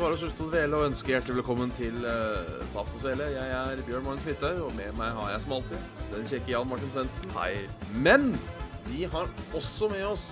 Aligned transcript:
Er 0.00 0.06
bare 0.06 0.16
å 0.16 0.18
slutte 0.22 0.44
å 0.46 0.48
dvele 0.48 0.78
og 0.78 0.86
ønske 0.86 1.10
hjertelig 1.12 1.42
velkommen 1.42 1.72
til 1.76 2.06
uh, 2.08 2.62
Saft 2.72 2.94
og 2.96 3.02
Svele. 3.02 3.26
Jeg 3.34 3.50
er 3.52 3.80
Bjørn 3.84 4.06
Magnus 4.06 4.22
Midthaug, 4.24 4.62
og 4.64 4.70
med 4.72 4.94
meg 4.96 5.10
har 5.12 5.26
jeg 5.34 5.42
som 5.42 5.52
alltid 5.58 5.98
den 6.14 6.28
kjekke 6.30 6.52
Jan 6.54 6.70
Martin 6.70 6.92
Svendsen. 6.94 7.26
Hei. 7.34 7.50
Men 8.06 8.30
vi 8.86 9.02
har 9.12 9.28
også 9.52 9.90
med 9.92 10.06
oss 10.08 10.24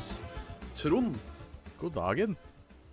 Trond. 0.73 1.19
God 1.83 1.93
dagen. 1.99 2.39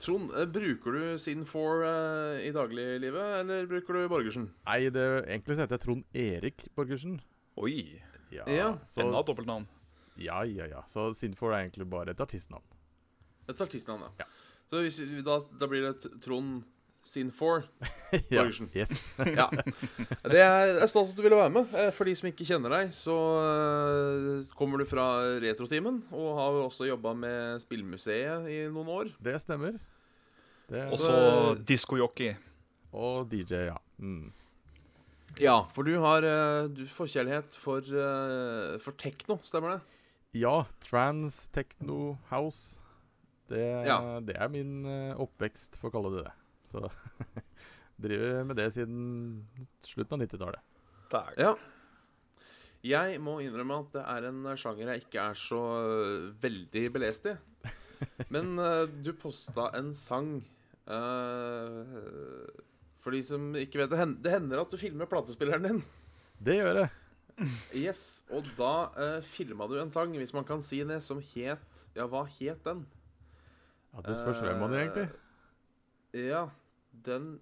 Trond, 0.04 0.34
uh, 0.36 0.44
bruker 0.52 0.98
du 1.00 1.06
Sin4 1.24 1.64
uh, 1.88 2.44
i 2.44 2.52
dagliglivet, 2.60 3.38
eller 3.46 3.72
bruker 3.72 3.96
du 3.96 4.10
Borgersen? 4.12 4.50
Nei, 4.68 4.82
det, 4.92 5.06
egentlig 5.32 5.56
så 5.56 5.64
heter 5.64 5.78
jeg 5.80 5.86
Trond 5.88 6.22
Erik 6.28 6.66
Borgersen. 6.76 7.22
Oi. 7.56 7.78
Ja, 8.36 8.44
Ja, 8.52 8.68
så- 8.84 9.06
enda 9.06 9.24
et 9.24 9.32
dobbeltnavn. 9.32 9.64
Ja, 10.20 10.44
ja, 10.44 10.68
ja. 10.76 10.84
Så 10.92 11.14
Sinfor 11.16 11.56
er 11.56 11.70
egentlig 11.70 11.88
bare 11.88 12.12
et 12.12 12.20
artistnavn. 12.28 12.68
Et 13.48 13.64
artistnavn, 13.64 14.10
ja. 14.10 14.26
Ja. 14.26 14.30
Så 14.66 14.80
hvis, 14.82 14.96
da, 15.22 15.36
da 15.62 15.68
blir 15.70 15.84
det 15.86 16.00
t- 16.02 16.10
Trond 17.06 17.32
Sin4. 17.32 17.64
ja. 18.34 18.44
Yes. 18.76 19.10
Ja. 19.38 19.50
Det 20.26 20.40
er, 20.42 20.74
det 20.74 20.82
er 20.82 20.88
stas 20.90 21.12
at 21.12 21.16
du 21.18 21.22
ville 21.22 21.38
være 21.38 21.52
med. 21.54 21.68
Eh, 21.78 21.92
For 21.94 22.06
de 22.08 22.16
som 22.18 22.30
ikke 22.30 22.46
kjenner 22.48 22.72
deg, 22.74 22.92
så 22.96 23.16
eh, 23.42 24.48
kommer 24.58 24.82
du 24.82 24.86
fra 24.90 25.06
Retrotimen, 25.44 26.02
og 26.12 26.32
har 26.40 26.58
også 26.66 26.88
jobba 26.90 27.14
med 27.18 27.62
Spillmuseet 27.64 28.48
i 28.50 28.64
noen 28.74 28.90
år. 28.90 29.12
Det 29.22 29.36
stemmer. 29.44 29.78
Det 30.66 30.80
er, 30.82 30.90
Også 30.96 31.60
diskojockey. 31.70 32.34
og 32.96 33.28
DJ, 33.30 33.68
ja. 33.70 33.78
Mm. 34.02 34.32
Ja, 35.38 35.60
for 35.76 35.84
du 35.86 35.94
har 36.02 36.26
eh, 36.26 36.70
du 36.74 36.86
forkjærlighet 36.90 37.58
for, 37.60 37.86
for 38.82 38.98
tekno, 38.98 39.38
stemmer 39.46 39.76
det? 39.76 40.02
Ja, 40.42 40.64
trans, 40.84 41.46
techno, 41.54 42.16
house. 42.32 42.80
Det, 43.52 43.62
Ja. 43.86 44.18
det 44.26 44.34
er 44.42 44.50
min 44.50 44.82
oppvekst, 45.22 45.78
for 45.78 45.92
å 45.92 45.94
kalle 45.94 46.16
det 46.16 46.24
det. 46.26 46.34
Så 46.76 46.90
driver 48.06 48.44
med 48.50 48.58
det 48.60 48.68
siden 48.76 49.00
slutten 49.86 50.18
av 50.20 50.26
90-tallet. 50.28 50.62
Der. 51.14 51.32
Ja. 51.40 51.54
Jeg 52.86 53.18
må 53.24 53.38
innrømme 53.42 53.80
at 53.82 53.94
det 53.96 54.04
er 54.04 54.28
en 54.30 54.42
sjanger 54.60 54.92
jeg 54.92 55.06
ikke 55.06 55.22
er 55.32 55.38
så 55.40 55.60
øh, 55.80 56.26
veldig 56.44 56.84
belest 56.94 57.30
i. 57.32 57.36
Men 58.34 58.58
uh, 58.60 58.84
du 59.02 59.14
posta 59.18 59.70
en 59.80 59.94
sang 59.96 60.34
uh, 60.92 62.44
For 63.02 63.16
de 63.16 63.22
som 63.26 63.48
ikke 63.58 63.80
vet 63.80 63.94
det, 63.94 64.00
hen- 64.02 64.18
det 64.22 64.34
hender 64.36 64.62
at 64.62 64.74
du 64.74 64.78
filmer 64.78 65.08
platespilleren 65.10 65.66
din. 65.70 65.80
Det 66.44 66.60
gjør 66.60 66.82
jeg. 66.84 66.92
Yes, 67.76 68.04
Og 68.32 68.46
da 68.60 68.74
uh, 69.00 69.18
filma 69.24 69.66
du 69.72 69.78
en 69.80 69.92
sang, 69.96 70.12
hvis 70.20 70.36
man 70.36 70.46
kan 70.48 70.62
si 70.64 70.84
det, 70.88 71.00
som 71.04 71.24
het 71.34 71.88
Ja, 71.96 72.06
hva 72.12 72.26
het 72.38 72.62
den? 72.68 72.84
Ja, 73.96 74.04
det 74.06 74.18
spørs 74.20 74.44
hvem 74.44 74.60
man 74.60 74.76
er, 74.76 74.84
egentlig. 74.86 75.08
Ja, 76.28 76.46
den 77.06 77.40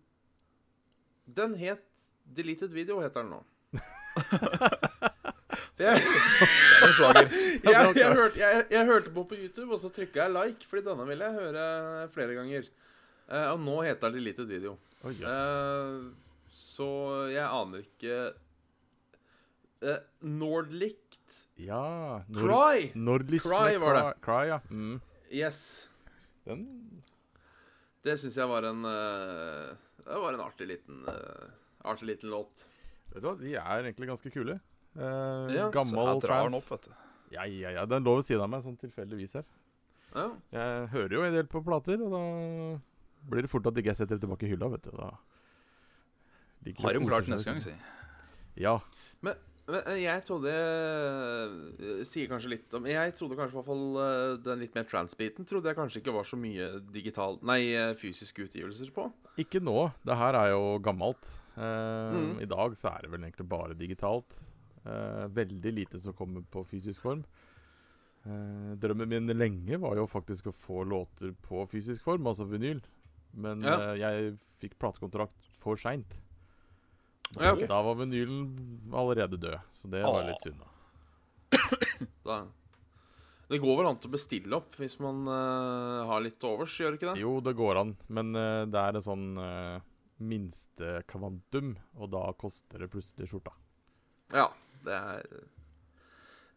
Den 1.25 1.53
het 1.55 1.85
Deleted 2.23 2.73
Video, 2.73 2.99
heter 3.01 3.23
den 3.23 3.31
nå. 3.31 3.43
Jeg, 5.83 5.99
jeg, 7.63 7.95
jeg, 7.97 8.13
hørte, 8.13 8.39
jeg, 8.39 8.65
jeg 8.71 8.85
hørte 8.85 9.11
på 9.13 9.23
på 9.25 9.35
YouTube, 9.35 9.71
og 9.73 9.79
så 9.81 9.89
trykka 9.89 10.27
jeg 10.27 10.33
like, 10.35 10.67
Fordi 10.69 10.83
denne 10.85 11.07
ville 11.07 11.25
jeg 11.25 11.33
høre 11.33 12.09
flere 12.13 12.35
ganger. 12.37 12.67
Uh, 13.27 13.47
og 13.53 13.59
nå 13.63 13.77
heter 13.87 14.11
den 14.11 14.19
Deleted 14.19 14.49
Video. 14.51 14.75
Oh, 15.03 15.11
yes. 15.11 15.23
uh, 15.25 16.11
så 16.53 16.89
jeg 17.31 17.43
aner 17.43 17.81
ikke 17.83 18.19
uh, 19.83 19.97
Nordlicht 20.21 21.39
Ja. 21.57 22.21
Cry! 22.35 22.91
Nordlist? 22.95 23.47
Cry 23.47 23.79
var 23.81 23.97
det. 23.97 24.05
Cry, 24.23 24.45
ja. 24.51 24.59
Mm. 24.69 25.01
Yes. 25.33 25.89
Den 26.45 26.67
Det 28.03 28.17
syns 28.19 28.35
jeg 28.35 28.49
var 28.51 28.65
en 28.67 28.83
eh, 28.89 29.73
Det 30.03 30.19
var 30.25 30.35
en 30.35 30.43
artig 30.43 30.67
liten 30.67 31.05
eh, 31.07 31.49
Artig 31.87 32.07
liten 32.09 32.29
låt. 32.33 32.65
Vet 33.13 33.21
du 33.23 33.27
hva, 33.29 33.35
de 33.39 33.53
er 33.55 33.83
egentlig 33.87 34.07
ganske 34.09 34.31
kule. 34.33 34.59
Eh, 34.95 35.53
Ja, 35.55 35.67
Så 35.67 35.71
gammel 35.75 36.07
jeg 36.13 36.21
drar 36.25 36.43
fans. 36.49 36.55
opp, 36.59 36.69
vet 36.71 36.87
du. 36.89 36.93
Ja, 37.33 37.43
ja, 37.49 37.69
ja. 37.79 37.85
Den 37.89 38.03
lå 38.05 38.15
ved 38.19 38.25
siden 38.27 38.43
av 38.45 38.49
meg, 38.53 38.63
sånn 38.65 38.77
tilfeldigvis 38.81 39.33
her. 39.39 39.45
Ja. 40.13 40.25
Jeg 40.53 40.87
hører 40.93 41.15
jo 41.17 41.23
en 41.25 41.33
del 41.33 41.47
på 41.49 41.63
plater, 41.65 41.97
og 42.05 42.11
da 42.13 42.21
blir 43.31 43.41
det 43.47 43.49
fort 43.49 43.65
at 43.71 43.79
ikke 43.79 43.89
jeg 43.91 43.97
setter 44.03 44.19
det 44.19 44.23
tilbake 44.27 44.45
i 44.45 44.51
hylla, 44.53 44.69
vet 44.75 44.85
du. 44.85 44.91
Da 44.93 45.09
Har 46.83 46.93
de 46.99 47.07
klart 47.07 47.27
neste 47.31 47.49
gang, 47.51 47.59
sånn. 47.63 47.73
si. 47.73 48.61
Ja. 48.63 48.77
Men 49.25 49.33
jeg 49.71 50.23
trodde 50.27 50.51
eh, 50.51 52.01
Sier 52.03 52.27
kanskje 52.27 52.49
litt 52.51 52.73
om 52.75 52.83
Jeg 52.89 53.13
trodde 53.15 53.37
kanskje 53.39 53.55
i 53.55 53.59
hvert 53.61 53.69
fall 53.69 53.99
eh, 54.03 54.33
den 54.43 54.59
litt 54.59 54.75
mer 54.75 54.87
trans-biten 54.89 55.47
Trodde 55.47 55.71
jeg 55.71 55.77
kanskje 55.77 56.01
ikke 56.01 56.15
var 56.17 56.27
så 56.27 56.39
mye 56.39 56.67
digital 56.91 57.39
Nei, 57.47 57.61
eh, 57.71 57.93
fysiske 57.95 58.43
utgivelser 58.43 58.91
på. 58.95 59.07
Ikke 59.39 59.61
nå. 59.63 59.77
Det 60.05 60.17
her 60.19 60.35
er 60.37 60.49
jo 60.51 60.75
gammelt. 60.83 61.29
Eh, 61.55 62.17
mm. 62.17 62.41
I 62.43 62.49
dag 62.51 62.75
så 62.77 62.91
er 62.91 63.05
det 63.05 63.13
vel 63.13 63.23
egentlig 63.23 63.47
bare 63.49 63.77
digitalt. 63.79 64.35
Eh, 64.83 65.23
veldig 65.31 65.73
lite 65.73 66.01
som 66.03 66.13
kommer 66.17 66.43
på 66.53 66.65
fysisk 66.67 67.01
form. 67.07 67.23
Eh, 68.27 68.73
drømmen 68.83 69.09
min 69.09 69.33
lenge 69.37 69.79
var 69.81 69.97
jo 69.99 70.05
faktisk 70.11 70.51
å 70.51 70.55
få 70.55 70.83
låter 70.87 71.33
på 71.47 71.63
fysisk 71.71 72.03
form, 72.05 72.27
altså 72.29 72.45
vinyl. 72.47 72.83
Men 73.33 73.63
Ja. 73.63 73.79
eh, 73.79 73.97
jeg 74.03 74.37
fikk 74.61 74.77
platekontrakt 74.79 75.49
for 75.57 75.75
seint. 75.79 76.19
Ja, 77.39 77.53
okay. 77.53 77.67
Da 77.69 77.79
var 77.85 77.97
vinylen 77.97 78.43
allerede 78.93 79.39
død, 79.41 79.71
så 79.73 79.89
det 79.89 80.03
var 80.05 80.21
Åh. 80.21 80.27
litt 80.29 80.43
synd. 80.45 80.59
da 80.61 80.69
Da. 82.27 82.37
Det 83.49 83.59
går 83.59 83.79
vel 83.79 83.89
an 83.89 83.97
til 84.01 84.09
å 84.09 84.13
bestille 84.13 84.55
opp 84.57 84.77
hvis 84.79 84.95
man 85.03 85.25
uh, 85.27 86.05
har 86.09 86.23
litt 86.23 86.37
til 86.41 86.53
overs, 86.55 86.75
gjør 86.79 86.93
det 86.93 87.01
ikke 87.01 87.09
det? 87.11 87.21
Jo, 87.21 87.33
det 87.43 87.55
går 87.59 87.79
an, 87.81 87.95
men 88.07 88.31
uh, 88.37 88.63
det 88.69 88.79
er 88.79 88.97
en 88.97 89.05
sånn 89.05 89.25
uh, 89.37 89.83
minstekvantum, 90.23 91.73
og 91.99 92.13
da 92.13 92.23
koster 92.39 92.85
det 92.85 92.89
plutselig 92.93 93.29
skjorta. 93.31 93.53
Ja. 94.33 94.47
Det 94.83 94.91
er 94.93 95.27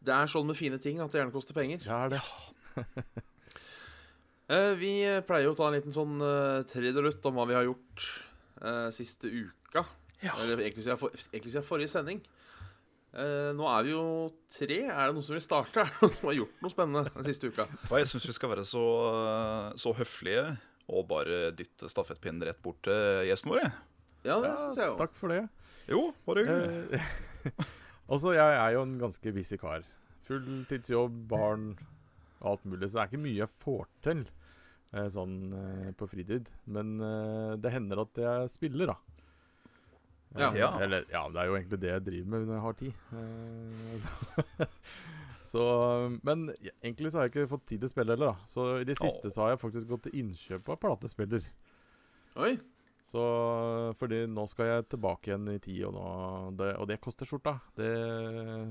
Det 0.06 0.14
er 0.14 0.30
sånn 0.30 0.46
med 0.48 0.58
fine 0.58 0.78
ting 0.82 0.98
at 1.02 1.12
det 1.12 1.20
gjerne 1.20 1.34
koster 1.34 1.56
penger. 1.56 1.82
Ja, 1.86 2.06
er 2.06 2.16
det. 2.16 2.22
Eh, 4.46 4.76
vi 4.78 4.92
pleier 5.26 5.48
jo 5.48 5.56
å 5.56 5.58
ta 5.58 5.66
en 5.66 5.74
liten 5.74 5.94
sånn 5.94 6.20
uh, 6.22 6.62
trudelutt 6.70 7.24
om 7.26 7.34
hva 7.34 7.48
vi 7.50 7.56
har 7.56 7.64
gjort 7.66 8.04
eh, 8.62 8.92
siste 8.94 9.26
uka. 9.26 9.82
Ja. 10.24 10.32
Eller 10.42 10.62
egentlig 10.64 10.84
siden, 10.86 10.98
for, 11.00 11.12
egentlig 11.32 11.52
siden 11.52 11.66
forrige 11.66 11.92
sending. 11.92 12.22
Eh, 13.16 13.50
nå 13.56 13.66
er 13.70 13.84
vi 13.86 13.92
jo 13.94 14.04
tre. 14.52 14.78
Er 14.84 15.08
det 15.08 15.16
noen 15.16 15.24
som 15.24 15.36
vil 15.36 15.44
starte? 15.44 15.80
Er 15.86 15.92
det 15.92 16.02
noen 16.04 16.16
som 16.18 16.30
har 16.30 16.38
gjort 16.38 16.62
noe 16.64 16.72
spennende 16.72 17.12
den 17.14 17.28
siste 17.28 17.50
uka? 17.52 17.68
Jeg 17.92 18.10
syns 18.12 18.28
vi 18.28 18.36
skal 18.36 18.52
være 18.52 18.64
så, 18.68 18.86
så 19.80 19.92
høflige 19.96 20.46
og 20.86 21.08
bare 21.10 21.50
dytte 21.56 21.88
stafettpinnen 21.90 22.44
rett 22.46 22.60
bort 22.62 22.78
til 22.86 23.26
gjesten 23.26 23.50
vår. 23.52 23.64
Ja, 24.26 24.38
det 24.42 24.52
Ja, 24.52 24.56
syns 24.60 24.78
jeg 24.78 24.92
også. 24.92 25.00
Takk 25.02 25.16
for 25.18 25.34
det. 25.34 25.42
Jo, 25.90 26.02
bare 26.26 26.44
hyggelig. 26.46 27.00
Eh, 27.00 27.66
altså, 28.12 28.32
jeg 28.36 28.56
er 28.60 28.72
jo 28.76 28.84
en 28.86 28.96
ganske 29.00 29.32
busy 29.34 29.58
kar. 29.60 29.86
Fulltidsjobb, 30.26 31.20
barn 31.30 31.70
og 32.40 32.48
alt 32.52 32.66
mulig. 32.68 32.90
Så 32.90 32.98
det 32.98 33.04
er 33.04 33.10
ikke 33.12 33.24
mye 33.24 33.38
jeg 33.40 33.52
får 33.62 33.84
til 34.06 34.24
eh, 34.26 35.08
sånn 35.14 35.36
eh, 35.56 35.90
på 35.98 36.08
fritid. 36.10 36.50
Men 36.70 36.96
eh, 37.02 37.52
det 37.62 37.74
hender 37.74 38.02
at 38.04 38.22
jeg 38.22 38.50
spiller, 38.54 38.92
da. 38.94 39.15
Ja. 40.36 40.50
Ja. 40.56 40.70
Eller 40.82 41.06
ja, 41.12 41.22
det 41.32 41.40
er 41.40 41.50
jo 41.50 41.56
egentlig 41.56 41.80
det 41.80 41.92
jeg 41.92 42.06
driver 42.10 42.30
med 42.32 42.46
når 42.46 42.56
jeg 42.56 42.64
har 42.66 42.78
tid. 42.80 42.92
Eh, 43.16 44.04
så, 44.04 44.68
så 45.52 45.66
Men 46.26 46.48
ja, 46.60 46.74
egentlig 46.82 47.12
så 47.12 47.20
har 47.20 47.28
jeg 47.28 47.34
ikke 47.34 47.52
fått 47.54 47.66
tid 47.70 47.82
til 47.82 47.88
å 47.88 47.94
spille 47.94 48.16
heller, 48.16 48.34
da. 48.34 48.50
Så 48.50 48.70
i 48.82 48.88
det 48.88 48.98
siste 49.00 49.32
så 49.32 49.44
har 49.44 49.54
jeg 49.54 49.62
faktisk 49.64 49.92
gått 49.92 50.08
til 50.08 50.18
innkjøp 50.24 50.72
av 50.74 50.80
platespiller. 50.82 51.46
Oi. 52.36 52.56
Så 53.06 53.22
fordi 54.00 54.24
nå 54.26 54.48
skal 54.50 54.70
jeg 54.72 54.86
tilbake 54.96 55.30
igjen 55.30 55.50
i 55.52 55.60
tid, 55.62 55.84
og, 55.86 55.94
nå, 55.94 56.06
det, 56.58 56.72
og 56.82 56.88
det 56.90 56.98
koster 57.02 57.28
skjorta. 57.28 57.54
Det, 57.78 57.90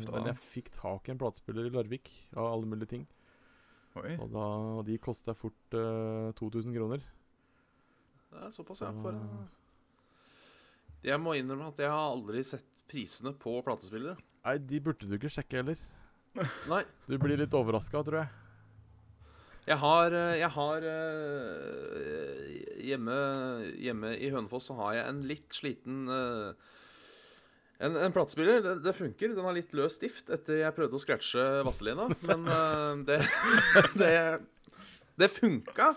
men 0.03 0.27
jeg 0.27 0.41
fikk 0.43 0.73
tak 0.75 1.07
i 1.07 1.13
en 1.13 1.21
platespiller 1.21 1.69
i 1.69 1.71
Larvik 1.71 2.11
av 2.35 2.49
alle 2.49 2.67
mulige 2.67 2.91
ting. 2.97 3.05
Oi. 3.95 4.17
Og, 4.19 4.27
da, 4.33 4.45
og 4.75 4.81
de 4.89 4.97
kosta 4.99 5.31
fort 5.39 5.77
uh, 5.79 6.33
2000 6.35 6.75
kroner. 6.75 7.05
Det 8.33 8.41
er 8.43 8.51
såpass, 8.51 8.81
ja. 8.83 8.91
For, 8.99 9.15
eh, 9.15 9.45
jeg 11.05 11.21
må 11.21 11.35
innrømme 11.37 11.69
at 11.69 11.81
jeg 11.83 11.91
har 11.91 12.13
aldri 12.13 12.41
sett 12.45 12.65
prisene 12.89 13.33
på 13.37 13.59
platespillere. 13.65 14.17
Nei, 14.45 14.57
de 14.61 14.79
burde 14.83 15.09
du 15.09 15.15
ikke 15.17 15.31
sjekke 15.33 15.61
heller. 15.61 15.79
Nei. 16.69 16.81
Du 17.07 17.15
blir 17.21 17.39
litt 17.39 17.53
overraska, 17.55 18.01
tror 18.05 18.23
jeg. 18.23 18.33
Jeg 19.65 19.79
har, 19.81 20.13
eh, 20.13 20.35
jeg 20.37 20.49
har 20.53 20.85
eh, 20.85 22.49
hjemme, 22.85 23.15
hjemme 23.81 24.11
i 24.13 24.29
Hønefoss 24.29 24.69
så 24.69 24.75
har 24.77 24.97
jeg 24.99 25.05
en 25.09 25.21
litt 25.25 25.57
sliten 25.57 26.03
eh, 26.11 26.73
en, 27.81 27.97
en 27.97 28.13
platespiller. 28.13 28.61
Det, 28.61 28.75
det 28.85 28.93
funker. 28.95 29.33
Den 29.33 29.47
har 29.47 29.57
litt 29.57 29.73
løs 29.75 29.97
stift 29.97 30.29
etter 30.33 30.61
jeg 30.61 30.75
prøvde 30.77 30.99
å 30.99 31.01
scratche 31.01 31.47
Vazelina. 31.65 32.05
Men 32.29 32.45
det, 33.09 33.19
det 33.97 34.13
Det 35.15 35.31
funka. 35.31 35.93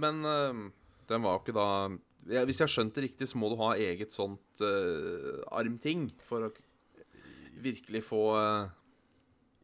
Men 0.00 0.22
den 0.22 1.24
var 1.24 1.36
jo 1.36 1.42
ikke 1.42 1.56
da 1.56 1.68
Hvis 2.26 2.58
jeg 2.60 2.66
har 2.66 2.72
skjønt 2.72 2.94
det 2.98 3.04
riktig, 3.06 3.28
så 3.30 3.38
må 3.40 3.48
du 3.52 3.56
ha 3.62 3.70
eget 3.78 4.12
sånt 4.12 4.60
uh, 4.64 5.38
armting 5.54 6.08
for 6.26 6.48
å 6.48 6.52
virkelig 7.62 8.02
få 8.06 8.22
uh... 8.36 8.68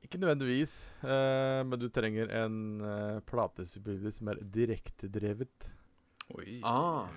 Ikke 0.04 0.20
nødvendigvis, 0.20 0.72
uh, 1.04 1.60
men 1.66 1.80
du 1.80 1.86
trenger 1.92 2.28
en 2.44 2.56
uh, 2.84 3.20
platespiller 3.28 4.12
som 4.14 4.28
er 4.32 4.40
direktedrevet. 4.54 5.70
Oi. 6.36 6.58
Ah, 6.64 7.08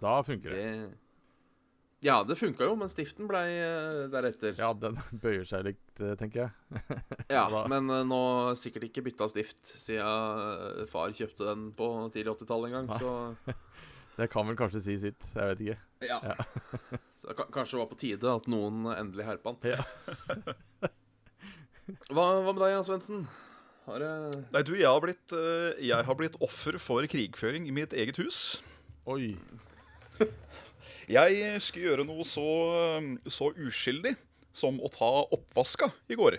Da 0.00 0.18
funker 0.24 0.52
det. 0.52 0.64
det 0.64 0.96
Ja, 2.04 2.20
det 2.24 2.36
funka 2.38 2.68
jo, 2.68 2.76
men 2.78 2.88
stiften 2.92 3.26
blei 3.30 3.46
deretter. 4.12 4.54
Ja, 4.60 4.72
den 4.76 4.96
bøyer 5.24 5.44
seg 5.48 5.64
litt, 5.70 5.86
tenker 6.20 6.44
jeg. 6.46 6.82
Ja, 7.32 7.46
da- 7.52 7.64
men 7.68 7.88
nå 8.08 8.20
sikkert 8.60 8.86
ikke 8.90 9.02
bytta 9.08 9.26
stift 9.32 9.72
siden 9.80 10.84
far 10.92 11.12
kjøpte 11.16 11.48
den 11.48 11.70
på 11.76 11.88
tidlig 12.14 12.36
80-tall 12.38 12.68
en 12.68 12.76
gang, 12.78 12.92
Nei. 12.92 13.00
så 13.00 13.56
Det 14.18 14.26
kan 14.32 14.48
vel 14.48 14.56
kanskje 14.58 14.80
si 14.82 14.96
sitt. 14.98 15.26
Jeg 15.34 15.52
vet 15.52 15.60
ikke. 15.62 15.78
ja. 16.08 16.34
Så 17.20 17.30
det 17.30 17.48
kanskje 17.54 17.76
det 17.76 17.82
var 17.82 17.90
på 17.90 17.98
tide 17.98 18.32
at 18.40 18.48
noen 18.50 18.88
endelig 18.96 19.26
herpa 19.28 19.54
han. 19.54 19.60
Ja. 19.66 19.82
Hva, 22.12 22.24
hva 22.44 22.52
med 22.52 22.58
deg, 22.60 22.74
Jan 22.74 22.84
Svendsen? 22.84 23.22
Har 23.86 24.02
det 24.02 24.08
Nei, 24.52 24.60
du, 24.66 24.74
jeg 24.76 24.84
har, 24.84 25.00
blitt, 25.00 25.32
eh, 25.32 25.78
jeg 25.88 26.04
har 26.04 26.16
blitt 26.18 26.34
offer 26.44 26.76
for 26.82 27.06
krigføring 27.08 27.64
i 27.64 27.72
mitt 27.72 27.94
eget 27.96 28.20
hus. 28.20 28.58
Oi. 29.08 29.32
Jeg 31.08 31.62
skulle 31.64 31.86
gjøre 31.86 32.04
noe 32.04 32.26
så, 32.28 32.44
så 33.32 33.48
uskyldig 33.56 34.12
som 34.52 34.76
å 34.84 34.90
ta 34.92 35.08
oppvaska 35.32 35.88
i 36.12 36.18
går. 36.20 36.36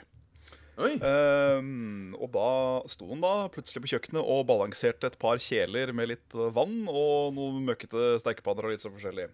Ehm, 0.80 2.14
og 2.16 2.30
da 2.32 2.52
sto 2.92 3.10
han 3.10 3.24
da 3.24 3.34
plutselig 3.52 3.84
på 3.84 3.92
kjøkkenet 3.94 4.22
og 4.24 4.46
balanserte 4.48 5.10
et 5.10 5.18
par 5.20 5.42
kjeler 5.44 5.92
med 5.96 6.14
litt 6.14 6.38
eh, 6.38 6.52
vann 6.56 6.86
og 6.88 7.36
noen 7.36 7.66
møkkete 7.68 8.14
stekepanner 8.24 8.68
og 8.68 8.76
litt 8.76 8.86
så 8.86 8.92
forskjellig. 8.94 9.28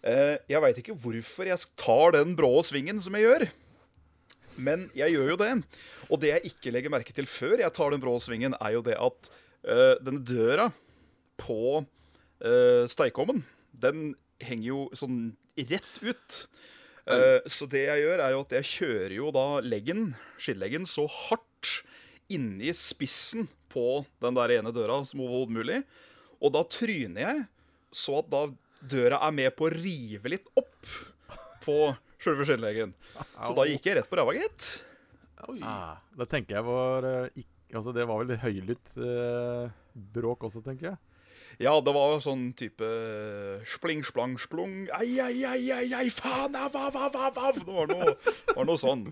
Uh, 0.00 0.36
jeg 0.48 0.60
veit 0.64 0.78
ikke 0.80 0.94
hvorfor 0.96 1.48
jeg 1.50 1.60
tar 1.76 2.14
den 2.14 2.32
brå 2.32 2.54
svingen 2.64 3.02
som 3.04 3.16
jeg 3.16 3.26
gjør. 3.26 3.44
Men 4.60 4.86
jeg 4.96 5.12
gjør 5.12 5.34
jo 5.34 5.38
det. 5.42 5.50
Og 6.08 6.22
det 6.22 6.30
jeg 6.32 6.52
ikke 6.54 6.72
legger 6.72 6.92
merke 6.92 7.14
til 7.16 7.28
før 7.28 7.60
jeg 7.60 7.74
tar 7.76 7.92
den 7.92 8.00
brå 8.00 8.14
svingen, 8.20 8.56
er 8.56 8.78
jo 8.78 8.84
det 8.84 8.96
at 8.96 9.30
uh, 9.68 9.96
denne 10.00 10.24
døra 10.24 10.70
på 11.40 11.60
uh, 11.84 12.84
steikeovnen, 12.88 13.44
den 13.76 14.14
henger 14.40 14.68
jo 14.70 14.82
sånn 14.96 15.20
rett 15.68 16.00
ut. 16.00 16.40
Eh, 17.06 17.40
så 17.48 17.66
det 17.70 17.84
jeg 17.86 18.02
gjør, 18.04 18.20
er 18.26 18.34
jo 18.36 18.40
at 18.44 18.52
jeg 18.58 18.68
kjører 18.70 19.14
jo 19.16 19.30
da 19.34 19.44
leggen, 19.64 20.10
skinnleggen, 20.38 20.84
så 20.86 21.06
hardt 21.08 21.70
inni 22.30 22.70
spissen 22.76 23.48
på 23.72 24.04
den 24.22 24.36
der 24.36 24.56
ene 24.58 24.72
døra 24.74 25.00
som 25.08 25.22
overhodet 25.24 25.54
mulig. 25.56 25.80
Og 26.40 26.52
da 26.54 26.62
tryner 26.70 27.20
jeg, 27.24 27.46
så 27.92 28.18
at 28.20 28.30
da 28.32 28.44
døra 28.90 29.18
er 29.26 29.34
med 29.36 29.50
på 29.58 29.66
å 29.68 29.72
rive 29.74 30.30
litt 30.32 30.46
opp 30.56 30.92
på 31.64 31.78
sjølve 32.20 32.46
skinnleggen. 32.48 32.94
Så 33.44 33.54
da 33.56 33.64
gikk 33.68 33.88
jeg 33.90 33.98
rett 34.00 34.08
på 34.10 34.16
ræva, 34.20 34.36
gitt. 34.36 34.68
Ah, 35.64 35.96
det 36.20 36.28
tenker 36.32 36.58
jeg 36.60 36.66
var 36.68 37.06
eh, 37.08 37.30
ikk- 37.40 37.56
Altså, 37.70 37.92
det 37.94 38.02
var 38.08 38.18
vel 38.24 38.34
høylytt 38.42 38.96
eh, 38.98 39.70
bråk 40.16 40.42
også, 40.48 40.58
tenker 40.64 40.88
jeg. 40.88 40.96
Ja, 41.60 41.74
det 41.84 41.92
var 41.92 42.22
sånn 42.24 42.50
type 42.56 42.86
spling, 43.68 44.00
splang, 44.06 44.38
splung 44.40 44.86
Ei, 44.96 45.18
ei, 45.20 45.42
ei, 45.44 45.66
ei, 45.74 45.88
ei, 45.92 46.06
faen, 46.14 46.56
av, 46.56 46.72
av, 46.72 46.96
av, 46.96 47.18
av, 47.28 47.40
av. 47.50 47.58
Det 47.58 47.74
var 47.74 47.90
noe, 47.90 48.14
var 48.54 48.68
noe 48.68 48.80
sånn. 48.80 49.02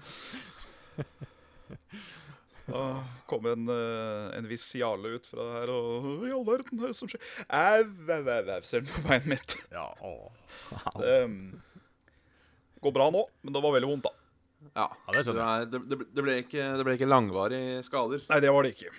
Da 2.68 2.84
kom 3.28 3.46
en, 3.48 3.68
eh, 3.72 4.36
en 4.36 4.48
viss 4.48 4.64
Jarle 4.76 5.14
ut 5.16 5.28
fra 5.28 5.44
her, 5.54 5.72
og 5.72 6.24
I 6.28 6.32
all 6.36 6.44
verden, 6.44 6.76
hva 6.76 6.88
er 6.88 6.92
det 6.92 6.98
som 6.98 7.08
skjer? 7.08 7.20
Au, 7.48 7.84
au, 7.84 8.18
au, 8.18 8.50
au, 8.56 8.60
ser 8.68 8.84
den 8.84 8.92
på 8.92 9.04
beinet 9.06 9.28
mitt. 9.32 9.56
Ja, 9.72 9.86
å. 10.04 10.14
Det 11.00 11.14
um, 11.28 11.38
går 12.84 12.94
bra 12.96 13.08
nå, 13.14 13.24
men 13.42 13.56
det 13.56 13.64
var 13.64 13.76
veldig 13.76 13.90
vondt, 13.92 14.08
da. 14.08 14.14
Ja, 14.74 14.86
Ja, 14.88 15.12
det 15.14 15.24
skjønner 15.24 15.68
det, 15.70 15.80
det, 15.88 16.00
det, 16.12 16.22
ble 16.24 16.38
ikke, 16.42 16.64
det 16.76 16.84
ble 16.84 16.96
ikke 16.98 17.08
langvarige 17.08 17.82
skader. 17.86 18.24
Nei, 18.28 18.40
det 18.44 18.52
var 18.52 18.66
det 18.66 18.74
ikke. 18.76 18.92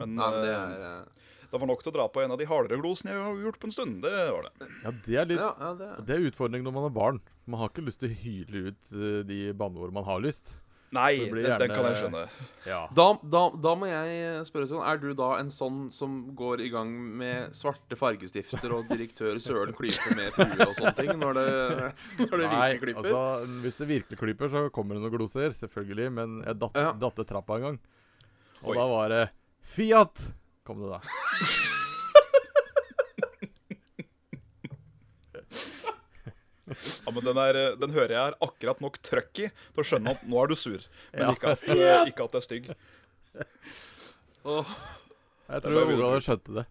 Men, 0.00 0.14
Nei, 0.16 0.28
men 0.32 0.44
det 0.44 0.52
eh, 0.52 0.60
er 0.60 0.84
eh, 0.88 1.19
det 1.50 1.60
var 1.60 1.66
nok 1.66 1.82
til 1.82 1.90
å 1.92 1.96
dra 1.98 2.08
på 2.14 2.22
en 2.22 2.30
av 2.34 2.38
de 2.38 2.46
hardere 2.46 2.78
glosene 2.80 3.10
jeg 3.14 3.20
har 3.26 3.42
gjort 3.44 3.60
på 3.62 3.66
en 3.70 3.74
stund. 3.74 4.00
Det 4.06 4.14
var 4.30 4.48
det. 4.48 4.70
Ja, 4.84 4.90
det 5.06 5.16
er 5.24 5.30
litt 5.32 5.40
Ja, 5.42 5.52
ja, 5.58 5.70
det 5.80 5.90
Det 6.06 6.16
er 6.16 6.26
utfordring 6.30 6.62
når 6.66 6.72
man 6.78 6.88
er 6.90 6.94
barn. 6.94 7.20
Man 7.50 7.60
har 7.62 7.70
ikke 7.72 7.86
lyst 7.86 8.00
til 8.04 8.10
å 8.12 8.18
hyle 8.22 8.66
ut 8.70 8.92
eh, 8.94 9.22
de 9.26 9.40
banneord 9.58 9.92
man 9.96 10.04
har 10.06 10.20
lyst. 10.22 10.56
Nei, 10.90 11.20
den, 11.22 11.44
den 11.46 11.70
kan 11.70 11.84
jeg 11.86 11.98
skjønne. 12.00 12.20
Ja. 12.66 12.80
Da, 12.98 13.04
da, 13.22 13.42
da 13.62 13.74
må 13.78 13.86
jeg 13.86 14.40
spørre 14.48 14.66
sånn 14.66 14.80
Er 14.82 14.98
du 14.98 15.12
da 15.14 15.28
en 15.38 15.46
sånn 15.54 15.84
som 15.94 16.16
går 16.34 16.64
i 16.66 16.70
gang 16.72 16.90
med 17.20 17.52
svarte 17.54 17.94
fargestifter 17.94 18.74
og 18.74 18.88
direktør 18.90 19.38
Søren 19.38 19.70
klyper 19.78 20.16
med 20.18 20.34
frue 20.34 20.66
og 20.66 20.74
sånne 20.74 20.92
ting 20.98 21.12
når 21.22 21.38
det, 21.38 21.46
når 22.24 22.34
det 22.42 22.48
Nei, 22.50 22.58
virkelig 22.72 22.96
klyper? 22.96 23.06
altså, 23.06 23.54
hvis 23.62 23.78
det 23.78 23.88
virkelig 23.92 24.18
klyper, 24.24 24.50
så 24.50 24.64
kommer 24.74 24.98
det 24.98 25.04
noen 25.04 25.14
gloser, 25.14 25.54
selvfølgelig. 25.60 26.10
Men 26.18 26.34
jeg 26.42 26.58
datt, 26.64 26.82
Ja. 26.82 26.90
datte 27.06 27.28
trappa 27.30 27.60
en 27.60 27.66
gang. 27.68 27.78
Og 28.64 28.74
Oi. 28.74 28.76
da 28.82 28.88
var 28.90 29.14
det 29.14 29.22
Fiat! 29.62 30.26
Kom 30.66 30.80
det 30.82 30.90
da. 30.92 31.00
Ja, 36.70 37.10
men 37.10 37.24
den, 37.26 37.38
er, 37.42 37.56
eh, 37.58 37.72
den 37.80 37.90
hører 37.96 38.12
jeg 38.14 38.30
er 38.30 38.36
akkurat 38.46 38.80
nok 38.84 39.00
trøkk 39.02 39.40
i 39.42 39.48
til 39.50 39.82
å 39.82 39.86
skjønne 39.88 40.12
at 40.14 40.20
nå 40.30 40.38
er 40.44 40.52
du 40.52 40.56
sur. 40.58 40.84
Men 41.12 41.24
Ja. 41.24 41.32
ikke, 41.34 41.54
at, 41.56 41.64
ikke 42.12 42.26
at 42.28 42.34
det 42.36 42.40
er 42.40 42.46
stygg. 42.46 42.68
Åh, 44.46 44.74
Jeg 45.50 45.64
tror. 45.64 45.90
Ola 45.96 46.20
skjønte 46.22 46.60
det. 46.60 46.66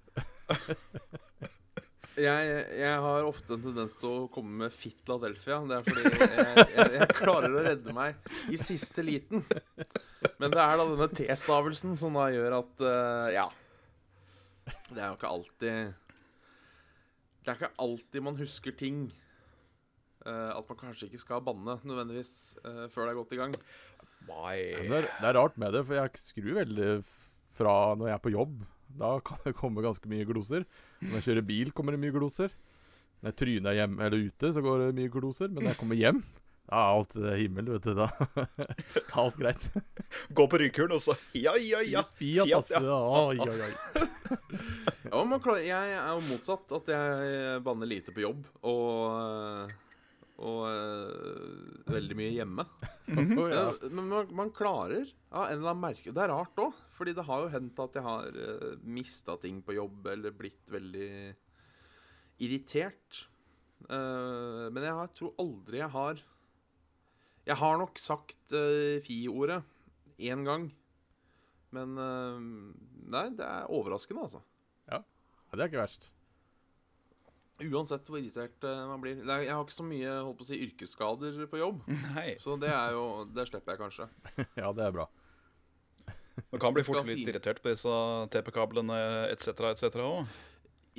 jeg, 2.20 2.54
jeg 2.80 2.96
har 3.04 3.28
ofte 3.28 3.58
en 3.58 3.66
tendens 3.68 3.98
til 4.00 4.10
å 4.14 4.30
komme 4.32 4.64
med 4.64 4.72
Fitladelphia. 4.74 5.60
Det 5.68 5.82
er 5.82 5.84
fordi 5.90 6.02
jeg, 6.08 6.68
jeg, 6.78 6.90
jeg 7.02 7.10
klarer 7.20 7.52
å 7.60 7.66
redde 7.68 7.96
meg 7.98 8.32
i 8.56 8.60
siste 8.62 9.04
liten. 9.04 9.44
Men 10.40 10.56
det 10.56 10.64
er 10.64 10.80
da 10.80 10.86
denne 10.88 11.10
T-stavelsen 11.12 11.98
som 12.00 12.16
da 12.16 12.30
gjør 12.32 12.62
at 12.64 12.86
eh, 12.88 13.34
Ja. 13.42 13.50
Det 14.94 15.02
er 15.02 15.12
jo 15.12 15.18
ikke 15.18 15.32
alltid 15.32 15.94
Det 17.40 17.52
er 17.52 17.58
ikke 17.58 17.74
alltid 17.86 18.26
man 18.26 18.40
husker 18.40 18.76
ting. 18.78 19.10
Uh, 20.26 20.52
at 20.52 20.68
man 20.68 20.78
kanskje 20.78 21.08
ikke 21.08 21.22
skal 21.22 21.44
banne 21.46 21.78
nødvendigvis 21.88 22.58
uh, 22.66 22.90
før 22.92 23.08
det 23.08 23.14
er 23.14 23.20
godt 23.22 23.36
i 23.38 23.40
gang. 23.40 23.54
Nei. 24.28 24.58
Det, 24.76 24.98
er, 24.98 25.08
det 25.08 25.30
er 25.30 25.38
rart 25.40 25.56
med 25.58 25.72
det, 25.74 25.86
for 25.88 25.96
jeg 25.96 26.20
skrur 26.20 26.58
veldig 26.60 26.90
fra 27.56 27.76
når 27.96 28.12
jeg 28.12 28.18
er 28.18 28.26
på 28.26 28.34
jobb. 28.34 28.58
Da 29.00 29.14
kan 29.26 29.40
det 29.46 29.56
komme 29.58 29.84
ganske 29.86 30.10
mye 30.12 30.28
gloser. 30.28 30.66
Når 31.02 31.20
jeg 31.20 31.28
kjører 31.30 31.48
bil, 31.48 31.72
kommer 31.76 31.96
det 31.96 32.02
mye 32.04 32.16
gloser. 32.16 32.54
Når 33.20 33.32
jeg 33.32 33.40
tryner 33.42 33.78
hjemme 33.78 34.06
eller 34.06 34.28
ute, 34.30 34.52
så 34.54 34.64
går 34.64 34.84
det 34.84 34.98
mye 35.00 35.14
gloser. 35.14 35.50
Men 35.52 35.64
når 35.64 35.74
jeg 35.74 35.80
kommer 35.82 36.00
hjem, 36.00 36.22
er 36.70 36.94
alt 36.94 37.16
eh, 37.18 37.36
himmel, 37.42 37.72
vet 37.74 37.88
du. 37.88 37.96
Da 37.98 38.10
alt 39.22 39.38
greit. 39.40 39.70
Gå 40.38 40.46
på 40.50 40.62
rykkuren, 40.62 40.96
og 40.98 41.04
så 41.04 41.16
Ja, 41.34 41.56
ja, 41.58 41.82
ja. 41.82 42.06
Fiat, 42.18 42.48
Fiat, 42.48 42.56
altså. 42.60 42.82
ja. 42.86 43.00
Oi, 43.26 43.40
oi, 43.44 43.60
oi. 43.66 43.74
Ja, 45.10 45.24
man 45.26 45.42
klarer, 45.42 45.66
Jeg 45.66 45.94
er 45.98 46.10
jo 46.14 46.26
motsatt. 46.30 46.72
At 46.80 46.92
jeg 46.94 47.62
banner 47.66 47.90
lite 47.90 48.14
på 48.16 48.24
jobb. 48.26 48.46
Og, 48.70 49.74
og 50.40 50.62
uh, 50.70 51.90
veldig 51.90 52.20
mye 52.22 52.38
hjemme. 52.38 52.70
Mm 53.10 53.26
-hmm. 53.26 53.50
Ja, 53.50 53.74
Men 53.90 54.08
man, 54.08 54.28
man 54.36 54.52
klarer 54.52 55.02
ja, 55.32 55.48
en 55.48 55.58
eller 55.58 55.70
annen 55.70 55.82
merke 55.82 56.12
Det 56.12 56.22
er 56.22 56.30
rart 56.30 56.60
òg, 56.62 56.74
Fordi 56.94 57.14
det 57.14 57.26
har 57.26 57.42
jo 57.42 57.48
hendt 57.48 57.80
at 57.80 57.96
jeg 57.96 58.04
har 58.04 58.28
uh, 58.28 58.78
mista 58.84 59.36
ting 59.38 59.64
på 59.66 59.74
jobb 59.74 60.06
eller 60.08 60.32
blitt 60.32 60.70
veldig 60.70 61.34
irritert. 62.38 63.28
Uh, 63.90 64.70
men 64.70 64.84
jeg 64.84 64.94
har, 64.94 65.08
tror 65.08 65.34
aldri 65.40 65.78
jeg 65.78 65.90
har 65.90 66.22
Jeg 67.50 67.58
har 67.58 67.80
nok 67.82 67.98
sagt 68.02 68.54
uh, 68.54 69.00
fi-ordet 69.06 69.60
én 70.22 70.44
gang. 70.46 70.68
Men 71.74 71.98
uh, 71.98 72.38
Nei, 73.10 73.26
det 73.38 73.46
er 73.46 73.70
overraskende, 73.74 74.28
altså. 74.28 74.42
Ja, 74.90 75.02
det 75.58 75.64
er 75.66 75.70
ikke 75.72 75.82
verst. 75.82 76.10
Uansett 77.60 78.08
hvor 78.08 78.22
irritert 78.22 78.64
eh, 78.64 78.82
man 78.88 79.02
blir. 79.04 79.18
Er, 79.26 79.42
jeg 79.44 79.52
har 79.52 79.64
ikke 79.66 79.76
så 79.76 79.84
mye 79.84 80.12
holdt 80.24 80.38
på 80.40 80.46
å 80.46 80.48
si, 80.48 80.60
yrkesskader 80.64 81.40
på 81.52 81.60
jobb. 81.60 81.82
Nei. 82.14 82.38
Så 82.40 82.54
det 82.62 82.70
er 82.72 82.94
jo 82.96 83.26
Det 83.36 83.44
slipper 83.50 83.76
jeg 83.76 83.82
kanskje. 83.82 84.08
Ja, 84.62 84.70
det 84.78 84.86
er 84.86 84.94
bra. 84.96 85.08
Man 86.54 86.62
kan 86.64 86.72
bli 86.78 86.86
fort 86.88 87.02
litt 87.10 87.20
si- 87.20 87.26
irritert 87.28 87.60
på 87.66 87.74
disse 87.74 87.92
TP-kablene 88.32 89.00
etc. 89.34 89.50
etc. 89.74 90.00
òg. 90.06 90.30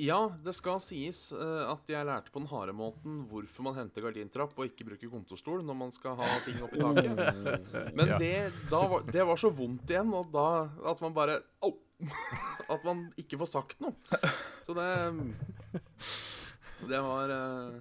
Ja, 0.01 0.17
det 0.41 0.53
skal 0.57 0.79
sies 0.81 1.27
eh, 1.35 1.61
at 1.69 1.89
jeg 1.91 2.07
lærte 2.07 2.31
på 2.33 2.41
den 2.41 2.49
harde 2.49 2.73
måten 2.73 3.19
hvorfor 3.29 3.67
man 3.67 3.75
henter 3.77 4.01
gardintrapp 4.07 4.55
og 4.57 4.65
ikke 4.65 4.87
bruker 4.87 5.11
kontorstol 5.11 5.61
når 5.67 5.77
man 5.77 5.93
skal 5.93 6.15
ha 6.17 6.29
ting 6.45 6.57
oppi 6.65 6.81
taket. 6.81 7.93
Men 7.97 8.15
det, 8.21 8.33
da 8.71 8.81
var, 8.89 9.05
det 9.05 9.25
var 9.29 9.37
så 9.41 9.51
vondt 9.53 9.93
igjen, 9.93 10.09
og 10.17 10.31
da 10.33 10.47
at 10.89 11.03
man 11.05 11.13
bare 11.17 11.37
Au! 11.61 11.75
At 12.73 12.81
man 12.87 13.03
ikke 13.19 13.37
får 13.37 13.51
sagt 13.51 13.81
noe. 13.83 13.93
Så 14.65 14.73
det 14.73 14.87
Det 16.89 17.01
var 17.05 17.29
eh, 17.35 17.75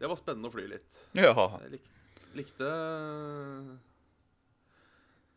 Det 0.00 0.10
var 0.10 0.18
spennende 0.18 0.50
å 0.50 0.54
fly 0.56 0.66
litt. 0.66 0.98
Ja. 1.14 1.30
Jeg 1.62 1.76
lik, 1.76 1.88
likte 2.34 2.72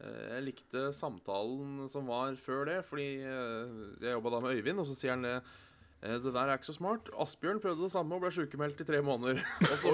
Jeg 0.06 0.44
likte 0.46 0.82
samtalen 0.96 1.86
som 1.92 2.08
var 2.10 2.36
før 2.42 2.66
det, 2.70 2.80
fordi 2.88 3.08
eh, 3.24 3.76
jeg 4.04 4.16
jobba 4.18 4.34
da 4.36 4.42
med 4.46 4.58
Øyvind, 4.60 4.82
og 4.84 4.88
så 4.90 4.96
sier 4.98 5.16
han 5.16 5.24
det 5.26 5.36
eh, 5.40 6.18
Det 6.22 6.34
der 6.36 6.50
er 6.52 6.58
ikke 6.60 6.70
så 6.70 6.76
smart. 6.78 7.10
Asbjørn 7.26 7.62
prøvde 7.64 7.88
det 7.88 7.94
samme 7.96 8.18
og 8.18 8.26
ble 8.26 8.32
sykemeldt 8.36 8.82
i 8.84 8.88
tre 8.90 9.02
måneder. 9.06 9.42
Og, 9.72 9.78
så, 9.82 9.94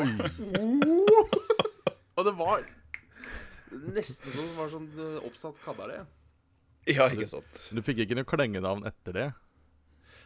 og 2.17 2.25
det 2.27 2.33
var 2.37 2.65
nesten 3.71 4.33
som 4.35 4.43
det 4.49 4.57
var 4.57 4.71
sånn 4.73 4.89
eh, 4.99 5.19
oppsatt 5.29 5.61
kabaret. 5.63 6.09
ja, 6.91 7.05
ikke 7.13 7.29
sant. 7.31 7.61
Du 7.71 7.79
fikk 7.85 8.03
ikke 8.03 8.17
noe 8.19 8.27
klengenavn 8.27 8.83
etter 8.89 9.15
det? 9.15 9.27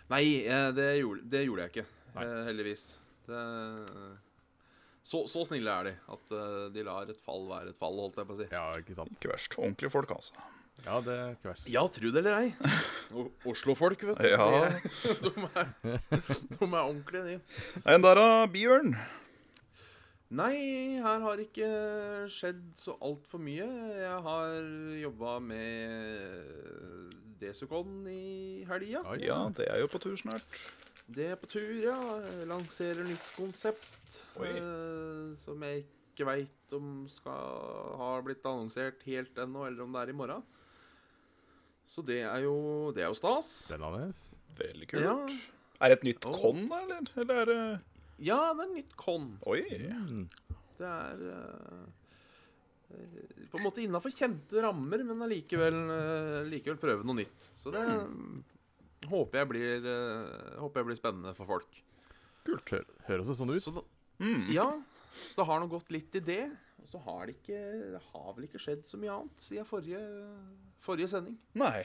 Nei, 0.09 0.23
eh, 0.45 0.69
det 0.77 0.89
gjorde, 1.01 1.25
det 1.29 1.43
gjorde 1.45 1.65
jeg 1.67 1.73
ikke. 1.75 1.87
Nei. 2.15 2.25
eh, 2.25 2.41
Heldigvis. 2.49 2.85
Det, 3.25 3.43
så, 5.05 5.21
så 5.29 5.43
snille 5.45 5.69
er 5.69 5.89
de 5.89 5.91
at 6.15 6.31
eh, 6.33 6.61
de 6.73 6.83
lar 6.85 7.09
et 7.11 7.19
fall 7.21 7.43
være 7.49 7.73
et 7.73 7.77
fall, 7.77 7.97
holdt 8.01 8.17
jeg 8.17 8.29
på 8.29 8.33
å 8.33 8.39
si. 8.39 8.47
Ja, 8.49 8.63
ikke 8.81 8.95
sant? 8.97 9.11
Ikke 9.19 9.35
verst. 9.35 9.57
Ordentlige 9.59 9.93
folk, 9.93 10.13
altså. 10.15 10.45
Ja, 10.83 10.97
det 11.05 11.13
er 11.13 11.35
ikke 11.35 11.51
verst. 11.51 11.67
Ja, 11.71 11.83
tro 11.93 12.09
det 12.11 12.21
eller 12.23 12.39
ei. 12.39 12.71
Oslo-folk, 13.47 14.01
vet 14.09 14.17
du. 14.17 14.27
Ja. 14.33 14.47
De, 14.65 14.79
de, 15.27 15.33
er, 15.45 15.69
de 16.49 16.65
er 16.65 16.79
ordentlige, 16.81 17.23
de. 17.29 17.37
Enn 17.85 18.05
der, 18.05 18.17
da? 18.17 18.25
Bjørn? 18.51 18.95
Nei, 20.35 20.55
her 21.05 21.21
har 21.21 21.41
ikke 21.43 21.69
skjedd 22.33 22.63
så 22.81 22.97
altfor 22.97 23.39
mye. 23.45 23.67
Jeg 24.01 24.17
har 24.25 24.55
jobba 25.03 25.35
med 25.51 27.13
Desicon 27.39 28.01
i 28.09 28.65
helga. 28.65 29.05
Ja, 29.21 29.43
det 29.53 29.69
er 29.69 29.85
jo 29.85 29.91
på 29.93 30.01
tur 30.01 30.17
snart. 30.17 30.65
Det 31.05 31.27
er 31.31 31.37
på 31.37 31.49
tur, 31.49 31.69
ja. 31.83 31.95
Lanserer 32.49 33.05
nytt 33.05 33.25
konsept. 33.35 34.23
Oi. 34.41 34.49
eh, 34.57 35.35
som 35.43 35.61
jeg 35.67 35.85
ikke 36.13 36.27
veit 36.27 36.75
om 36.75 37.05
skal 37.11 37.97
har 37.99 38.23
blitt 38.25 38.45
annonsert 38.47 39.03
helt 39.05 39.37
ennå, 39.37 39.67
eller 39.67 39.85
om 39.85 39.93
det 39.93 40.01
er 40.01 40.13
i 40.13 40.17
morgen. 40.17 40.45
Så 41.85 42.01
det 42.01 42.23
er 42.25 42.39
jo, 42.47 42.55
det 42.95 43.03
er 43.03 43.11
jo 43.11 43.17
stas. 43.19 43.51
Spennende. 43.67 44.07
Veldig 44.57 44.87
kult. 44.89 45.05
Ja. 45.05 45.19
Er 45.83 45.91
det 45.91 45.99
et 45.99 46.07
nytt 46.07 46.25
oh. 46.25 46.39
con, 46.39 46.65
da, 46.71 46.81
eller? 46.87 47.11
Eller 47.21 47.43
er 47.43 47.51
det 47.51 47.59
ja, 48.23 48.39
det 48.55 48.63
er 48.63 48.69
et 48.69 48.75
nytt 48.77 48.95
con. 48.95 49.29
Oi. 49.51 49.61
Mm. 49.91 50.25
Det 50.79 50.87
er 50.87 51.23
eh, 51.33 51.85
på 53.51 53.59
en 53.59 53.65
måte 53.65 53.83
innafor 53.83 54.13
kjente 54.15 54.61
rammer, 54.63 55.03
men 55.07 55.23
allikevel 55.25 55.79
uh, 55.91 56.77
prøve 56.79 57.03
noe 57.03 57.19
nytt. 57.19 57.51
Så 57.59 57.73
det 57.75 57.83
Hmm. 57.85 58.43
Håper, 59.11 59.39
jeg 59.41 59.49
blir, 59.49 59.85
eh, 59.91 60.59
håper 60.61 60.81
jeg 60.81 60.85
blir 60.89 60.99
spennende 60.99 61.35
for 61.37 61.45
folk. 61.49 61.81
Kult. 62.45 62.65
Hø- 62.75 63.07
Høres 63.07 63.27
det 63.31 63.35
sånn 63.39 63.53
ut? 63.55 63.63
Så 63.63 63.73
da, 63.75 63.81
Mm. 64.19 64.45
ja, 64.53 64.67
så 65.31 65.35
det 65.41 65.45
har 65.47 65.59
nå 65.59 65.67
gått 65.69 65.89
litt 65.91 66.15
i 66.15 66.19
det. 66.19 66.51
Og 66.81 66.87
så 66.87 66.99
har 67.03 67.25
det 67.25 67.35
ikke 67.41 67.57
Det 67.93 68.01
har 68.13 68.33
vel 68.35 68.45
ikke 68.47 68.59
skjedd 68.61 68.83
så 68.85 68.97
mye 69.01 69.09
annet 69.15 69.37
siden 69.41 69.65
forrige, 69.65 69.99
forrige 70.85 71.09
sending. 71.09 71.37
Nei, 71.55 71.83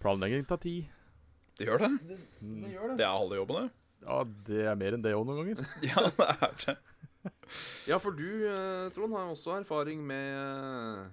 Planlegging 0.00 0.46
tar 0.46 0.58
tid. 0.62 0.86
det 1.58 1.66
gjør 1.66 1.78
det. 1.78 1.90
Det, 2.06 2.18
Det 2.40 2.70
gjør 2.72 2.96
Det 2.96 3.04
er 3.04 3.18
halve 3.18 3.36
jobben, 3.40 3.56
det. 3.64 3.70
Ja, 4.06 4.22
det 4.46 4.60
er 4.70 4.76
mer 4.76 4.92
enn 4.94 5.02
det 5.02 5.12
òg 5.14 5.26
noen 5.26 5.40
ganger. 5.42 5.66
Ja, 5.82 6.04
det 6.06 6.28
er 6.28 6.54
det. 6.64 6.76
Ja, 7.88 7.98
for 7.98 8.12
du, 8.12 8.46
eh, 8.46 8.88
Trond, 8.94 9.12
har 9.12 9.26
også 9.34 9.58
erfaring 9.58 10.06
med 10.06 10.38
eh, 10.38 11.10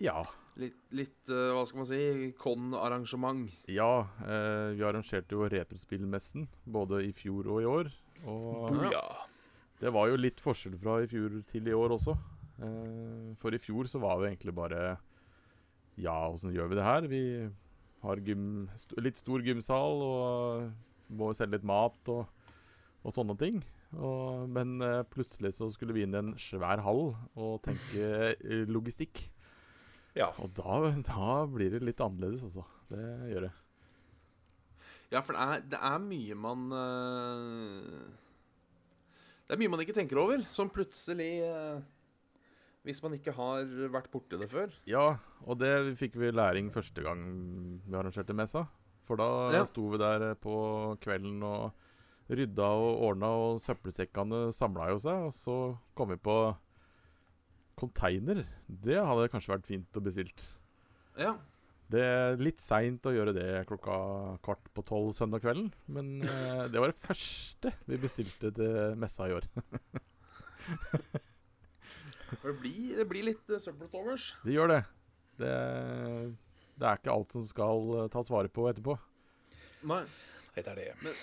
Ja. 0.00 0.24
Litt, 0.60 0.78
litt 0.94 1.32
eh, 1.32 1.50
Hva 1.54 1.64
skal 1.68 1.82
man 1.82 1.88
si 1.88 2.00
Con-arrangement. 2.38 3.52
Ja, 3.70 4.08
eh, 4.24 4.74
vi 4.78 4.84
arrangerte 4.86 5.36
jo 5.36 5.48
Retrospillmessen 5.50 6.48
både 6.66 7.02
i 7.06 7.12
fjor 7.16 7.48
og 7.54 7.62
i 7.62 7.68
år. 7.68 7.92
Og 8.26 8.74
Boja. 8.74 9.04
det 9.82 9.92
var 9.94 10.10
jo 10.10 10.18
litt 10.18 10.42
forskjell 10.42 10.78
fra 10.82 10.98
i 11.04 11.10
fjor 11.10 11.38
til 11.50 11.70
i 11.70 11.76
år 11.76 11.94
også. 11.98 12.16
Eh, 12.58 13.30
for 13.38 13.54
i 13.54 13.62
fjor 13.62 13.90
så 13.90 14.02
var 14.02 14.18
det 14.18 14.32
egentlig 14.32 14.56
bare 14.56 14.98
Ja, 15.98 16.28
åssen 16.28 16.54
gjør 16.54 16.70
vi 16.70 16.78
det 16.78 16.86
her? 16.86 17.08
Vi 17.10 17.22
har 18.02 18.20
gym, 18.22 18.68
st 18.78 18.94
litt 19.02 19.18
stor 19.18 19.42
gymsal 19.42 20.02
og 20.06 20.68
må 21.18 21.32
selge 21.34 21.56
litt 21.56 21.66
mat 21.66 22.10
og, 22.12 22.28
og 23.02 23.14
sånne 23.14 23.34
ting. 23.40 23.58
Og, 23.96 24.44
men 24.52 24.78
eh, 24.84 25.02
plutselig 25.08 25.54
så 25.56 25.70
skulle 25.72 25.96
vi 25.96 26.04
inn 26.04 26.14
i 26.14 26.20
en 26.20 26.34
svær 26.38 26.82
hall 26.84 27.14
og 27.38 27.58
tenke 27.64 28.34
eh, 28.36 28.64
logistikk. 28.68 29.24
Ja. 30.18 30.32
Og 30.42 30.50
da, 30.56 30.78
da 31.06 31.34
blir 31.46 31.70
det 31.76 31.82
litt 31.86 32.00
annerledes, 32.02 32.42
altså. 32.48 32.64
Det 32.90 33.02
gjør 33.30 33.44
det. 33.48 33.52
Ja, 35.12 35.20
for 35.24 35.32
det 35.36 35.44
er, 35.44 35.62
det 35.72 35.78
er 35.88 36.00
mye 36.04 36.34
man 36.36 36.64
uh, 36.74 38.08
Det 39.48 39.54
er 39.54 39.60
mye 39.62 39.70
man 39.72 39.80
ikke 39.84 39.94
tenker 39.96 40.20
over, 40.20 40.42
som 40.52 40.68
plutselig 40.72 41.30
uh, 41.48 41.78
Hvis 42.84 43.00
man 43.04 43.14
ikke 43.16 43.32
har 43.36 43.64
vært 43.94 44.10
borti 44.12 44.36
det 44.40 44.50
før. 44.52 44.74
Ja, 44.88 45.06
og 45.46 45.58
det 45.62 45.72
fikk 46.00 46.18
vi 46.20 46.28
læring 46.34 46.68
første 46.74 47.04
gang 47.04 47.22
vi 47.86 47.96
arrangerte 47.96 48.36
messa. 48.36 48.66
For 49.08 49.16
da 49.16 49.28
Ja. 49.54 49.64
sto 49.68 49.86
vi 49.94 50.00
der 50.00 50.34
på 50.36 50.54
kvelden 51.00 51.40
og 51.46 51.70
rydda 52.28 52.68
og 52.76 53.02
ordna, 53.08 53.30
og 53.48 53.60
søppelsekkene 53.64 54.50
samla 54.52 54.90
jo 54.92 54.98
seg. 55.00 55.22
Og 55.30 55.32
så 55.32 55.56
kom 55.96 56.12
vi 56.12 56.18
på 56.20 56.36
container. 57.78 58.42
Det 58.68 58.98
hadde 58.98 59.30
kanskje 59.32 59.54
vært 59.54 59.68
fint 59.68 59.98
å 59.98 60.02
bestilt. 60.04 60.44
Ja. 61.18 61.36
Det 61.88 62.02
er 62.04 62.42
litt 62.42 62.60
seint 62.60 63.06
å 63.08 63.14
gjøre 63.14 63.32
det 63.32 63.46
klokka 63.70 63.94
kvart 64.44 64.66
på 64.76 64.84
tolv 64.86 65.14
søndag 65.16 65.40
kvelden, 65.44 65.70
men 65.88 66.18
eh, 66.26 66.66
det 66.68 66.82
var 66.82 66.92
det 66.92 67.00
første 67.00 67.72
vi 67.88 68.00
bestilte 68.02 68.52
til 68.54 68.98
messa 69.00 69.30
i 69.30 69.38
år. 69.38 69.48
Det 72.28 72.52
blir, 72.60 72.96
det 72.98 73.04
blir 73.08 73.24
litt 73.24 73.46
uh, 73.48 73.56
søppel 73.56 73.88
til 73.88 74.02
overs. 74.02 74.24
Det 74.44 74.52
gjør 74.52 74.68
det. 74.68 74.82
det. 75.40 75.52
Det 76.78 76.86
er 76.86 76.98
ikke 77.00 77.14
alt 77.14 77.34
som 77.34 77.44
skal 77.48 77.92
eh, 77.96 78.08
tas 78.12 78.28
vare 78.30 78.50
på 78.52 78.66
etterpå. 78.68 78.94
Nei. 79.88 80.02
Nei, 80.04 80.60
det 80.60 80.74
er 80.74 80.78
det. 80.78 81.14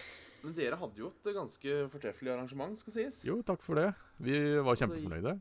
Men 0.42 0.56
dere 0.58 0.80
hadde 0.80 1.00
jo 1.00 1.12
et 1.12 1.30
ganske 1.36 1.76
fortreffelig 1.94 2.34
arrangement, 2.34 2.74
skal 2.82 2.96
sies. 2.98 3.20
Jo, 3.28 3.38
takk 3.46 3.62
for 3.66 3.78
det. 3.80 3.92
Vi 4.18 4.36
var 4.36 4.74
det 4.74 4.74
gikk- 4.74 4.82
kjempefornøyde. 4.84 5.36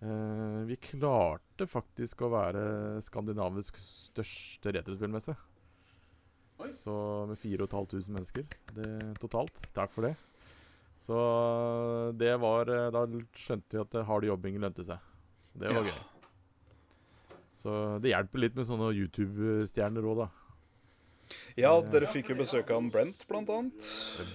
Eh, 0.00 0.60
vi 0.64 0.76
klarte 0.80 1.66
faktisk 1.68 2.22
å 2.24 2.30
være 2.32 2.62
skandinavisk 3.04 3.76
største 3.80 4.72
retrospillmesse. 4.78 5.34
Så 6.82 6.94
med 7.28 7.38
4500 7.40 8.12
mennesker 8.12 8.44
det, 8.76 8.88
totalt. 9.20 9.60
Takk 9.76 9.92
for 9.92 10.08
det. 10.08 10.14
Så 11.04 11.16
det 12.20 12.34
var 12.42 12.68
eh, 12.68 12.90
Da 12.92 13.06
skjønte 13.36 13.72
vi 13.76 13.80
at 13.80 13.94
eh, 13.96 14.04
hard 14.08 14.26
jobbing 14.28 14.58
lønte 14.60 14.84
seg. 14.84 14.98
Det 15.56 15.72
var 15.72 15.84
Ja. 15.84 15.92
gøy. 15.92 16.02
Så 17.60 17.72
det 18.00 18.12
hjelper 18.14 18.40
litt 18.40 18.54
med 18.56 18.64
sånne 18.64 18.92
YouTube-stjerner 18.96 20.06
òg, 20.08 20.22
da. 20.22 20.28
Ja, 21.60 21.74
dere 21.84 22.08
fikk 22.08 22.30
jo 22.32 22.36
besøk 22.38 22.70
av 22.72 22.86
Brent, 22.90 23.26
blant 23.28 23.50
annet. 23.52 23.88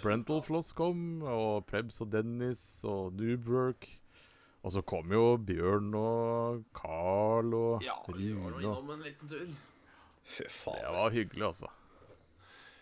Brentalfloss 0.03 0.69
kom, 0.77 1.23
og 1.25 1.65
Prebz 1.65 1.97
og 2.05 2.11
Dennis 2.13 2.61
og 2.85 3.17
Noobwork. 3.17 3.87
Og 4.65 4.73
så 4.73 4.81
kom 4.81 5.11
jo 5.13 5.35
Bjørn 5.45 5.91
og 5.99 6.63
Carl 6.73 7.53
og 7.53 7.85
Ja, 7.85 7.99
vi 8.09 8.31
var 8.33 8.55
nå 8.55 8.63
innom 8.63 8.93
en 8.95 9.03
liten 9.05 9.29
tur. 9.29 9.51
Fy 10.25 10.47
Det 10.73 10.93
var 10.95 11.13
hyggelig, 11.13 11.45
altså. 11.51 11.69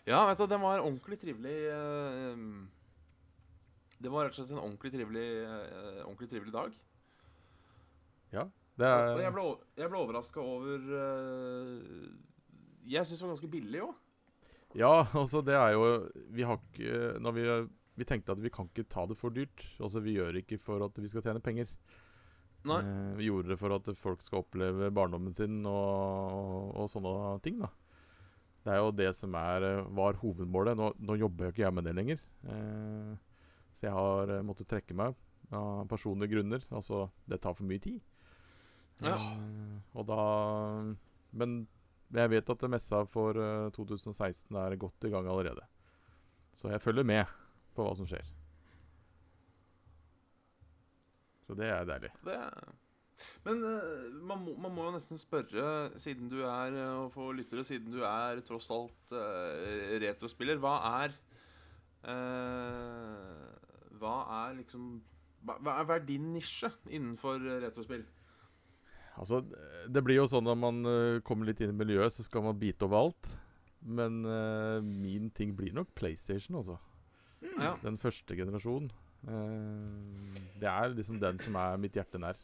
Ja, 0.08 0.22
vet 0.30 0.40
du, 0.40 0.46
det 0.48 0.60
var 0.60 0.80
ordentlig 0.84 1.20
trivelig 1.20 1.58
eh, 1.72 2.40
Det 4.00 4.12
var 4.12 4.28
rett 4.28 4.36
og 4.36 4.40
slett 4.40 4.56
en 4.56 4.64
ordentlig 4.64 4.94
trivelig, 4.96 5.28
eh, 5.44 6.02
ordentlig 6.08 6.30
trivelig 6.32 6.56
dag. 6.56 6.80
Det 8.74 8.90
Og 8.90 9.20
jeg 9.22 9.30
er, 9.30 9.34
ble, 9.36 9.44
jeg 9.78 9.90
ble 9.92 10.00
overraska 10.02 10.42
over 10.42 10.86
eh, 10.98 12.08
Jeg 12.90 13.06
syns 13.06 13.20
det 13.20 13.28
var 13.28 13.34
ganske 13.36 13.52
billig 13.54 13.84
òg. 13.86 13.94
ja, 14.74 14.94
altså 15.14 15.44
det 15.46 15.54
er 15.54 15.76
jo 15.76 16.10
Vi 16.34 16.48
har 16.48 16.58
ikke 16.58 17.20
når 17.22 17.36
vi, 17.38 17.44
vi 18.00 18.08
tenkte 18.10 18.34
at 18.34 18.42
vi 18.42 18.52
kan 18.54 18.70
ikke 18.70 18.88
ta 18.90 19.06
det 19.10 19.18
for 19.20 19.34
dyrt. 19.34 19.66
Altså 19.80 20.02
Vi 20.02 20.16
gjør 20.16 20.34
det 20.34 20.46
ikke 20.46 20.62
for 20.62 20.84
at 20.86 20.98
vi 20.98 21.12
skal 21.12 21.26
tjene 21.26 21.44
penger. 21.44 21.70
Nei. 22.66 22.80
Eh, 22.80 23.12
vi 23.20 23.28
gjorde 23.28 23.52
det 23.52 23.60
for 23.60 23.76
at 23.76 23.90
folk 24.00 24.24
skal 24.24 24.42
oppleve 24.42 24.90
barndommen 24.96 25.36
sin 25.36 25.62
og, 25.68 26.72
og 26.80 26.90
sånne 26.92 27.36
ting. 27.46 27.60
da 27.62 27.70
Det 28.64 28.72
er 28.74 28.80
jo 28.80 28.96
det 28.96 29.12
som 29.18 29.36
er, 29.38 29.68
eh, 29.68 29.92
var 30.00 30.18
hovedmålet. 30.24 30.80
Nå, 30.80 30.94
nå 30.98 31.20
jobber 31.20 31.50
jo 31.50 31.56
ikke 31.56 31.66
jeg 31.68 31.76
med 31.76 31.88
det 31.90 31.96
lenger. 32.00 32.24
Eh, 32.48 33.14
så 33.76 33.88
jeg 33.90 33.96
har 33.98 34.34
eh, 34.38 34.46
måttet 34.48 34.72
trekke 34.72 34.98
meg 34.98 35.14
av 35.54 35.86
personlige 35.92 36.34
grunner. 36.38 36.66
Altså, 36.72 37.06
det 37.30 37.42
tar 37.44 37.54
for 37.58 37.68
mye 37.68 37.84
tid. 37.84 38.02
Ja. 39.04 39.18
Eh, 39.18 39.78
og 39.98 40.06
da 40.08 40.24
Men 41.34 41.64
jeg 42.14 42.30
vet 42.30 42.50
at 42.50 42.66
messa 42.70 43.04
for 43.10 43.38
eh, 43.38 43.70
2016 43.74 44.56
er 44.56 44.76
godt 44.78 45.08
i 45.08 45.14
gang 45.14 45.28
allerede. 45.28 45.66
Så 46.54 46.70
jeg 46.70 46.82
følger 46.82 47.04
med 47.04 47.26
på 47.76 47.86
hva 47.86 47.94
som 47.98 48.08
skjer. 48.10 48.28
Så 51.44 51.58
det 51.60 51.68
er 51.70 51.86
deilig. 51.88 52.12
Det 52.24 52.38
Men 53.46 53.64
eh, 53.68 54.06
man, 54.26 54.42
må, 54.46 54.56
man 54.58 54.74
må 54.74 54.88
jo 54.88 54.96
nesten 54.96 55.20
spørre, 55.22 55.92
siden 56.02 56.32
du 56.32 56.40
er 56.48 56.74
og 56.88 57.04
og 57.04 57.12
for 57.14 57.36
lyttere, 57.36 57.66
siden 57.68 57.94
du 57.94 58.02
er 58.08 58.42
tross 58.48 58.72
alt 58.74 59.14
uh, 59.14 60.00
retrospiller, 60.02 60.58
hva 60.64 60.78
er 61.04 61.14
uh, 62.10 63.52
Hva 64.00 64.16
er 64.48 64.58
liksom 64.64 64.96
hva, 65.44 65.58
hva 65.60 65.78
er- 65.82 65.94
er 65.98 66.06
din 66.08 66.32
nisje 66.34 66.70
innenfor 66.88 67.36
eh, 67.44 67.60
retrospill? 67.66 68.06
Altså, 69.20 69.42
det 69.92 70.02
blir 70.02 70.22
jo 70.22 70.28
sånn 70.32 70.46
når 70.48 70.56
man 70.58 70.78
eh, 70.90 71.18
kommer 71.28 71.50
litt 71.50 71.60
inn 71.62 71.74
i 71.74 71.80
miljøet, 71.84 72.16
så 72.16 72.24
skal 72.26 72.46
man 72.48 72.58
bite 72.60 72.88
over 72.88 73.02
alt. 73.04 73.34
Men 73.84 74.22
uh, 74.24 74.80
min 74.80 75.28
ting 75.36 75.52
blir 75.58 75.74
nok 75.76 75.90
PlayStation, 76.00 76.56
altså. 76.56 76.78
Ja. 77.60 77.76
Den 77.84 77.98
første 78.02 78.36
generasjonen. 78.38 78.92
Uh, 79.24 79.32
det 80.60 80.68
er 80.68 80.92
liksom 80.92 81.20
den 81.22 81.40
som 81.40 81.56
er 81.56 81.78
mitt 81.80 81.96
hjerte 81.96 82.20
nær. 82.20 82.40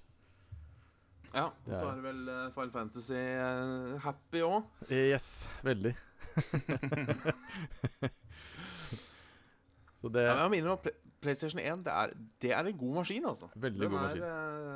ja. 1.34 1.46
Og 1.50 1.68
så 1.68 1.82
er 1.90 1.96
det 2.00 2.04
vel 2.06 2.22
uh, 2.30 2.54
Final 2.56 2.72
Fantasy 2.72 3.14
uh, 3.20 4.00
Happy 4.06 4.42
òg. 4.46 4.64
Yes, 4.90 5.50
veldig. 5.64 5.96
Så 10.00 10.08
det 10.08 10.22
Ja, 10.24 10.32
men 10.32 10.46
jeg 10.46 10.52
minner 10.54 10.72
om 10.72 10.80
PlayStation 11.20 11.60
1 11.60 11.82
det 11.84 11.92
er, 11.92 12.14
det 12.40 12.52
er 12.56 12.64
en 12.70 12.78
god 12.78 12.94
maskin, 13.02 13.26
altså. 13.28 13.50
veldig 13.56 13.82
Den 13.82 13.90
god 13.92 14.00
er, 14.00 14.04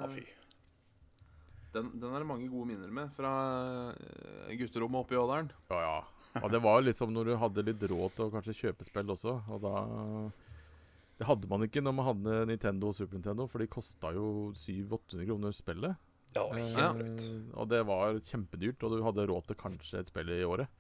maskin. 0.02 0.24
Uh. 0.24 0.42
Den, 1.74 2.02
den 2.02 2.10
er 2.10 2.18
det 2.20 2.28
mange 2.28 2.50
gode 2.52 2.68
minner 2.68 2.92
med 2.92 3.10
fra 3.16 3.32
gutterommet 4.60 5.00
oppe 5.00 5.16
i 5.16 5.18
Ådalen. 5.18 5.52
Ja, 5.72 5.80
ja. 5.80 6.02
Og 6.42 6.50
det 6.50 6.62
var 6.64 6.82
liksom 6.82 7.14
når 7.14 7.30
du 7.30 7.36
hadde 7.38 7.66
litt 7.68 7.84
råd 7.92 8.16
til 8.16 8.26
å 8.26 8.34
kanskje 8.34 8.56
kjøpe 8.58 8.88
spill 8.88 9.14
også, 9.14 9.36
og 9.54 9.62
da 9.62 9.76
Det 11.20 11.28
hadde 11.30 11.50
man 11.52 11.62
ikke 11.62 11.84
når 11.84 11.94
man 11.94 12.08
hadde 12.08 12.40
Nintendo 12.50 12.90
og 12.90 12.98
Super 12.98 13.20
Nintendo, 13.20 13.46
for 13.48 13.62
de 13.62 13.70
kosta 13.70 14.10
jo 14.16 14.52
700-800 14.58 15.28
kroner 15.30 15.54
spillet. 15.54 16.10
Ja, 16.34 16.48
ja. 16.58 16.88
helt 16.90 17.22
og 17.54 17.70
det 17.70 17.84
var 17.86 18.18
kjempedyrt, 18.26 18.82
og 18.82 18.96
du 18.96 19.04
hadde 19.06 19.28
råd 19.30 19.52
til 19.52 19.60
kanskje 19.60 20.02
et 20.02 20.10
spill 20.10 20.34
i 20.34 20.42
året. 20.48 20.72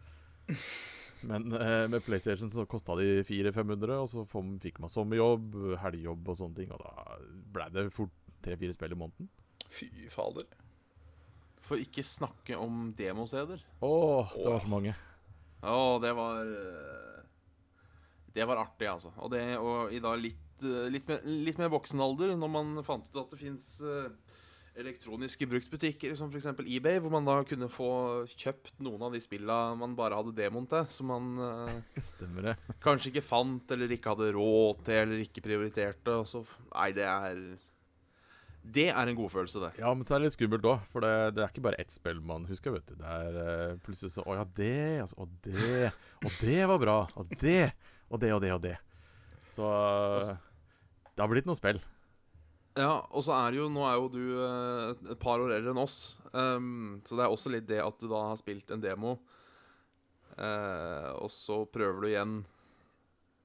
Men 1.29 1.53
eh, 1.55 1.85
med 1.87 2.03
PlayStation 2.03 2.49
så 2.51 2.65
kosta 2.67 2.97
de 2.99 3.21
400-500, 3.23 3.93
og 4.01 4.09
så 4.11 4.25
fikk 4.65 4.81
man 4.83 4.91
sommerjobb, 4.91 5.55
helgejobb 5.85 6.33
og 6.33 6.39
sånne 6.41 6.59
ting, 6.59 6.73
og 6.73 6.81
da 6.83 7.21
blei 7.53 7.69
det 7.77 7.87
fort 7.95 8.11
tre-fire 8.43 8.75
spill 8.75 8.97
i 8.97 8.99
måneden. 8.99 9.29
Fy 9.73 10.09
fader. 10.11 10.49
For 11.63 11.79
ikke 11.79 12.03
snakke 12.03 12.57
om 12.59 12.89
demosteder. 12.97 13.61
Åh, 13.85 14.33
det 14.35 14.49
var 14.49 14.65
så 14.65 14.71
mange. 14.73 14.97
Å, 15.63 15.99
det 16.03 16.11
var 16.17 16.43
eh, 16.43 17.19
Det 18.35 18.47
var 18.49 18.63
artig, 18.65 18.89
altså. 18.89 19.13
Og, 19.17 19.31
det, 19.31 19.43
og 19.61 19.93
i 19.93 20.01
dag 20.03 20.19
litt, 20.19 20.63
eh, 20.65 20.89
litt, 20.91 21.07
mer, 21.07 21.23
litt 21.23 21.61
mer 21.61 21.71
voksen 21.73 22.01
alder, 22.03 22.35
når 22.37 22.51
man 22.51 22.73
fant 22.85 23.07
ut 23.09 23.21
at 23.23 23.35
det 23.35 23.41
fins 23.41 23.77
elektroniske 24.79 25.45
bruktbutikker 25.49 26.15
som 26.17 26.31
f.eks. 26.33 26.47
eBay, 26.65 26.97
hvor 27.01 27.13
man 27.13 27.27
da 27.27 27.35
kunne 27.45 27.69
få 27.71 27.89
kjøpt 28.33 28.79
noen 28.83 29.05
av 29.05 29.13
de 29.13 29.21
spilla 29.21 29.57
man 29.77 29.93
bare 29.97 30.17
hadde 30.17 30.33
demoen 30.37 30.65
til, 30.69 30.87
som 30.89 31.11
man 31.13 31.27
eh, 31.45 32.55
kanskje 32.85 33.11
ikke 33.11 33.25
fant, 33.25 33.75
eller 33.75 33.93
ikke 33.93 34.15
hadde 34.15 34.31
råd 34.33 34.81
til, 34.87 35.01
eller 35.03 35.21
ikke 35.25 35.45
prioriterte. 35.45 36.17
Og 36.17 36.29
så 36.29 36.43
Nei, 36.73 36.89
det 36.97 37.05
er 37.05 37.43
Det 38.63 38.85
er 38.93 39.09
en 39.09 39.17
god 39.17 39.31
følelse, 39.33 39.59
det. 39.59 39.71
Ja, 39.81 39.91
men 39.91 40.07
så 40.07 40.15
er 40.15 40.21
det 40.21 40.29
litt 40.29 40.37
skummelt 40.37 40.65
òg, 40.71 40.85
for 40.91 41.03
det, 41.03 41.35
det 41.35 41.43
er 41.43 41.51
ikke 41.51 41.65
bare 41.65 41.79
ett 41.83 41.91
spill 41.91 42.21
man 42.23 42.45
husker, 42.47 42.71
vet 42.71 42.87
du. 42.87 42.95
Det 42.95 43.09
er 43.11 43.39
eh, 43.41 43.73
plutselig 43.83 44.13
så 44.13 44.23
Å 44.23 44.37
ja, 44.39 44.45
det, 44.55 44.77
altså. 45.03 45.17
Og 45.25 45.33
det. 45.43 45.89
Og 46.23 46.37
det 46.39 46.61
var 46.71 46.79
bra. 46.79 46.95
Og 47.19 47.33
det. 47.41 47.73
Og 48.07 48.21
det 48.23 48.31
og 48.31 48.39
det 48.45 48.53
og 48.55 48.61
det. 48.63 48.77
Så 49.51 49.67
eh, 49.67 50.31
det 51.11 51.21
har 51.25 51.29
blitt 51.33 51.49
noen 51.49 51.59
spill. 51.59 51.81
Ja, 52.79 53.03
og 53.13 53.21
så 53.21 53.35
er 53.37 53.59
jo 53.59 53.67
Nå 53.69 53.83
er 53.85 53.99
jo 53.99 54.07
du 54.09 54.23
eh, 54.47 55.11
et 55.13 55.21
par 55.21 55.43
år 55.43 55.51
eldre 55.59 55.75
enn 55.75 55.83
oss, 55.83 56.17
um, 56.31 57.01
så 57.05 57.19
det 57.19 57.25
er 57.25 57.35
også 57.35 57.51
litt 57.53 57.67
det 57.69 57.83
at 57.83 57.99
du 58.01 58.07
da 58.09 58.23
har 58.31 58.39
spilt 58.39 58.71
en 58.73 58.81
demo, 58.81 59.17
uh, 60.39 61.09
og 61.19 61.29
så 61.29 61.59
prøver 61.69 61.99
du 62.01 62.09
igjen 62.09 62.39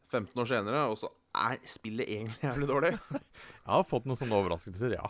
15 0.09 0.33
år 0.41 0.49
senere, 0.49 0.87
og 0.89 0.97
så 0.97 1.11
er 1.37 1.59
spillet 1.69 2.09
egentlig 2.09 2.41
jævlig 2.43 2.69
dårlig. 2.71 2.93
Jeg 3.13 3.75
har 3.75 3.85
fått 3.87 4.07
noen 4.09 4.17
sånne 4.19 4.37
overraskelser, 4.39 4.91
ja. 4.97 5.07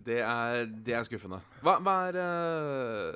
Det 0.00 0.20
er, 0.24 0.64
det 0.86 0.94
er 0.96 1.02
skuffende. 1.04 1.40
Hva, 1.64 1.74
hva 1.84 1.94
er 2.08 2.14
uh, 2.16 3.12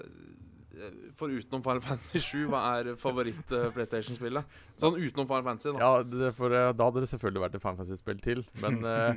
For 1.17 1.29
utenom 1.33 1.63
Final 1.65 1.81
Fantasy 1.85 2.21
7, 2.21 2.43
hva 2.53 2.61
er 2.75 2.85
favoritt-PlayStation-spillet? 3.01 4.45
Sånn 4.81 4.99
utenom 4.99 5.29
Final 5.31 5.47
Fantasy, 5.47 5.71
da. 5.73 5.79
Ja, 5.81 5.93
det, 6.05 6.35
for 6.37 6.49
uh, 6.53 6.75
Da 6.77 6.83
hadde 6.91 7.01
det 7.07 7.11
selvfølgelig 7.15 7.43
vært 7.47 7.57
et 7.57 7.65
Final 7.65 7.79
Fantasy-spill 7.81 8.21
til. 8.27 8.41
Men 8.61 8.75
eh, 8.91 9.15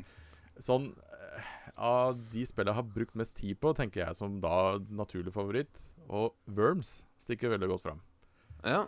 sånn 0.63 0.85
eh, 1.17 1.51
Av 1.75 2.15
de 2.31 2.41
spillene 2.47 2.71
jeg 2.71 2.79
har 2.79 2.87
brukt 2.95 3.15
mest 3.19 3.35
tid 3.41 3.55
på, 3.59 3.67
tenker 3.75 3.99
jeg 4.05 4.13
som 4.21 4.39
da 4.43 4.55
naturlig 4.87 5.31
favoritt. 5.35 5.75
Og 6.07 6.31
Worms 6.55 7.01
stikker 7.19 7.51
veldig 7.51 7.67
godt 7.73 7.83
fram. 7.89 7.99
Ja. 8.63 8.85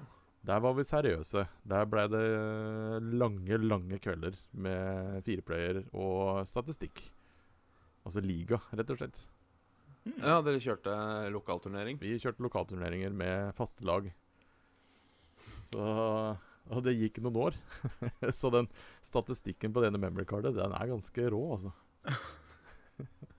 Der 0.50 0.62
var 0.64 0.74
vi 0.74 0.84
seriøse. 0.88 1.44
Der 1.70 1.86
ble 1.90 2.08
det 2.10 2.24
lange, 3.22 3.58
lange 3.62 4.00
kvelder 4.02 4.38
med 4.58 5.20
fireplayer 5.28 5.84
og 5.94 6.42
statistikk. 6.50 7.04
Altså 8.08 8.24
liga, 8.26 8.58
rett 8.74 8.90
og 8.96 8.98
slett. 9.02 9.20
ja, 10.18 10.40
dere 10.42 10.62
kjørte 10.64 10.96
lokalturnering? 11.36 12.00
Vi 12.02 12.16
kjørte 12.18 12.42
lokalturneringer 12.42 13.14
med 13.14 13.52
faste 13.58 13.86
lag. 13.86 14.08
Så 15.70 15.84
Og 16.70 16.84
det 16.86 16.96
gikk 16.98 17.20
noen 17.26 17.38
år. 17.50 17.56
Så 18.40 18.50
den 18.54 18.68
statistikken 19.06 19.74
på 19.74 19.82
denne 19.86 20.02
memory-cardet, 20.02 20.56
den 20.58 20.74
er 20.74 20.90
ganske 20.92 21.30
rå, 21.34 21.40
altså. 21.56 21.72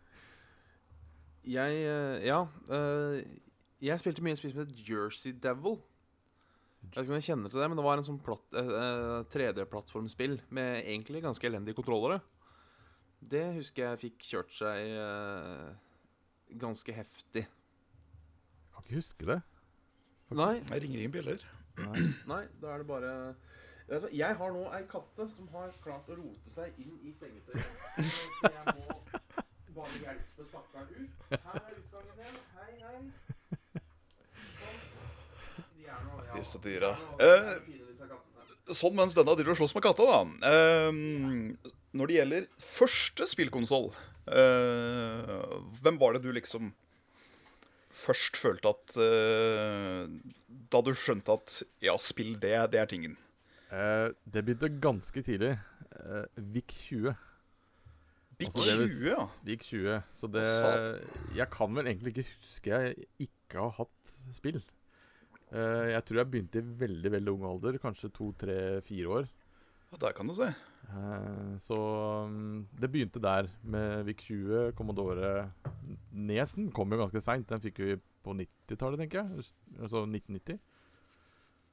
Jeg 1.59 1.73
eh, 1.83 2.27
Ja. 2.27 2.43
eh, 2.71 3.23
jeg 3.81 3.97
spilte 4.03 4.23
mye 4.23 4.37
spill 4.37 4.53
som 4.53 4.61
het 4.61 4.75
Jersey 4.89 5.33
Devil. 5.33 5.79
Jeg 6.81 6.95
vet 6.97 7.05
ikke 7.05 7.13
om 7.13 7.19
jeg 7.21 7.27
kjenner 7.29 7.53
til 7.53 7.61
det, 7.61 7.69
men 7.71 7.77
det 7.79 7.85
var 7.85 8.01
en 8.01 8.07
sånn 8.07 8.21
platt- 8.25 8.57
eh, 8.57 8.71
eh, 8.81 9.25
3D-plattformspill 9.31 10.39
med 10.57 10.81
egentlig 10.87 11.21
ganske 11.23 11.47
elendige 11.47 11.77
kontrollere. 11.79 12.21
Det 13.21 13.43
husker 13.59 13.85
jeg 13.91 14.01
fikk 14.01 14.19
kjørt 14.31 14.53
seg 14.57 14.77
eh, 14.97 15.75
ganske 16.59 16.93
heftig. 16.97 17.45
Jeg 17.45 18.73
kan 18.75 18.83
ikke 18.87 18.97
huske 19.03 19.27
det. 19.29 19.39
Nei, 20.31 20.55
Jeg 20.71 20.83
ringer 20.83 20.99
ingen 21.05 21.13
bjeller. 21.15 21.41
Nei. 21.81 22.01
nei, 22.27 22.43
da 22.61 22.67
er 22.75 22.79
det 22.83 22.87
bare 22.87 23.11
Jeg 24.13 24.35
har 24.37 24.51
nå 24.53 24.65
ei 24.77 24.83
katte 24.91 25.25
som 25.31 25.47
har 25.55 25.71
klart 25.83 26.09
å 26.11 26.17
rote 26.19 26.51
seg 26.51 26.75
inn 26.79 26.97
i 27.07 27.13
sengetøyet. 27.19 27.65
Så 28.41 28.51
jeg 28.51 28.65
må 28.77 28.85
bare 29.77 29.97
hjelpe 30.03 30.43
stakkaren 30.47 30.91
ut. 30.97 31.11
Her 31.31 31.61
er 31.61 31.75
utgangen 31.79 32.17
igjen. 32.19 32.37
Hei, 32.57 32.73
hei. 32.83 33.01
Sånn. 34.59 34.79
De 35.77 35.83
er 35.87 36.01
nå, 36.07 36.15
ja. 36.19 36.20
Disse 36.37 36.61
dyra. 36.63 36.93
Eh. 37.21 37.55
Sånn 38.71 38.95
mens 38.95 39.17
denne 39.17 39.35
driver 39.35 39.57
og 39.57 39.59
slåss 39.59 39.75
med 39.75 39.83
katta, 39.83 40.05
da. 40.07 40.21
Eh, 40.47 40.93
når 41.99 42.07
det 42.13 42.19
gjelder 42.21 42.45
første 42.63 43.27
spillkonsoll, 43.27 43.89
eh, 44.31 45.33
hvem 45.83 45.99
var 45.99 46.15
det 46.15 46.23
du 46.23 46.31
liksom 46.37 46.71
først 47.91 48.39
følte 48.39 48.71
at 48.71 48.95
eh, 49.03 50.05
Da 50.71 50.81
du 50.87 50.93
skjønte 50.95 51.35
at 51.35 51.57
ja, 51.83 51.97
spill, 51.99 52.37
det, 52.39 52.53
det 52.71 52.79
er 52.79 52.87
tingen. 52.93 53.17
Eh, 53.75 54.13
det 54.31 54.45
begynte 54.47 54.71
ganske 54.83 55.25
tidlig. 55.27 55.57
Eh, 55.99 56.27
VIC 56.39 56.77
20. 56.87 57.17
Big 58.41 58.49
Altså, 58.55 58.77
20, 58.87 59.09
ja. 59.11 59.19
s- 59.27 59.41
VIC 59.45 59.67
20. 59.67 59.97
Så 60.17 60.31
det 60.33 60.47
Jeg 61.37 61.51
kan 61.53 61.75
vel 61.77 61.91
egentlig 61.91 62.15
ikke 62.15 62.29
huske 62.39 62.71
jeg 62.71 63.09
ikke 63.27 63.59
har 63.67 63.75
hatt 63.83 64.15
spill. 64.39 64.63
Eh, 65.51 65.87
jeg 65.95 66.05
tror 66.07 66.21
jeg 66.21 66.31
begynte 66.31 66.61
i 66.61 66.73
veldig 66.85 67.13
veldig 67.17 67.33
ung 67.35 67.47
alder, 67.49 67.79
kanskje 67.83 68.13
to, 68.15 68.31
tre, 68.39 68.81
fire 68.87 69.15
år. 69.21 69.31
ja. 69.91 69.99
Der 70.01 70.13
kan 70.15 70.29
du 70.29 70.35
se. 70.35 70.47
Eh, 70.91 71.57
så 71.59 71.79
mm, 72.31 72.67
det 72.81 72.91
begynte 72.91 73.23
der 73.23 73.51
med 73.63 74.05
VIC 74.07 74.21
20, 74.29 74.73
Commodore 74.79 75.51
Nesen 76.13 76.71
kom 76.71 76.93
jo 76.93 77.01
ganske 77.03 77.21
seint. 77.21 77.49
Den 77.51 77.63
fikk 77.63 77.83
vi 77.83 77.97
på 78.23 78.37
90-tallet, 78.37 79.03
tenker 79.03 79.23
jeg. 79.23 79.51
Altså 79.81 80.05
1990. 80.07 80.61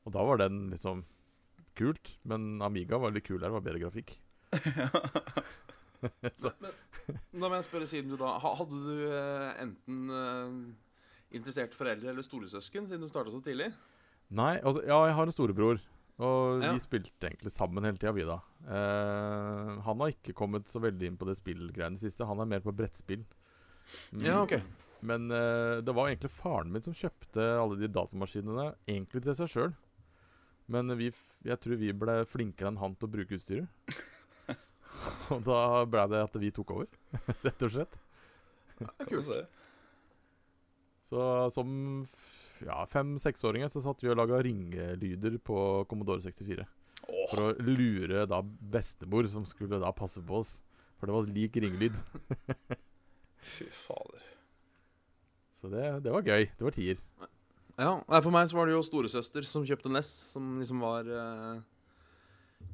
Og 0.07 0.13
da 0.15 0.25
var 0.25 0.41
den 0.41 0.69
liksom 0.71 1.05
kult. 1.77 2.17
Men 2.23 2.61
Amiga 2.65 2.97
var 2.97 3.13
litt 3.13 3.27
kulere, 3.27 3.53
var 3.53 3.65
bedre 3.65 3.85
grafikk. 3.85 4.17
så, 6.41 6.51
Da 7.33 7.47
må 7.49 7.55
jeg 7.55 7.65
spørre, 7.67 7.87
siden 7.89 8.11
du 8.13 8.17
da 8.19 8.37
Hadde 8.41 8.81
du 8.83 9.07
eh, 9.09 9.63
enten 9.63 10.75
interesserte 11.35 11.75
foreldre 11.77 12.09
eller 12.13 12.23
storesøsken 12.25 12.87
siden 12.87 13.03
du 13.03 13.09
starta 13.11 13.33
så 13.33 13.41
tidlig? 13.43 13.71
nei, 14.29 14.57
altså 14.61 14.81
Ja, 14.85 15.05
jeg 15.07 15.15
har 15.15 15.23
en 15.27 15.31
storebror. 15.35 15.79
Og 16.17 16.63
Ja. 16.63 16.71
vi 16.73 16.79
spilte 16.81 17.29
egentlig 17.29 17.51
sammen 17.53 17.83
hele 17.85 17.97
tida, 17.97 18.11
vi 18.11 18.23
da. 18.25 18.39
Eh, 18.65 19.81
han 19.85 19.99
har 20.01 20.09
ikke 20.09 20.33
kommet 20.33 20.65
så 20.67 20.79
veldig 20.81 21.05
inn 21.11 21.17
på 21.17 21.27
det 21.29 21.37
spillgreiene 21.37 21.97
siste. 21.97 22.25
Han 22.25 22.39
er 22.41 22.45
mer 22.49 22.59
på 22.59 22.73
brettspill. 22.73 23.23
Mm. 24.11 24.23
Ja, 24.25 24.41
ok. 24.41 24.55
Men 25.05 25.29
eh, 25.29 25.81
det 25.85 25.93
var 25.93 26.09
egentlig 26.09 26.31
faren 26.33 26.71
min 26.73 26.81
som 26.81 26.95
kjøpte 26.97 27.37
alle 27.61 27.77
de 27.77 27.87
datamaskinene 27.87 28.71
egentlig 28.87 29.21
til 29.27 29.35
seg 29.37 29.47
sjøl. 29.53 29.75
Men 30.67 30.89
vi, 30.97 31.11
jeg 31.45 31.59
tror 31.61 31.77
vi 31.77 31.93
ble 31.93 32.25
flinkere 32.25 32.67
enn 32.73 32.81
han 32.81 32.95
til 32.97 33.07
å 33.07 33.11
bruke 33.13 33.37
utstyret. 33.37 33.69
og 35.31 35.43
da 35.45 35.85
ble 35.85 36.07
det 36.11 36.23
at 36.25 36.35
vi 36.41 36.49
tok 36.51 36.73
over, 36.79 36.87
rett 37.45 37.61
og 37.61 37.71
slett. 37.77 37.95
Kan 38.81 39.19
å 39.19 39.21
se. 39.21 39.43
Så 41.07 41.21
som 41.55 41.69
ja, 42.65 42.81
fem-seksåringer 42.89 43.71
så 43.71 43.83
satt 43.83 44.01
vi 44.03 44.11
og 44.11 44.17
laga 44.19 44.41
ringelyder 44.43 45.37
på 45.45 45.59
Commodore 45.89 46.23
64. 46.25 46.65
Oh. 47.07 47.25
For 47.31 47.43
å 47.43 47.51
lure 47.63 48.25
da 48.29 48.41
bestemor, 48.43 49.29
som 49.31 49.45
skulle 49.47 49.79
da 49.81 49.93
passe 49.95 50.23
på 50.23 50.41
oss. 50.41 50.57
For 50.97 51.09
det 51.09 51.15
var 51.15 51.31
lik 51.31 51.59
ringelyd. 51.61 51.97
fy 53.55 53.69
fader. 53.85 54.23
Så 55.61 55.71
det, 55.71 55.85
det 56.05 56.13
var 56.13 56.25
gøy. 56.25 56.49
Det 56.57 56.65
var 56.67 56.75
tier. 56.75 57.01
Ja, 57.77 57.91
For 58.09 58.33
meg 58.33 58.49
så 58.49 58.57
var 58.57 58.69
det 58.69 58.73
jo 58.73 58.85
storesøster 58.85 59.45
som 59.45 59.65
kjøpte 59.65 59.91
NES, 59.93 60.09
som 60.33 60.55
liksom 60.57 60.81
var 60.81 61.05
uh, 61.05 61.59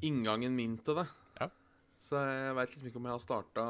inngangen 0.04 0.56
min 0.56 0.78
til 0.80 1.02
det. 1.02 1.10
Ja. 1.42 1.50
Så 2.00 2.22
jeg 2.24 2.56
veit 2.60 2.72
liksom 2.72 2.90
ikke 2.90 3.02
om 3.02 3.10
jeg 3.10 3.18
har 3.18 3.24
starta 3.24 3.66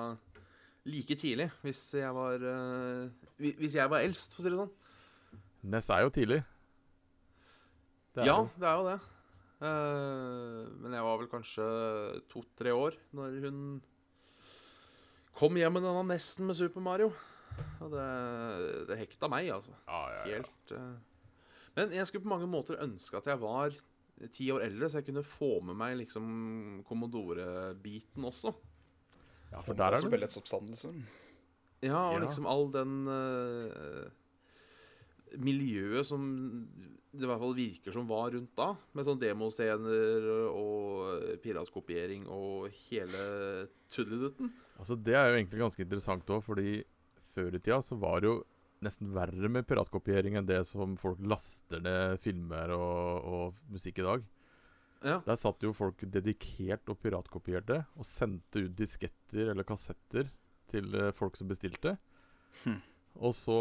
like 0.89 1.15
tidlig, 1.19 1.49
hvis 1.63 1.81
jeg 1.95 2.11
var 2.15 2.43
eh, 2.43 3.29
Hvis 3.39 3.75
jeg 3.77 3.89
var 3.91 4.03
eldst, 4.03 4.35
for 4.35 4.43
å 4.43 4.45
si 4.45 4.51
det 4.51 4.59
sånn. 4.59 4.73
Ness 5.73 5.89
er 5.93 6.03
jo 6.03 6.11
tidlig. 6.13 6.41
Det 8.13 8.23
er 8.23 8.29
Ja, 8.29 8.37
det 8.59 8.67
er 8.67 8.79
jo 8.79 8.87
det. 8.89 8.97
Eh, 9.63 10.59
men 10.83 10.97
jeg 10.97 11.05
var 11.07 11.21
vel 11.21 11.31
kanskje 11.31 11.67
to-tre 12.31 12.73
år 12.75 12.97
når 13.15 13.37
hun 13.45 13.61
kom 15.33 15.55
hjem 15.57 15.77
med 15.77 15.87
denne 15.87 16.03
nesten 16.11 16.49
med 16.49 16.59
Super 16.59 16.83
Mario. 16.83 17.13
Og 17.81 17.93
det, 17.93 18.09
det 18.89 18.99
hekta 18.99 19.29
meg, 19.31 19.49
altså. 19.53 19.73
Ja, 19.87 20.03
ja, 20.09 20.19
ja. 20.19 20.41
Helt 20.41 20.75
eh. 20.75 20.93
Men 21.77 21.95
jeg 21.95 22.05
skulle 22.09 22.25
på 22.25 22.33
mange 22.33 22.49
måter 22.49 22.81
ønske 22.83 23.17
at 23.17 23.29
jeg 23.31 23.39
var 23.41 23.73
ti 24.33 24.49
år 24.53 24.67
eldre, 24.67 24.89
så 24.89 24.99
jeg 24.99 25.07
kunne 25.07 25.25
få 25.25 25.55
med 25.65 25.77
meg 25.79 25.95
liksom 26.03 26.83
Commodore-biten 26.85 28.27
også. 28.29 28.53
Ja, 29.53 29.61
for 29.61 29.77
der 29.77 29.93
er 29.93 30.01
det. 30.01 30.17
Ja, 31.83 31.99
og 32.09 32.17
Ja. 32.19 32.25
liksom 32.25 32.45
all 32.49 32.67
den 32.73 32.93
uh, 33.07 34.09
miljøet 35.41 36.05
som 36.07 36.23
det 37.13 37.25
i 37.25 37.29
hvert 37.29 37.41
fall 37.43 37.53
virker 37.57 37.93
som 37.93 38.07
var 38.09 38.31
rundt 38.33 38.53
da. 38.57 38.71
Med 38.97 39.05
sånn 39.05 39.19
demoscener 39.21 40.25
og 40.49 41.37
piratkopiering 41.43 42.25
og 42.33 42.71
hele 42.87 43.67
tuddelutten. 43.93 44.49
Altså 44.81 44.97
Det 44.97 45.13
er 45.13 45.29
jo 45.29 45.37
egentlig 45.37 45.61
ganske 45.61 45.85
interessant 45.85 46.31
òg, 46.33 46.41
fordi 46.45 46.79
før 47.35 47.53
i 47.53 47.61
tida 47.61 47.81
så 47.85 47.97
var 48.01 48.21
det 48.23 48.31
jo 48.31 48.39
nesten 48.83 49.13
verre 49.15 49.47
med 49.49 49.67
piratkopiering 49.69 50.35
enn 50.39 50.47
det 50.49 50.63
som 50.67 50.97
folk 50.99 51.21
laster 51.23 51.79
ned 51.85 52.17
filmer 52.19 52.73
og, 52.75 53.29
og 53.29 53.61
musikk 53.71 54.01
i 54.01 54.07
dag. 54.09 54.25
Ja. 55.03 55.17
Der 55.25 55.35
satt 55.39 55.63
jo 55.65 55.73
folk 55.75 55.99
dedikert 56.11 56.87
og 56.89 56.99
piratkopierte 57.03 57.81
og 57.99 58.05
sendte 58.07 58.63
ut 58.65 58.75
disketter 58.79 59.51
eller 59.51 59.67
kassetter 59.67 60.29
til 60.71 60.93
eh, 60.95 61.11
folk 61.15 61.35
som 61.37 61.49
bestilte. 61.51 61.97
Hm. 62.63 62.79
Og 63.21 63.35
så 63.37 63.57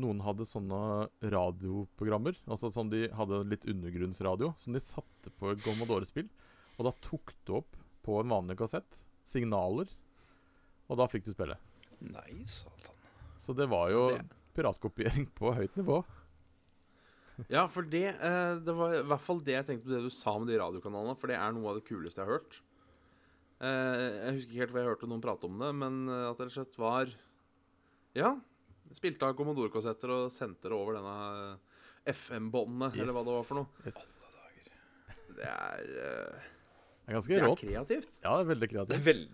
Noen 0.00 0.22
hadde 0.24 0.46
sånne 0.48 1.08
radioprogrammer. 1.20 2.36
Altså 2.48 2.70
sånn 2.72 2.88
De 2.92 3.02
hadde 3.12 3.42
litt 3.48 3.66
undergrunnsradio 3.68 4.54
som 4.60 4.72
de 4.72 4.80
satte 4.80 5.32
på 5.36 5.50
et 5.52 5.60
Commodore-spill. 5.64 6.30
Og 6.78 6.86
da 6.88 6.92
tok 7.04 7.34
du 7.44 7.58
opp 7.58 7.76
på 8.02 8.16
en 8.22 8.32
vanlig 8.32 8.56
kassett 8.58 9.02
signaler, 9.28 9.90
og 10.90 10.98
da 10.98 11.04
fikk 11.06 11.28
du 11.28 11.32
spille. 11.34 11.54
Nei, 12.02 12.40
satan. 12.48 12.96
Så 13.38 13.54
det 13.54 13.68
var 13.70 13.90
jo 13.92 14.08
Det- 14.16 14.24
piratkopiering 14.56 15.28
på 15.38 15.52
høyt 15.54 15.76
nivå. 15.76 16.02
Ja, 17.50 17.66
for 17.72 17.82
det, 17.88 18.04
eh, 18.20 18.54
det 18.62 18.74
var 18.76 18.92
i 18.98 19.02
hvert 19.08 19.24
fall 19.24 19.40
det 19.44 19.54
jeg 19.56 19.66
tenkte 19.66 19.86
på 19.88 19.94
det 19.94 20.02
du 20.04 20.10
sa 20.12 20.34
med 20.38 20.48
de 20.52 20.58
radiokanalene. 20.60 21.16
For 21.18 21.32
det 21.32 21.38
er 21.40 21.52
noe 21.56 21.70
av 21.72 21.78
det 21.80 21.86
kuleste 21.88 22.20
jeg 22.20 22.26
har 22.28 22.36
hørt. 22.38 22.58
Eh, 23.62 23.98
jeg 24.26 24.34
husker 24.36 24.52
ikke 24.52 24.60
helt 24.62 24.72
hvor 24.74 24.82
jeg 24.82 24.90
hørte 24.92 25.08
noen 25.10 25.22
prate 25.24 25.48
om 25.48 25.58
det, 25.62 25.70
men 25.80 26.00
eh, 26.12 26.24
at 26.30 26.38
det 26.38 26.46
rett 26.48 26.52
og 26.52 26.58
slett 26.60 26.80
var 26.82 27.12
Ja, 28.18 28.32
spilte 28.92 29.24
av 29.30 29.36
Commodore-kassetter 29.38 30.10
og 30.12 30.32
sendte 30.34 30.68
det 30.68 30.76
over 30.76 30.98
denne 30.98 31.58
FM-båndet, 32.12 32.98
eller 33.00 33.14
hva 33.16 33.22
det 33.24 33.36
var 33.38 33.46
for 33.48 33.60
noe. 33.62 33.86
Yes. 33.86 34.00
Det 35.32 35.46
er, 35.48 35.80
eh, 35.80 36.48
Det 37.06 37.08
er 37.08 37.16
ganske 37.16 37.32
det 37.32 37.38
er 37.40 37.46
rått. 37.48 37.62
kreativt. 37.62 38.10
Ja, 38.22 38.34
det 38.36 38.42
er 38.44 38.50
veldig 38.52 38.68
Det 38.68 38.72
er 38.72 38.76
kreativt. 38.76 39.06
veldig 39.08 39.32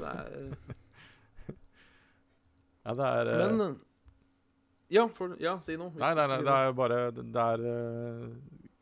Det 0.00 0.06
er, 0.06 0.56
Ja, 2.86 2.94
det 2.96 3.06
er 3.10 3.28
eh, 3.34 3.40
men 3.50 3.60
eh, 3.66 3.74
Ja, 4.90 5.04
for, 5.14 5.36
ja, 5.42 5.54
si 5.62 5.76
noe. 5.78 5.92
Nei, 6.00 6.14
nei, 6.18 6.26
nei, 6.32 6.40
det 6.42 6.54
er 6.54 6.64
jo 6.66 6.74
bare 6.80 6.98
Det 7.14 7.44
er 7.44 7.62
uh, 7.62 8.24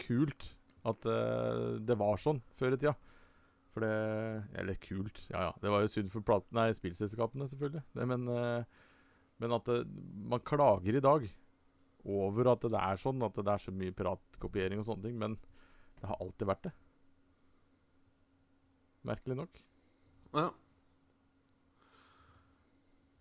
kult 0.01 0.47
at 0.89 1.05
uh, 1.05 1.77
det 1.85 1.97
var 2.01 2.21
sånn 2.23 2.41
før 2.57 2.77
i 2.77 2.81
tida. 2.81 2.95
For 3.75 3.85
det 3.85 3.91
Eller 4.59 4.79
kult, 4.81 5.21
ja 5.29 5.49
ja. 5.49 5.53
Det 5.61 5.73
var 5.73 5.85
jo 5.85 5.91
synd 5.93 6.13
for 6.15 6.25
platen, 6.25 6.57
nei, 6.57 6.71
spillselskapene, 6.77 7.49
selvfølgelig. 7.51 7.85
Det, 7.93 8.09
men, 8.09 8.25
uh, 8.33 8.65
men 9.43 9.57
at 9.59 9.69
det, 9.69 9.83
man 10.33 10.45
klager 10.49 10.97
i 10.97 11.05
dag 11.05 11.29
over 12.09 12.55
at 12.55 12.65
det 12.65 12.81
er 12.81 13.01
sånn, 13.01 13.21
at 13.27 13.37
det 13.37 13.53
er 13.53 13.61
så 13.61 13.75
mye 13.75 13.95
piratkopiering 13.97 14.81
og 14.81 14.89
sånne 14.89 15.11
ting. 15.11 15.19
Men 15.21 15.37
det 16.01 16.09
har 16.09 16.23
alltid 16.25 16.49
vært 16.49 16.71
det. 16.71 16.75
Merkelig 19.09 19.39
nok. 19.43 19.61
Ja. 20.37 20.49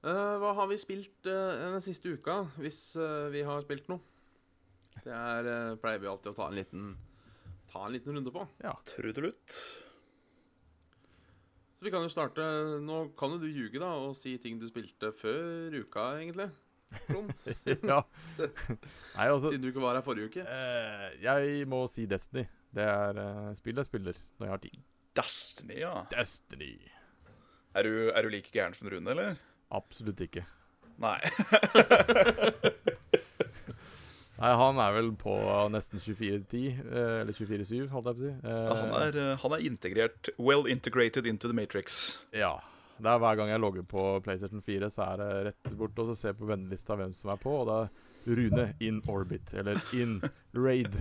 Eh, 0.07 0.35
hva 0.39 0.53
har 0.55 0.69
vi 0.71 0.77
spilt 0.79 1.27
uh, 1.27 1.73
den 1.73 1.81
siste 1.83 2.13
uka, 2.15 2.43
hvis 2.61 2.79
uh, 2.99 3.27
vi 3.33 3.41
har 3.43 3.63
spilt 3.65 3.89
noe? 3.91 3.99
Det 5.03 5.11
er, 5.13 5.75
pleier 5.81 5.99
vi 6.01 6.09
alltid 6.09 6.31
å 6.31 6.37
ta 6.37 6.47
en 6.49 6.57
liten 6.57 6.87
Ta 7.67 7.83
en 7.85 7.93
liten 7.93 8.15
runde 8.15 8.31
på. 8.31 8.45
Ja, 8.63 8.71
trudelutt. 8.87 9.51
Så 11.77 11.85
vi 11.85 11.91
kan 11.93 12.01
jo 12.01 12.09
starte 12.09 12.41
Nå 12.81 13.01
kan 13.19 13.35
jo 13.35 13.41
du 13.43 13.45
ljuge 13.51 13.77
da 13.83 13.91
og 14.01 14.15
si 14.17 14.31
ting 14.41 14.57
du 14.57 14.65
spilte 14.69 15.11
før 15.15 15.75
uka, 15.83 16.07
egentlig. 16.21 16.47
Ja. 17.83 17.99
Nei, 18.39 19.25
altså 19.27 19.49
Siden 19.51 19.65
du 19.65 19.67
ikke 19.73 19.83
var 19.83 19.97
her 19.99 20.05
forrige 20.05 20.29
uke. 20.31 20.45
eh, 20.47 21.17
Jeg 21.19 21.65
må 21.67 21.81
si 21.91 22.05
Destiny. 22.07 22.45
Det 22.71 22.85
er 22.87 23.19
uh, 23.19 23.51
spill 23.57 23.75
jeg 23.81 23.89
spiller 23.89 24.21
når 24.37 24.47
jeg 24.47 24.53
har 24.53 24.63
tid. 24.63 24.79
Destiny, 25.19 25.77
ja. 25.81 25.93
Destiny. 26.13 26.71
Er 27.75 27.83
du, 27.83 27.93
er 28.09 28.23
du 28.23 28.31
like 28.31 28.51
gæren 28.55 28.75
som 28.77 28.87
Rune, 28.89 29.11
eller? 29.11 29.35
Absolutt 29.75 30.21
ikke. 30.23 30.45
Nei. 31.01 31.19
Nei, 34.37 34.51
han 34.53 34.77
er 34.77 34.91
vel 34.93 35.07
på 35.17 35.33
nesten 35.73 35.97
24-10, 36.01 36.65
eh, 36.85 37.13
eller 37.23 37.33
24-7, 37.33 37.87
holdt 37.89 38.09
jeg 38.11 38.13
på 38.13 38.13
å 38.13 38.21
si. 38.21 38.31
Eh, 38.45 38.67
Han 38.69 38.91
er, 38.99 39.17
eh, 39.17 39.37
han 39.41 39.55
er 39.57 39.63
integrert 39.65 40.29
Well 40.37 40.67
integrated 40.69 41.25
into 41.25 41.49
the 41.49 41.57
Matrix. 41.57 42.21
Ja. 42.37 42.59
Det 43.01 43.09
er 43.09 43.17
Hver 43.21 43.35
gang 43.37 43.49
jeg 43.49 43.61
logger 43.61 43.85
på 43.85 44.03
PlayStation 44.25 44.61
4, 44.61 44.89
så 44.93 45.07
er 45.07 45.17
det 45.21 45.29
rett 45.49 45.73
bort 45.77 45.97
og 46.01 46.11
så 46.11 46.15
ser 46.19 46.31
jeg 46.33 46.39
på 46.41 46.49
vennelista 46.49 46.97
hvem 46.97 47.13
som 47.17 47.33
er 47.33 47.41
på, 47.41 47.55
og 47.63 47.67
da 47.69 47.79
er 47.85 47.89
Rune 48.27 48.67
in 48.83 49.01
orbit, 49.07 49.53
eller 49.57 49.79
in 49.95 50.17
raid. 50.53 50.93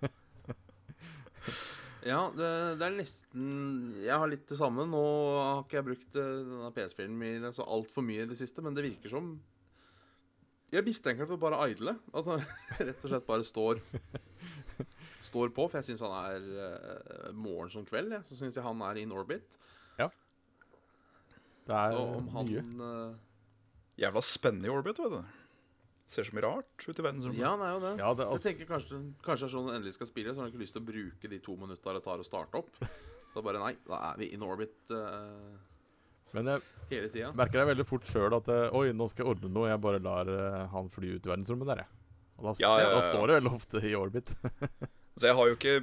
Ja, 2.02 2.32
det, 2.34 2.48
det 2.80 2.86
er 2.86 2.94
nesten 2.96 3.42
Jeg 4.02 4.18
har 4.18 4.26
litt 4.30 4.48
det 4.50 4.58
samme. 4.58 4.84
Nå 4.90 5.02
har 5.38 5.60
ikke 5.62 5.78
jeg 5.78 5.86
brukt 5.86 6.18
eh, 6.18 6.30
denne 6.48 6.70
PS-filmen 6.74 7.20
min 7.20 7.54
så 7.54 7.66
altfor 7.66 8.02
mye 8.06 8.24
i 8.24 8.30
det 8.30 8.38
siste, 8.40 8.64
men 8.64 8.74
det 8.74 8.82
virker 8.88 9.12
som 9.12 9.36
Jeg 10.72 10.86
mistenker 10.86 11.22
det 11.22 11.30
for 11.30 11.42
bare 11.42 11.60
å 11.60 11.68
idle. 11.70 11.94
At 12.16 12.30
han 12.32 12.42
rett 12.88 13.04
og 13.06 13.12
slett 13.12 13.28
bare 13.28 13.46
står 13.46 13.82
Står 15.22 15.52
på. 15.54 15.68
For 15.70 15.78
jeg 15.78 15.92
syns 15.92 16.02
han 16.02 16.16
er 16.18 16.46
uh, 16.58 17.28
morgen 17.38 17.70
som 17.70 17.84
kveld. 17.86 18.10
Jeg. 18.16 18.26
Så 18.26 18.40
syns 18.40 18.56
jeg 18.58 18.66
han 18.66 18.80
er 18.82 18.98
in 19.04 19.12
orbit. 19.14 19.54
Ja. 20.00 20.08
Det 21.68 21.76
er 21.78 21.94
så 21.94 22.00
om 22.16 22.32
han 22.34 22.48
mye. 22.50 22.64
eh, 22.88 24.00
Jævla 24.02 24.22
spennende 24.26 24.66
i 24.66 24.72
orbit, 24.74 24.98
vet 24.98 25.14
du. 25.14 25.41
Ser 26.12 26.28
så 26.28 26.36
mye 26.36 26.44
rart 26.44 26.84
ut 26.84 26.92
i 26.92 27.04
verdensrommet. 27.06 27.40
Ja, 27.40 27.54
han 27.54 27.64
er 27.64 27.72
jo 27.72 27.80
det. 27.80 27.92
Ja, 27.96 28.12
det, 28.12 28.26
Jeg 28.26 28.36
altså, 28.36 28.48
tenker 28.50 28.68
kanskje, 28.68 29.02
kanskje 29.24 29.46
det 29.46 29.48
er 29.48 29.54
sånn 29.56 29.68
den 29.70 29.78
endelig 29.78 29.96
skal 29.96 30.10
spille, 30.10 30.34
så 30.34 30.42
har 30.42 30.48
han 30.48 30.52
ikke 30.52 30.64
lyst 30.64 30.76
til 30.76 30.84
å 30.84 30.88
bruke 30.90 31.30
de 31.32 31.38
to 31.46 31.56
minutta 31.56 31.94
det 31.96 32.02
tar 32.04 32.20
å 32.20 32.26
starte 32.26 32.60
opp. 32.60 32.80
Så 33.32 33.44
bare 33.44 33.62
nei, 33.62 33.74
da 33.88 34.00
er 34.10 34.18
vi 34.20 34.28
in 34.36 34.44
orbit 34.44 34.92
uh, 34.92 35.54
men 36.32 36.48
jeg 36.48 36.62
hele 36.90 37.08
tida. 37.12 37.30
merker 37.36 37.60
jeg 37.60 37.70
veldig 37.72 37.86
fort 37.88 38.06
sjøl 38.08 38.36
at 38.38 38.48
eh, 38.52 38.76
Oi, 38.76 38.92
nå 38.96 39.08
skal 39.10 39.24
jeg 39.24 39.34
ordne 39.34 39.50
noe. 39.52 39.68
Jeg 39.68 39.80
bare 39.84 40.00
lar 40.02 40.28
eh, 40.32 40.60
han 40.72 40.88
fly 40.92 41.16
ut 41.16 41.26
i 41.28 41.32
verdensrommet 41.32 41.68
der, 41.68 41.82
jeg. 41.84 42.20
Og 42.38 42.46
da, 42.46 42.54
Ja, 42.62 42.70
ja, 42.80 42.86
ja, 42.86 42.92
da 42.96 43.02
står 43.10 43.26
det 43.28 43.40
veldig 43.40 43.52
ofte 43.58 43.82
i 43.84 43.92
orbit. 43.98 44.32
Så 45.20 45.28
jeg 45.28 45.36
har 45.36 45.50
jo 45.50 45.56
ikke 45.58 45.74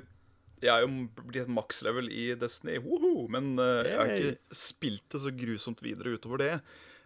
Jeg 0.60 0.72
er 0.74 0.84
jo 0.84 1.26
blitt 1.30 1.52
makslevel 1.54 2.10
i 2.12 2.32
Destiny, 2.36 2.80
woho, 2.84 3.28
men 3.32 3.54
uh, 3.62 3.86
jeg 3.86 4.00
har 4.00 4.14
ikke 4.16 4.58
spilt 4.58 5.06
det 5.14 5.22
så 5.24 5.32
grusomt 5.32 5.84
videre 5.86 6.18
utover 6.18 6.42
det. 6.42 6.56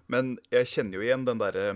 Men 0.09 0.37
jeg 0.51 0.71
kjenner 0.71 0.97
jo 0.97 1.03
igjen 1.05 1.27
den 1.27 1.43
derre 1.43 1.67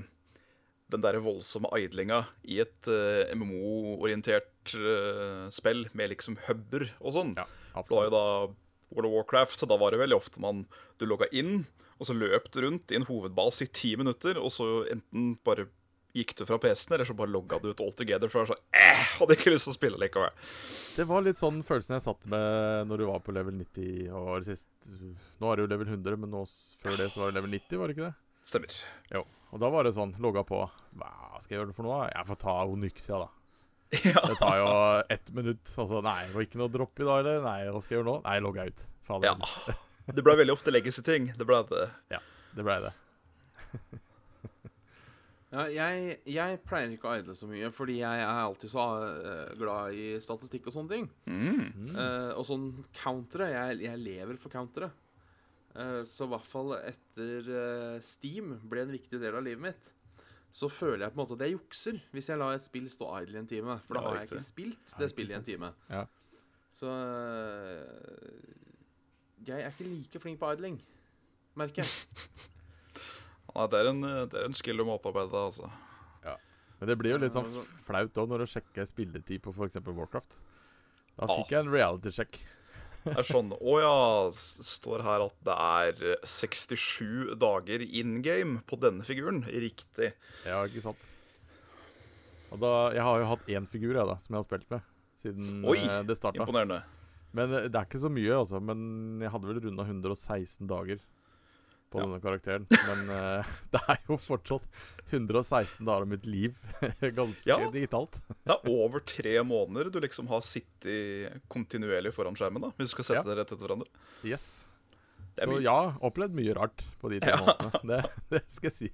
den 0.93 1.04
der 1.04 1.19
voldsomme 1.23 1.69
idlinga 1.80 2.21
i 2.47 2.62
et 2.63 2.89
uh, 2.91 3.28
MMO-orientert 3.36 4.76
uh, 4.80 5.47
spill 5.54 5.86
med 5.97 6.13
liksom 6.13 6.38
huber 6.47 6.88
og 7.02 7.15
sånn. 7.17 7.34
Ja, 7.39 7.47
Det 7.78 7.91
var 7.91 8.08
jo 8.08 8.13
da 8.13 8.26
World 8.95 9.10
of 9.10 9.15
Warcraft, 9.17 9.60
så 9.60 9.67
da 9.69 9.78
var 9.80 9.91
det 9.91 10.00
veldig 10.00 10.15
ofte 10.15 10.39
man 10.39 10.63
Du 10.97 11.06
logga 11.06 11.28
inn, 11.36 11.65
og 12.00 12.08
så 12.08 12.15
løp 12.15 12.47
du 12.54 12.62
rundt 12.63 12.93
i 12.93 13.00
en 13.00 13.08
hovedbase 13.10 13.65
i 13.67 13.73
ti 13.73 13.95
minutter, 14.00 14.39
og 14.39 14.54
så 14.54 14.86
enten 14.93 15.36
bare 15.45 15.67
gikk 16.17 16.34
du 16.39 16.45
fra 16.50 16.58
PC-en, 16.62 16.95
eller 16.95 17.06
så 17.06 17.15
bare 17.17 17.30
logga 17.30 17.60
du 17.62 17.69
ut 17.69 17.82
all 17.84 17.93
together. 17.93 18.30
For 18.32 18.41
var 18.41 18.54
sånn 18.54 18.63
eh, 18.78 19.04
Hadde 19.19 19.38
ikke 19.38 19.54
lyst 19.54 19.67
til 19.67 19.73
å 19.73 19.78
spille 19.78 20.00
likevel. 20.02 20.34
Det 20.97 21.06
var 21.10 21.26
litt 21.26 21.41
sånn 21.41 21.60
følelsen 21.65 21.97
jeg 21.97 22.06
satt 22.08 22.23
med 22.32 22.88
når 22.89 23.02
du 23.02 23.06
var 23.10 23.21
på 23.26 23.36
level 23.36 23.58
90 23.60 24.15
år 24.17 24.47
sist. 24.47 24.67
Nå 25.41 25.52
er 25.52 25.62
du 25.62 25.67
level 25.69 25.91
100, 25.91 26.17
men 26.23 26.34
nå, 26.34 26.45
før 26.82 26.97
det 26.97 27.12
så 27.13 27.21
var 27.21 27.34
du 27.34 27.38
level 27.38 27.54
90, 27.54 27.82
var 27.82 27.91
det 27.91 27.97
ikke 27.97 28.08
det? 28.08 28.15
Stemmer. 28.47 28.77
Jo. 29.12 29.25
Og 29.51 29.60
da 29.63 29.69
var 29.71 29.88
det 29.88 29.93
sånn, 29.95 30.13
logga 30.23 30.43
på. 30.47 30.62
Hva 30.99 31.12
skal 31.43 31.55
jeg 31.55 31.62
gjøre 31.62 31.75
for 31.75 31.88
noe? 31.88 32.05
Jeg 32.12 32.27
får 32.29 32.39
ta 32.43 32.55
Onyxia, 32.67 33.25
da. 33.25 33.33
Ja. 34.03 34.19
Det 34.27 34.36
tar 34.39 34.57
jo 34.60 34.71
ett 35.15 35.29
minutt. 35.36 35.69
Altså, 35.79 36.01
nei, 36.03 36.19
det 36.27 36.36
var 36.36 36.43
ikke 36.43 36.60
noe 36.60 36.71
dropp 36.71 36.99
i 36.99 37.07
dag, 37.07 37.19
eller? 37.21 37.43
Nei, 37.45 37.60
hva 37.71 37.83
skal 37.83 37.95
jeg 37.95 38.01
gjøre 38.01 38.10
nå? 38.10 38.15
Nei, 38.25 38.38
logga 38.43 38.67
ut. 38.67 38.88
Fader. 39.07 39.36
ja. 39.36 39.77
Det 40.07 40.23
ble 40.23 40.38
veldig 40.39 40.53
ofte 40.53 40.71
legacy-ting. 40.71 41.33
Det 41.36 41.43
ble 41.43 41.57
det. 41.67 41.88
Det 42.55 42.63
blei 42.63 42.77
det. 42.86 42.93
Ja, 45.47 45.63
jeg, 45.71 46.17
jeg 46.27 46.57
pleier 46.67 46.91
ikke 46.91 47.07
å 47.07 47.17
idle 47.21 47.33
så 47.38 47.47
mye, 47.47 47.69
fordi 47.71 48.01
jeg 48.01 48.19
er 48.19 48.39
alltid 48.41 48.67
så 48.67 48.83
eh, 49.07 49.53
glad 49.55 49.95
i 49.95 50.07
statistikk 50.23 50.67
og 50.67 50.75
sånne 50.75 50.91
ting. 50.91 51.05
Mm. 51.23 51.62
Mm. 51.71 51.93
Eh, 51.93 52.31
og 52.36 52.43
sånn 52.49 52.65
countere. 52.99 53.47
Jeg, 53.53 53.77
jeg 53.86 54.01
lever 54.01 54.39
for 54.41 54.51
countere. 54.51 54.91
Eh, 55.78 56.02
så 56.10 56.26
i 56.26 56.32
hvert 56.32 56.50
fall 56.50 56.74
etter 56.80 57.50
eh, 57.54 57.96
Steam 58.06 58.56
ble 58.70 58.86
en 58.86 58.94
viktig 58.96 59.22
del 59.22 59.38
av 59.38 59.46
livet 59.46 59.63
mitt. 59.70 59.94
så 60.58 60.70
føler 60.72 61.04
jeg 61.04 61.13
på 61.13 61.20
en 61.20 61.22
måte 61.22 61.36
at 61.36 61.44
jeg 61.46 61.54
jukser 61.54 61.98
hvis 62.16 62.30
jeg 62.32 62.40
lar 62.40 62.56
et 62.56 62.66
spill 62.66 62.88
stå 62.90 63.10
idle 63.22 63.38
i 63.38 63.42
en 63.44 63.50
time. 63.50 63.80
For 63.86 64.00
da 64.00 64.06
har 64.08 64.22
jeg 64.22 64.30
ikke 64.32 64.46
spilt 64.46 64.94
det 64.98 65.10
spillet 65.12 65.36
i 65.36 65.38
en 65.38 65.48
time. 65.48 65.74
Ja. 65.92 66.06
Så 66.74 66.90
øh, 66.90 68.38
jeg 69.46 69.62
er 69.62 69.74
ikke 69.74 69.90
like 69.90 70.22
flink 70.24 70.40
på 70.42 70.54
idling, 70.56 70.80
merker 71.58 71.84
jeg. 71.84 71.92
Nei, 73.58 73.66
det, 73.74 73.80
er 73.80 73.90
en, 73.90 74.02
det 74.02 74.38
er 74.38 74.46
en 74.46 74.58
skill 74.58 74.82
du 74.82 74.86
må 74.86 74.98
opparbeide 74.98 75.34
deg, 75.34 75.52
altså. 75.52 75.70
Men 76.78 76.92
det 76.92 76.98
blir 77.00 77.16
jo 77.16 77.22
litt 77.24 77.34
sånn 77.34 77.48
flaut 77.88 78.20
òg 78.22 78.30
når 78.30 78.44
du 78.44 78.52
sjekker 78.52 78.86
spilletid 78.86 79.42
på 79.42 79.54
f.eks. 79.54 79.80
Warcraft. 79.82 80.38
Da 81.18 81.30
fikk 81.32 81.56
jeg 81.56 81.63
en 81.63 81.72
reality-sjekk. 81.74 82.38
Det 83.08 83.22
er 83.22 83.28
sånn 83.28 83.54
Å 83.56 83.78
ja, 83.82 83.93
står 84.34 85.04
her 85.06 85.26
at 85.28 85.38
det 85.48 85.56
er 85.56 86.20
67 86.28 87.38
dager 87.39 87.84
in 87.86 88.20
game 88.26 88.62
på 88.67 88.80
denne 88.82 89.06
figuren. 89.08 89.43
Riktig. 89.48 90.12
Ja, 90.48 90.63
ikke 90.67 90.84
sant? 90.89 91.08
Og 92.52 92.62
da, 92.62 92.74
Jeg 92.96 93.04
har 93.04 93.20
jo 93.22 93.32
hatt 93.34 93.50
én 93.52 93.67
figur 93.70 93.98
jeg 93.98 94.08
da, 94.08 94.15
som 94.24 94.36
jeg 94.36 94.39
har 94.41 94.48
spilt 94.48 94.70
med 94.72 94.93
siden 95.17 95.65
Oi, 95.65 95.80
eh, 95.82 96.04
det 96.06 96.17
starta. 96.17 96.43
Imponerende. 96.43 96.82
Men 97.38 97.54
eh, 97.54 97.67
det 97.72 97.80
er 97.80 97.88
ikke 97.88 98.02
så 98.02 98.12
mye, 98.13 98.34
altså. 98.38 98.62
Men 98.63 99.22
jeg 99.24 99.34
hadde 99.34 99.50
vel 99.50 99.62
runda 99.65 99.86
116 99.88 100.70
dager 100.70 101.02
på 101.91 102.00
Ja. 102.02 102.06
denne 102.06 102.19
karakteren. 102.23 102.65
Men 102.69 103.10
uh, 103.10 103.52
det 103.73 103.82
er 103.93 104.00
jo 104.10 104.17
fortsatt 104.19 104.65
116 105.12 105.86
dager 105.88 106.04
av 106.04 106.08
mitt 106.12 106.26
liv 106.28 106.56
ganske 107.19 107.47
Ja. 107.47 107.60
digitalt. 107.71 108.19
Det 108.43 108.56
er 108.58 108.71
over 108.73 109.00
tre 109.08 109.38
måneder 109.47 109.91
du 109.93 110.00
liksom 110.04 110.28
har 110.32 110.41
sittet 110.43 111.38
kontinuerlig 111.47 112.12
foran 112.15 112.36
skjermen, 112.36 112.62
da, 112.67 112.73
hvis 112.78 112.91
du 112.91 112.95
skal 112.97 113.08
sette 113.12 113.23
Ja. 113.23 113.30
deg 113.32 113.39
rett 113.43 113.52
etter 113.56 113.65
hverandre. 113.67 113.88
Yes. 114.28 114.65
Så 115.38 115.45
mye. 115.52 115.62
ja, 115.62 115.78
opplevd 116.02 116.34
mye 116.34 116.54
rart 116.58 116.82
på 117.00 117.12
de 117.13 117.19
tre 117.21 117.36
Ja. 117.36 117.43
månedene. 117.45 117.82
Det, 118.30 118.39
det 118.39 118.43
skal 118.50 118.71
jeg 118.71 118.78
si. 118.78 118.89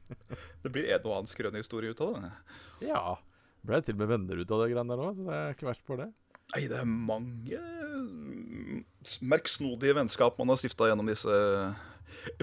det 0.61 0.71
blir 0.75 0.89
en 0.91 1.05
og 1.07 1.13
annen 1.17 1.29
skrøne 1.31 1.61
historie 1.61 1.89
ut 1.95 2.01
av 2.03 2.17
det. 2.19 2.31
Ja. 2.89 3.15
Ble 3.63 3.79
til 3.81 3.95
og 3.95 4.01
med 4.03 4.09
venner 4.11 4.41
ut 4.43 4.51
av 4.51 4.59
det 4.65 4.73
greiene 4.73 4.91
der 4.91 5.01
òg, 5.07 5.15
så 5.15 5.23
det 5.29 5.37
er 5.39 5.55
ikke 5.55 5.69
verst 5.69 5.85
for 5.87 6.01
det. 6.03 6.09
Nei, 6.53 6.65
det 6.67 6.75
er 6.81 6.85
mange 6.85 7.57
mm, 7.57 8.81
merksnodige 9.31 9.95
vennskap 9.95 10.35
man 10.37 10.51
har 10.51 10.59
stifta 10.59 10.89
gjennom 10.91 11.07
disse 11.07 11.31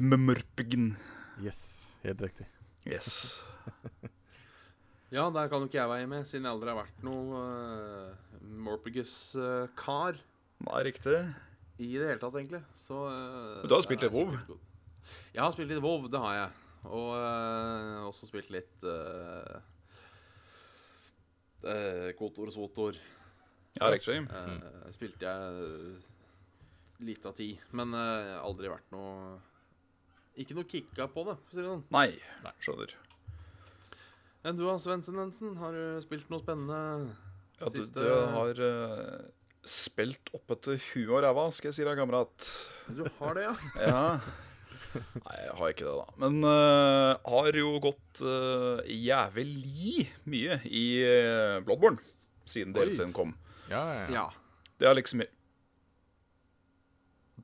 mmrpgen. 0.01 0.95
Yes, 1.45 1.61
helt 2.05 2.23
riktig. 2.27 2.49
Yes. 2.89 3.41
Ja, 5.11 5.25
der 5.35 5.49
kan 5.51 5.59
jo 5.59 5.67
ikke 5.67 5.81
jeg 5.81 5.91
være 5.91 6.07
med, 6.07 6.27
siden 6.31 6.45
jeg 6.47 6.55
aldri 6.55 6.71
har 6.71 6.77
vært 6.85 7.01
noe 7.03 7.39
uh, 7.43 8.37
Morphegus-kar 8.63 10.21
Nei, 10.63 10.83
riktig. 10.87 11.17
i 11.83 11.89
det 11.99 12.13
hele 12.13 12.21
tatt, 12.23 12.37
egentlig. 12.39 12.61
Så 12.79 12.95
uh, 13.11 13.65
du 13.67 13.75
har 13.75 13.83
spilt 13.83 14.05
litt 14.07 14.15
WoW? 14.15 14.37
Jeg 15.35 15.43
har 15.43 15.51
spilt 15.51 15.73
litt 15.73 15.83
WoW, 15.83 16.07
det 16.07 16.21
har 16.23 16.37
jeg. 16.37 16.63
Og 16.95 17.11
uh, 17.19 18.07
også 18.07 18.31
spilt 18.31 18.55
litt 18.55 18.87
uh, 18.87 19.59
Kotor 22.15 22.55
Svotor. 22.55 22.95
Ja, 23.79 23.91
riktig. 23.91 24.15
Eh, 24.15 24.91
spilte 24.95 25.27
jeg 25.27 27.05
lite 27.07 27.31
av 27.31 27.37
ti, 27.39 27.53
men 27.77 27.95
uh, 27.95 28.39
aldri 28.43 28.71
vært 28.71 28.91
noe 28.95 29.39
Ikke 30.41 30.57
noe 30.57 30.69
kicka 30.71 31.07
på 31.13 31.25
det, 31.29 31.37
for 31.45 31.53
å 31.53 31.57
si 31.57 31.61
det 31.61 31.69
sånn. 31.69 31.83
Nei, 31.95 32.09
Nei. 32.47 32.53
skjønner. 32.65 32.95
Enn 34.49 34.57
du, 34.57 34.65
Svendsen 34.81 35.19
Jensen? 35.21 35.57
Har 35.61 35.75
du 35.77 35.83
spilt 36.05 36.31
noe 36.33 36.41
spennende? 36.41 36.79
Ja, 37.61 37.69
du, 37.69 37.77
Siste- 37.77 38.01
du 38.01 38.13
har 38.33 38.61
uh, 38.65 39.19
spilt 39.69 40.31
opp 40.37 40.55
etter 40.57 40.79
huet 40.95 41.11
og 41.13 41.21
ræva, 41.27 41.45
skal 41.53 41.69
jeg 41.69 41.77
si 41.81 41.85
deg, 41.85 41.99
kamerat. 42.01 42.47
Du 42.89 43.03
har 43.21 43.37
det, 43.37 43.49
ja? 43.51 43.57
Ja. 43.91 44.05
Nei, 44.91 45.35
jeg 45.45 45.53
har 45.55 45.71
ikke 45.71 45.85
det, 45.87 45.93
da. 46.01 46.15
Men 46.19 46.41
uh, 46.43 47.13
har 47.31 47.59
jo 47.61 47.75
gått 47.85 48.23
uh, 48.27 48.81
jævlig 48.91 50.09
mye 50.27 50.57
i 50.67 50.87
uh, 51.05 51.59
Bloodborne 51.63 52.01
siden. 52.49 52.73
DLC-en 52.75 53.13
kom. 53.15 53.37
Ja, 53.71 53.85
ja, 53.87 54.01
ja. 54.01 54.09
Ja. 54.17 54.25
Det 54.81 54.89
er 54.89 54.97
liksom 54.99 55.23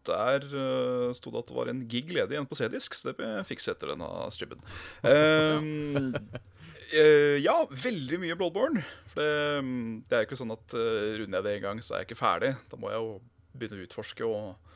Der 0.08 0.44
uh, 0.52 1.14
sto 1.16 1.32
det 1.32 1.42
at 1.42 1.50
det 1.50 1.56
var 1.56 1.70
en 1.70 1.84
gig 1.90 2.12
ledig 2.14 2.36
igjen 2.36 2.48
på 2.48 2.58
C-disk, 2.58 2.96
så 2.96 3.10
det 3.10 3.16
ble 3.20 3.30
fikset 3.48 3.74
etter 3.74 3.92
denne 3.92 4.08
stribben. 4.34 4.62
Um, 5.02 6.14
uh, 6.96 7.36
ja, 7.42 7.56
veldig 7.70 8.20
mye 8.22 8.38
Bloodborne. 8.38 8.84
For 9.12 9.22
det, 9.22 9.64
det 10.08 10.18
er 10.18 10.24
jo 10.24 10.30
ikke 10.30 10.40
sånn 10.42 10.54
at 10.56 10.76
uh, 10.78 11.16
runder 11.22 11.40
jeg 11.40 11.48
det 11.48 11.54
en 11.56 11.66
gang, 11.68 11.82
så 11.84 11.96
er 11.96 12.04
jeg 12.04 12.10
ikke 12.10 12.22
ferdig. 12.22 12.52
Da 12.70 12.80
må 12.80 12.92
jeg 12.92 13.02
jo 13.02 13.12
begynne 13.56 13.80
å 13.80 13.86
utforske 13.88 14.28
og, 14.28 14.74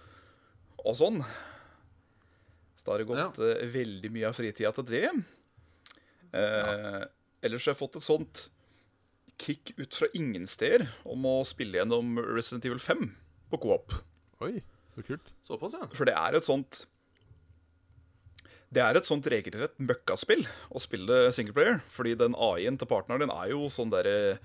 og 0.84 0.98
sånn. 0.98 1.20
Så 2.80 2.86
da 2.86 2.94
har 2.94 3.02
det 3.02 3.10
gått 3.10 3.42
eh, 3.44 3.66
veldig 3.74 4.10
mye 4.14 4.30
av 4.30 4.38
fritida 4.38 4.70
til 4.72 4.86
det. 4.88 5.08
Ja. 6.32 7.02
Ellers 7.44 7.66
har 7.66 7.74
jeg 7.74 7.80
fått 7.80 7.98
et 7.98 8.04
sånt 8.06 8.46
kick 9.40 9.72
ut 9.76 9.94
fra 9.96 10.08
ingen 10.16 10.46
steder 10.48 10.86
om 11.08 11.24
å 11.28 11.40
spille 11.48 11.80
gjennom 11.80 12.18
Resident 12.20 12.66
Evil 12.68 12.82
5 12.82 13.06
på 13.50 13.60
co-op. 13.62 13.94
Oi, 14.44 14.60
så 15.00 15.06
kult. 15.06 15.34
Såpass, 15.46 15.76
ja. 15.78 15.88
For 15.96 16.08
det 16.08 16.16
er 16.18 16.38
et 16.38 16.46
sånt 16.46 16.84
Det 18.70 18.82
er 18.84 18.96
et 18.96 19.08
sånt 19.08 19.26
regelrett 19.26 19.76
møkkaspill 19.82 20.44
å 20.70 20.82
spille 20.82 21.22
singleplayer. 21.34 21.80
Fordi 21.90 22.16
den 22.18 22.36
AI-en 22.38 22.78
til 22.80 22.90
partneren 22.90 23.24
din 23.24 23.34
er 23.34 23.52
jo 23.54 23.68
sånn 23.72 23.92
derre 23.92 24.38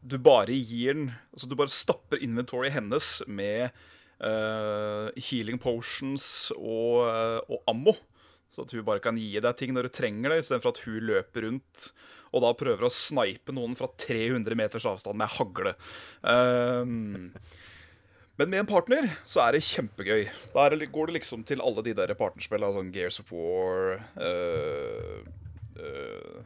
Du 0.00 0.18
bare 0.22 0.54
gir 0.54 0.94
den 0.94 1.08
Altså 1.32 1.50
du 1.50 1.56
bare 1.58 1.72
stapper 1.72 2.22
inventory 2.22 2.70
hennes 2.74 3.20
med 3.26 3.72
uh, 4.22 5.08
healing 5.28 5.58
potions 5.60 6.52
og, 6.56 7.02
uh, 7.04 7.40
og 7.50 7.64
ammo. 7.68 7.96
Så 8.54 8.64
at 8.64 8.72
hun 8.72 8.86
bare 8.86 9.02
kan 9.04 9.18
gi 9.20 9.34
deg 9.36 9.58
ting 9.58 9.74
når 9.76 9.90
du 9.90 9.96
trenger 9.98 10.32
det, 10.32 10.38
istedenfor 10.40 10.72
at 10.72 10.84
hun 10.86 11.10
løper 11.10 11.44
rundt 11.44 11.90
og 12.36 12.42
da 12.44 12.52
prøver 12.58 12.86
å 12.86 12.92
snipe 12.92 13.54
noen 13.54 13.76
fra 13.78 13.88
300 13.88 14.58
meters 14.58 14.86
avstand 14.88 15.18
med 15.20 15.32
hagle. 15.38 15.72
Um, 16.20 17.32
men 18.36 18.50
med 18.52 18.60
en 18.62 18.68
partner 18.68 19.08
så 19.28 19.42
er 19.46 19.56
det 19.56 19.64
kjempegøy. 19.64 20.26
Da 20.52 20.66
er 20.66 20.76
det, 20.76 20.90
går 20.92 21.08
det 21.08 21.16
liksom 21.20 21.44
til 21.48 21.62
alle 21.64 21.84
de 21.86 21.94
der 21.96 22.12
partnerspillene, 22.18 22.72
sånn 22.74 22.92
Gears 22.94 23.20
of 23.22 23.32
War 23.32 23.96
uh, 24.20 25.22
uh, 25.80 26.42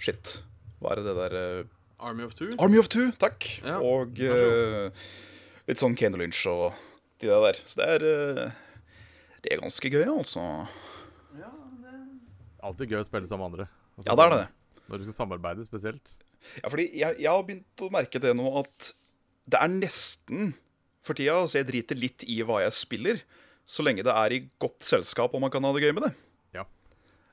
Shit. 0.00 0.38
Hva 0.80 0.92
er 0.94 1.00
det 1.00 1.06
det 1.08 1.16
der 1.18 1.36
øh, 1.40 1.68
Army 2.04 2.26
of 2.26 2.34
Two. 2.36 2.50
Army 2.60 2.80
of 2.80 2.88
Two, 2.92 3.08
takk. 3.16 3.46
Ja, 3.64 3.78
og 3.80 4.18
litt 4.20 5.80
sånn 5.80 5.96
Kane 5.96 6.20
Lynch 6.20 6.42
og 6.52 6.76
de 7.22 7.30
der. 7.30 7.40
der. 7.46 7.60
Så 7.64 7.80
det 7.80 7.86
er 7.94 8.04
Det 9.40 9.54
er 9.54 9.62
ganske 9.62 9.88
gøy, 9.88 10.04
altså. 10.04 10.42
Alltid 12.66 12.92
gøy 12.92 13.00
å 13.00 13.06
spille 13.06 13.28
sammen 13.30 13.46
med 13.46 13.52
andre. 13.54 13.68
Altså, 13.96 14.08
Ja, 14.10 14.16
det 14.18 14.26
er 14.26 14.34
det. 14.36 14.46
Når 14.86 14.98
du 14.98 15.06
skal 15.06 15.16
samarbeide 15.16 15.64
spesielt. 15.66 16.14
Ja, 16.60 16.68
fordi 16.68 16.86
jeg, 16.92 17.16
jeg 17.18 17.30
har 17.30 17.42
begynt 17.46 17.82
å 17.82 17.90
merke 17.94 18.20
det 18.22 18.34
nå 18.38 18.46
at 18.60 18.92
det 19.46 19.58
er 19.60 19.70
nesten 19.72 20.52
for 21.06 21.18
tida 21.18 21.38
Så 21.46 21.60
jeg 21.60 21.68
driter 21.70 21.98
litt 21.98 22.26
i 22.28 22.40
hva 22.46 22.62
jeg 22.64 22.76
spiller, 22.76 23.20
så 23.66 23.84
lenge 23.86 24.04
det 24.06 24.14
er 24.14 24.34
i 24.34 24.44
godt 24.62 24.86
selskap 24.86 25.34
og 25.34 25.42
man 25.42 25.52
kan 25.54 25.64
ha 25.66 25.72
det 25.74 25.84
gøy 25.86 25.94
med 25.96 26.08
det. 26.08 26.12
Ja. 26.58 26.66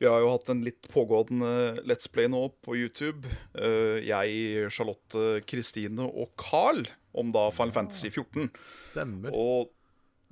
Vi 0.00 0.08
har 0.08 0.24
jo 0.24 0.32
hatt 0.32 0.48
en 0.50 0.64
litt 0.66 0.88
pågående 0.90 1.78
Let's 1.86 2.10
Play 2.10 2.26
nå 2.30 2.40
på 2.64 2.74
YouTube. 2.78 3.28
Uh, 3.54 3.98
jeg, 4.02 4.70
Charlotte, 4.74 5.42
Kristine 5.46 6.06
og 6.08 6.32
Carl 6.40 6.84
om 7.18 7.32
da 7.34 7.48
Final 7.54 7.74
Fantasy 7.74 8.10
14. 8.10 8.50
Stemmer. 8.88 9.34
Og 9.34 9.70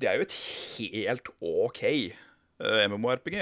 det 0.01 0.11
er 0.11 0.19
jo 0.19 0.27
et 0.27 0.37
helt 0.77 1.31
OK 1.41 1.83
eh, 1.87 2.85
MMORPG, 2.91 3.39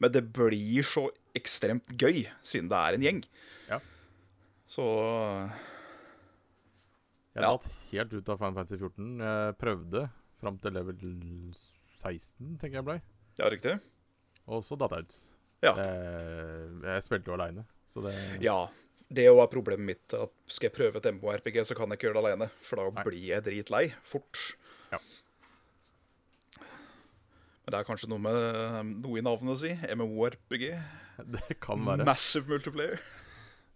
men 0.00 0.12
det 0.14 0.24
blir 0.34 0.86
så 0.86 1.08
ekstremt 1.36 1.88
gøy 2.00 2.24
siden 2.42 2.70
det 2.70 2.78
er 2.80 2.96
en 2.96 3.06
gjeng. 3.06 3.20
Ja. 3.68 3.80
Så 4.68 4.84
Jeg 7.34 7.44
ja. 7.44 7.52
tatt 7.54 7.68
helt 7.92 8.12
ut 8.12 8.28
av 8.32 8.40
Final 8.40 8.56
Fantasy 8.58 8.78
14. 8.80 9.12
Jeg 9.24 9.56
prøvde 9.60 10.02
fram 10.38 10.58
til 10.62 10.76
level 10.76 10.98
16, 11.98 12.58
tenker 12.60 12.78
jeg 12.80 12.86
ble. 12.86 12.98
ja, 13.40 13.48
riktig. 13.50 13.78
Og 14.48 14.62
så 14.64 14.76
datt 14.80 14.94
jeg 14.96 15.08
ut. 15.08 15.16
Ja. 15.64 15.72
Jeg, 15.74 16.68
jeg 16.84 17.02
spilte 17.06 17.30
jo 17.32 17.38
aleine, 17.38 17.64
så 17.90 18.04
det 18.04 18.14
Ja. 18.44 18.60
Det 19.08 19.24
er 19.24 19.46
problemet 19.48 19.86
mitt. 19.88 20.12
At 20.12 20.34
skal 20.52 20.68
jeg 20.68 20.74
prøve 20.76 21.00
et 21.00 21.06
MMO-RPG, 21.14 21.62
så 21.64 21.74
kan 21.74 21.88
jeg 21.88 21.96
ikke 21.96 22.10
gjøre 22.10 22.18
det 22.20 22.24
alene. 22.28 22.48
For 22.60 22.76
da 22.76 22.90
Nei. 22.92 23.04
blir 23.06 23.22
jeg 23.30 23.44
dritlei 23.46 23.86
fort. 24.04 24.36
Ja. 24.92 24.98
Men 26.60 27.72
det 27.72 27.78
er 27.80 27.88
kanskje 27.88 28.10
noe 28.12 28.20
med 28.20 28.90
noe 29.00 29.16
i 29.16 29.24
navnet 29.24 29.54
å 29.54 29.56
si. 29.62 29.72
MMORPG. 29.96 30.66
Det 31.38 31.56
kan 31.64 31.80
være. 31.88 32.04
Massive 32.04 32.52
multiplayer. 32.52 33.00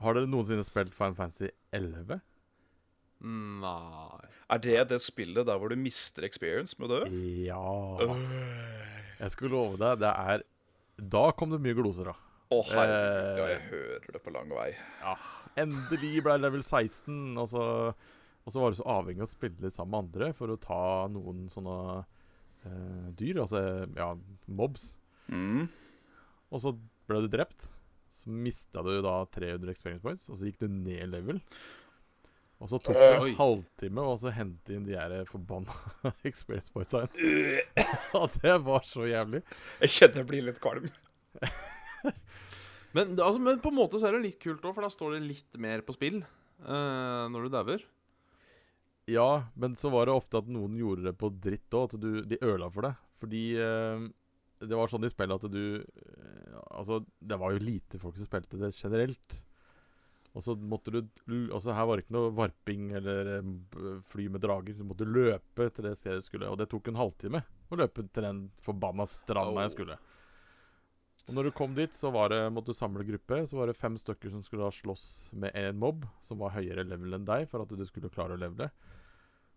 Har 0.03 0.17
dere 0.19 0.29
noensinne 0.31 0.65
spilt 0.67 0.95
Final 0.97 1.15
Fantasy 1.19 1.49
11? 1.77 2.21
Nei 3.23 4.29
Er 4.51 4.59
det 4.65 4.81
det 4.91 4.99
spillet 5.05 5.47
der 5.47 5.59
hvor 5.61 5.71
du 5.71 5.77
mister 5.79 6.25
experience 6.27 6.75
med 6.81 6.91
å 6.91 6.97
dø? 7.05 7.21
Ja 7.47 8.07
Jeg 9.21 9.31
skulle 9.37 9.55
love 9.55 9.79
deg, 9.79 10.01
det 10.03 10.11
er 10.11 10.43
Da 11.15 11.29
kom 11.39 11.53
det 11.55 11.61
mye 11.63 11.77
gloser, 11.79 12.11
da. 12.11 12.17
Å, 12.53 12.59
herregud. 12.69 13.39
Ja, 13.39 13.45
Eh. 13.47 13.53
jeg 13.55 13.63
hører 13.71 14.13
det 14.13 14.21
på 14.27 14.33
lang 14.35 14.51
vei. 14.53 14.67
Ja, 15.01 15.15
endelig 15.57 16.11
ble 16.23 16.35
jeg 16.35 16.43
level 16.43 16.61
16, 16.67 17.39
og 17.41 17.47
så, 17.49 17.63
og 18.45 18.53
så 18.53 18.61
var 18.61 18.75
du 18.75 18.77
så 18.77 18.89
avhengig 18.93 19.23
av 19.23 19.29
å 19.31 19.31
spille 19.31 19.71
sammen 19.73 19.95
med 19.95 20.03
andre 20.03 20.29
for 20.37 20.53
å 20.53 20.59
ta 20.61 20.83
noen 21.09 21.47
sånne 21.49 21.77
uh, 22.05 23.07
dyr, 23.17 23.41
altså 23.47 23.63
ja, 23.97 24.11
mobs. 24.53 24.91
Mm. 25.33 25.65
Og 26.53 26.61
så 26.61 26.75
ble 27.09 27.23
du 27.25 27.31
drept. 27.33 27.71
Så 28.23 28.31
mista 28.31 28.83
du 28.87 28.93
da 29.03 29.17
300 29.35 29.73
experience 29.73 30.03
points, 30.05 30.29
og 30.31 30.39
så 30.39 30.49
gikk 30.49 30.61
du 30.63 30.69
ned 30.71 31.11
level. 31.11 31.41
Og 32.63 32.71
så 32.71 32.79
tok 32.79 32.95
det 32.95 33.09
en 33.17 33.33
halvtime 33.41 34.03
å 34.07 34.15
så 34.23 34.31
hente 34.31 34.77
inn 34.77 34.85
de 34.87 34.95
her 34.95 35.15
forbanna 35.27 35.75
experience 36.31 36.71
pointsa 36.71 37.09
igjen. 37.09 37.73
Ja, 38.15 38.23
det 38.39 38.59
var 38.69 38.87
så 38.87 39.09
jævlig. 39.11 39.43
Jeg 39.83 39.97
kjenner 39.97 40.23
jeg 40.23 40.31
blir 40.31 40.47
litt 40.47 40.63
kvalm. 40.63 40.87
Men, 42.93 43.15
altså, 43.17 43.41
men 43.41 43.61
på 43.65 43.73
en 43.73 43.79
måte 43.79 43.99
så 43.99 44.11
er 44.11 44.19
det 44.19 44.27
litt 44.27 44.39
kult 44.43 44.63
òg, 44.69 44.77
for 44.77 44.85
da 44.85 44.93
står 44.93 45.17
det 45.17 45.25
litt 45.25 45.59
mer 45.61 45.83
på 45.87 45.95
spill 45.97 46.21
uh, 46.21 47.25
når 47.33 47.47
du 47.47 47.55
dauer. 47.55 47.87
Ja, 49.11 49.49
men 49.59 49.75
så 49.81 49.91
var 49.91 50.07
det 50.07 50.15
ofte 50.15 50.43
at 50.43 50.51
noen 50.53 50.77
gjorde 50.79 51.09
det 51.09 51.17
på 51.19 51.33
dritt 51.33 51.75
òg. 51.75 51.89
At 51.89 52.03
du, 52.03 52.11
de 52.29 52.39
ødela 52.39 52.69
for 52.71 52.87
det. 52.87 52.93
Fordi 53.23 53.43
eh, 53.59 54.05
det 54.69 54.79
var 54.79 54.91
sånn 54.91 55.07
i 55.07 55.11
spillet 55.13 55.39
at 55.39 55.53
du 55.53 55.65
eh, 55.81 56.59
Altså, 56.73 57.01
det 57.19 57.39
var 57.41 57.55
jo 57.55 57.65
lite 57.65 57.99
folk 58.01 58.17
som 58.19 58.29
spilte 58.29 58.61
det 58.61 58.73
generelt. 58.77 59.41
Og 60.33 60.45
så 60.45 60.55
måtte 60.57 60.93
du 60.95 61.03
Altså, 61.53 61.75
her 61.77 61.89
var 61.89 61.99
det 61.99 62.07
ikke 62.07 62.17
noe 62.17 62.33
varping 62.37 62.93
eller 62.99 63.35
eh, 63.39 63.51
fly 64.09 64.29
med 64.33 64.45
drager. 64.45 64.79
Du 64.79 64.87
måtte 64.89 65.09
løpe 65.09 65.69
til 65.69 65.89
det 65.89 65.97
stedet 65.99 66.23
du 66.23 66.29
skulle, 66.29 66.49
og 66.49 66.61
det 66.61 66.71
tok 66.73 66.89
en 66.89 67.01
halvtime 67.01 67.43
å 67.73 67.79
løpe 67.81 68.07
til 68.09 68.27
den 68.27 68.47
forbanna 68.65 69.07
stranda 69.09 69.67
jeg 69.67 69.77
skulle. 69.77 69.99
Og 71.29 71.37
når 71.37 71.47
du 71.47 71.55
kom 71.55 71.75
dit, 71.77 71.93
så 71.95 72.11
var 72.11 72.33
det, 72.33 72.41
måtte 72.51 72.75
du 72.75 72.77
samle 72.77 73.05
gruppe. 73.07 73.45
Så 73.47 73.59
var 73.59 73.71
det 73.71 73.79
fem 73.79 73.95
stykker 74.01 74.33
som 74.33 74.43
skulle 74.43 74.67
da 74.67 74.75
slåss 74.75 75.05
med 75.39 75.55
en 75.59 75.79
mobb 75.79 76.07
som 76.25 76.41
var 76.43 76.57
høyere 76.57 76.85
level 76.89 77.15
enn 77.15 77.29
deg, 77.29 77.47
for 77.51 77.63
at 77.63 77.71
du 77.71 77.85
skulle 77.87 78.11
klare 78.13 78.35
å 78.35 78.41
levele. 78.41 78.73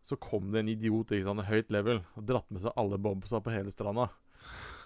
Så 0.06 0.20
kom 0.22 0.52
det 0.54 0.62
en 0.62 0.70
idiot 0.70 1.16
ikke 1.16 1.26
sant, 1.26 1.48
høyt 1.48 1.72
level 1.74 2.04
og 2.14 2.28
dratt 2.30 2.52
med 2.54 2.62
seg 2.62 2.76
alle 2.78 3.02
mobsa 3.02 3.42
på 3.42 3.56
hele 3.56 3.74
stranda. 3.74 4.12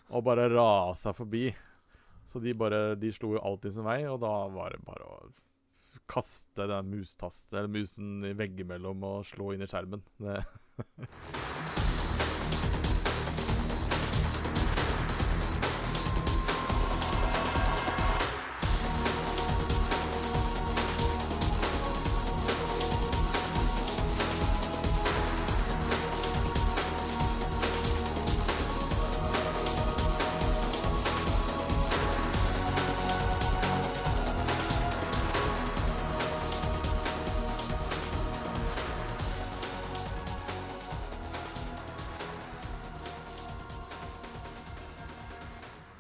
Og 0.10 0.24
bare 0.26 0.50
rasa 0.52 1.14
forbi. 1.14 1.50
Så 2.30 2.42
de 2.42 2.54
bare 2.58 2.96
De 2.98 3.12
slo 3.14 3.36
jo 3.36 3.44
alltid 3.46 3.74
sin 3.76 3.88
vei, 3.88 4.04
og 4.10 4.20
da 4.22 4.34
var 4.54 4.74
det 4.74 4.84
bare 4.86 5.06
å 5.06 5.20
kaste 6.10 6.66
den 6.70 6.90
mustaste, 6.90 7.54
eller 7.54 7.70
musen 7.70 8.26
i 8.26 8.34
veggimellom 8.38 9.04
og 9.06 9.28
slå 9.30 9.54
inn 9.54 9.66
i 9.66 9.70
skjermen. 9.70 10.02
Det, 10.22 10.40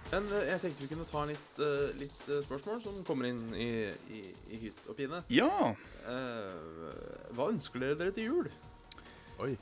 Men 0.09 0.25
eh, 0.33 0.47
jeg 0.49 0.61
tenkte 0.63 0.85
vi 0.85 0.89
kunne 0.89 1.05
ta 1.05 1.23
litt, 1.29 1.59
eh, 1.61 1.89
litt 1.99 2.23
eh, 2.29 2.39
spørsmål 2.45 2.79
som 2.81 3.01
kommer 3.07 3.29
inn 3.29 3.43
i, 3.53 3.69
i, 4.09 4.21
i 4.49 4.61
hytt 4.65 4.87
og 4.89 4.97
pine. 4.97 5.21
Ja. 5.33 5.73
Eh, 6.09 7.33
hva 7.37 7.49
ønsker 7.51 7.83
dere 7.83 7.97
dere 7.99 8.15
til 8.15 8.31
jul? 8.31 8.49
oi. 9.39 9.53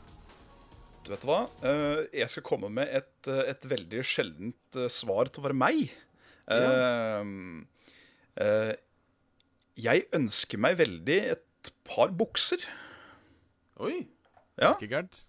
Du 1.05 1.11
vet 1.13 1.23
hva? 1.27 1.41
Eh, 1.63 2.01
jeg 2.19 2.31
skal 2.33 2.43
komme 2.47 2.69
med 2.73 2.89
et, 2.91 3.29
et 3.31 3.67
veldig 3.71 4.01
sjeldent 4.07 4.79
svar 4.91 5.29
til 5.31 5.39
å 5.43 5.45
være 5.45 5.55
meg. 5.55 5.85
Eh, 6.51 7.29
eh, 8.43 8.73
jeg 9.77 10.07
ønsker 10.17 10.59
meg 10.63 10.79
veldig 10.79 11.19
et 11.35 11.71
par 11.87 12.11
bukser. 12.15 12.63
Oi! 13.83 14.01
Ja, 14.57 14.73
Ikke 14.73 14.89
gærent? 14.89 15.19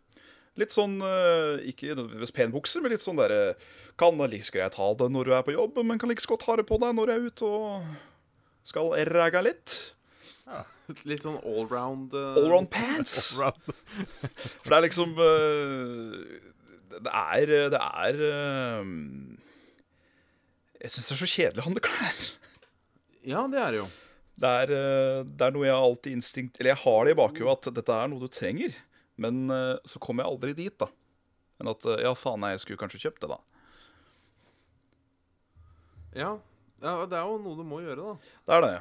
Litt 0.59 0.75
sånn 0.75 0.99
eh, 1.05 1.69
Ikke 1.71 1.93
nødvendigvis 1.93 2.35
penbukser, 2.35 2.83
men 2.83 2.95
litt 2.95 3.05
sånn 3.05 3.19
derre 3.21 3.55
Kan 4.01 4.19
like 4.19 4.51
greit 4.55 4.79
ha 4.79 4.89
det 4.99 5.09
når 5.15 5.29
du 5.29 5.37
er 5.37 5.47
på 5.47 5.55
jobb, 5.55 5.79
men 5.87 6.01
kan 6.01 6.11
like 6.11 6.25
så 6.25 6.35
godt 6.35 6.49
ha 6.49 6.59
det 6.61 6.67
på 6.69 6.81
deg 6.83 6.97
når 6.97 7.11
du 7.11 7.15
er 7.15 7.29
ute 7.29 7.49
og 7.49 7.87
skal 8.69 8.93
ræga 9.09 9.41
litt. 9.41 9.77
Litt 11.09 11.25
sånn 11.25 11.39
allround 11.45 12.15
uh, 12.17 12.37
Allround 12.41 12.71
pants. 12.75 13.35
Allround. 13.37 13.61
For 14.63 14.73
det 14.73 14.79
er 14.79 14.87
liksom 14.87 15.15
eh, 15.25 16.19
Det 16.97 17.13
er 17.13 17.53
Det 17.75 17.81
er 17.81 18.21
eh, 18.29 18.93
Jeg 20.85 20.95
syns 20.95 21.11
det 21.11 21.17
er 21.17 21.21
så 21.23 21.31
kjedelig 21.35 21.65
å 21.65 21.67
handle 21.69 21.85
klær. 21.85 22.29
Ja, 23.29 23.45
det 23.53 23.61
er 23.61 23.75
det 23.75 23.83
jo. 23.83 23.89
Det 24.39 24.51
er, 24.63 24.73
eh, 24.73 25.21
det 25.27 25.49
er 25.49 25.55
noe 25.55 25.67
jeg 25.67 25.77
alltid 25.77 26.15
instinkt 26.15 26.61
Eller 26.61 26.73
jeg 26.73 26.83
har 26.85 27.05
det 27.05 27.15
i 27.15 27.19
bakhodet 27.19 27.71
at 27.71 27.81
dette 27.81 28.01
er 28.01 28.11
noe 28.11 28.23
du 28.23 28.31
trenger. 28.33 28.77
Men 29.19 29.49
eh, 29.51 29.77
så 29.89 29.99
kom 30.03 30.21
jeg 30.23 30.31
aldri 30.31 30.55
dit, 30.55 30.75
da. 30.79 30.87
Men 31.59 31.73
at 31.73 31.87
eh, 31.91 32.05
ja, 32.07 32.13
faen, 32.15 32.45
jeg 32.53 32.63
skulle 32.63 32.79
kanskje 32.81 33.01
kjøpt 33.07 33.25
det, 33.25 33.33
da. 33.33 33.41
Ja. 36.19 36.31
ja, 36.83 36.93
det 37.07 37.19
er 37.19 37.27
jo 37.29 37.41
noe 37.43 37.59
du 37.59 37.65
må 37.67 37.81
gjøre, 37.85 37.99
da. 37.99 38.37
Det 38.47 38.57
er 38.57 38.65
det. 38.65 38.77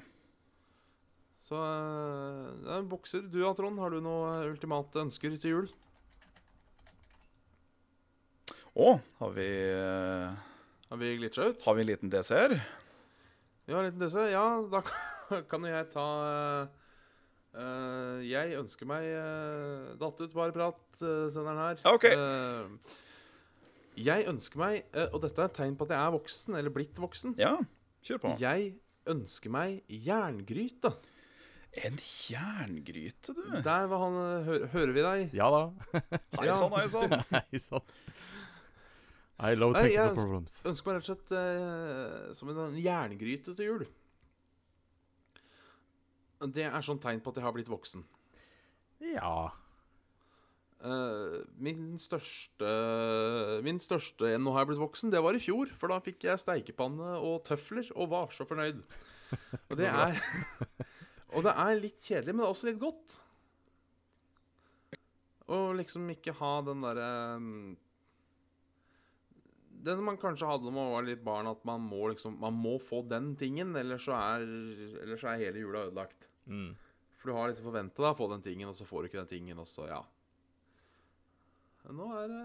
Så 1.48 1.58
eh, 1.58 2.46
det 2.64 2.72
er 2.78 2.88
bokser. 2.92 3.26
Du 3.32 3.40
da, 3.42 3.52
Trond, 3.58 3.82
har 3.82 3.94
du 3.94 4.00
noen 4.06 4.46
ultimate 4.52 5.04
ønsker 5.08 5.36
til 5.42 5.54
jul? 5.56 5.68
Å, 8.78 8.92
har 9.18 9.32
vi 9.34 9.48
Har 10.88 11.00
vi 11.02 11.16
glitcha 11.18 11.48
ut? 11.50 11.64
Har 11.66 11.74
vi 11.78 11.82
en 11.82 11.90
liten 11.90 12.12
DCR? 12.14 12.54
Vi 13.66 13.74
har 13.74 13.82
en 13.82 13.88
liten 13.90 14.04
DC. 14.06 14.20
Ja, 14.32 14.44
da 14.70 14.84
kan- 14.88 15.48
kan 15.50 15.66
jo 15.66 15.72
jeg 15.74 15.90
ta 15.92 16.06
eh, 17.54 17.60
eh, 17.62 18.22
Jeg 18.28 18.56
ønsker 18.60 18.90
meg 18.90 19.06
uh, 19.14 19.96
Datt 20.02 20.22
ut, 20.22 20.34
bare 20.36 20.54
prat, 20.56 20.80
uh, 21.02 21.28
senderen 21.34 21.62
her. 21.62 21.82
Ja, 21.84 21.94
ok. 21.96 22.08
Eh, 22.12 22.96
jeg 24.08 24.28
ønsker 24.30 24.62
meg, 24.62 24.84
uh, 24.94 25.08
og 25.14 25.22
dette 25.24 25.42
er 25.42 25.50
et 25.50 25.56
tegn 25.58 25.78
på 25.80 25.88
at 25.88 25.94
jeg 25.96 26.02
er 26.06 26.16
voksen, 26.18 26.58
eller 26.60 26.74
blitt 26.74 27.00
voksen 27.02 27.38
Ja, 27.40 27.56
kjør 28.06 28.22
på. 28.26 28.34
Jeg 28.42 28.74
ønsker 29.10 29.54
meg 29.54 29.82
jerngryte. 29.90 30.92
En 31.78 31.98
jerngryte, 32.02 33.34
du. 33.38 33.42
Der 33.62 33.88
var 33.92 34.02
han 34.02 34.16
hø 34.48 34.56
Hører 34.74 34.94
vi 34.96 35.04
deg? 35.06 35.36
Ja 35.38 35.50
da. 35.54 35.64
Hei 36.40 36.48
sann, 36.56 36.74
hei 36.74 36.88
sann. 36.90 37.18
hei 37.52 37.62
sann. 37.62 37.86
I 39.38 39.54
love 39.54 39.76
Nei, 39.78 39.92
jeg 39.94 40.16
problems. 40.18 40.56
ønsker- 40.64 40.72
Ønsker 40.72 40.90
meg 40.90 40.96
rett 40.98 41.10
og 41.12 41.18
slett 41.22 42.38
som 42.40 42.50
en 42.56 42.80
jerngryte 42.82 43.54
til 43.54 43.68
jul. 43.70 43.84
Det 46.42 46.68
er 46.68 46.86
sånn 46.86 47.02
tegn 47.02 47.22
på 47.24 47.34
at 47.34 47.40
jeg 47.40 47.48
har 47.48 47.56
blitt 47.56 47.72
voksen. 47.72 48.04
Ja. 49.16 49.50
Uh, 50.78 51.42
min 51.58 51.96
største 51.98 52.70
Min 53.66 53.80
største 53.82 54.36
Nå 54.38 54.52
har 54.54 54.62
jeg 54.62 54.70
blitt 54.72 54.82
voksen. 54.84 55.14
Det 55.14 55.22
var 55.26 55.38
i 55.38 55.42
fjor, 55.42 55.72
for 55.78 55.90
da 55.90 55.98
fikk 56.06 56.28
jeg 56.28 56.42
steikepanne 56.42 57.16
og 57.18 57.42
tøfler 57.48 57.90
og 57.96 58.12
var 58.14 58.34
så 58.36 58.46
fornøyd. 58.50 58.84
Og 59.70 59.80
det 59.80 59.90
er 59.90 60.22
Og 61.36 61.44
det 61.44 61.54
er 61.60 61.82
litt 61.82 61.98
kjedelig, 62.00 62.34
men 62.34 62.44
det 62.44 62.48
er 62.48 62.54
også 62.54 62.70
litt 62.70 62.80
godt. 62.82 63.18
Å 65.52 65.58
liksom 65.76 66.08
ikke 66.14 66.36
ha 66.40 66.54
den 66.68 66.86
derre 66.86 67.10
mm, 67.42 67.76
Den 69.86 70.02
man 70.06 70.18
kanskje 70.18 70.48
hadde 70.50 70.66
da 70.66 70.74
man 70.74 70.92
var 70.92 71.06
litt 71.06 71.24
barn, 71.26 71.48
at 71.52 71.64
man 71.68 71.84
må 71.86 72.08
liksom 72.12 72.40
Man 72.42 72.56
må 72.58 72.78
få 72.82 73.04
den 73.06 73.36
tingen, 73.38 73.76
ellers 73.78 74.08
så 74.08 74.18
er, 74.18 74.46
ellers 75.04 75.22
så 75.22 75.32
er 75.32 75.44
hele 75.46 75.62
jula 75.62 75.86
ødelagt. 75.88 76.30
Mm. 76.46 76.72
For 77.18 77.30
du 77.30 77.38
har 77.38 77.50
liksom 77.50 77.68
forventa 77.68 78.10
å 78.10 78.18
få 78.18 78.30
den 78.32 78.44
tingen, 78.46 78.70
og 78.70 78.78
så 78.78 78.88
får 78.88 79.04
du 79.04 79.10
ikke 79.10 79.22
den 79.22 79.34
tingen, 79.34 79.62
og 79.62 79.70
så 79.70 79.88
ja. 79.90 80.02
Nå 81.88 82.10
er 82.20 82.28
det 82.32 82.44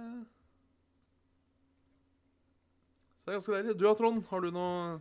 Så 3.23 3.27
det 3.27 3.33
er 3.33 3.39
ganske 3.39 3.55
deilig. 3.55 3.75
Du 3.79 3.85
da, 3.87 3.95
Trond? 3.99 4.23
Har 4.31 4.43
du 4.43 4.51
noen 4.55 5.01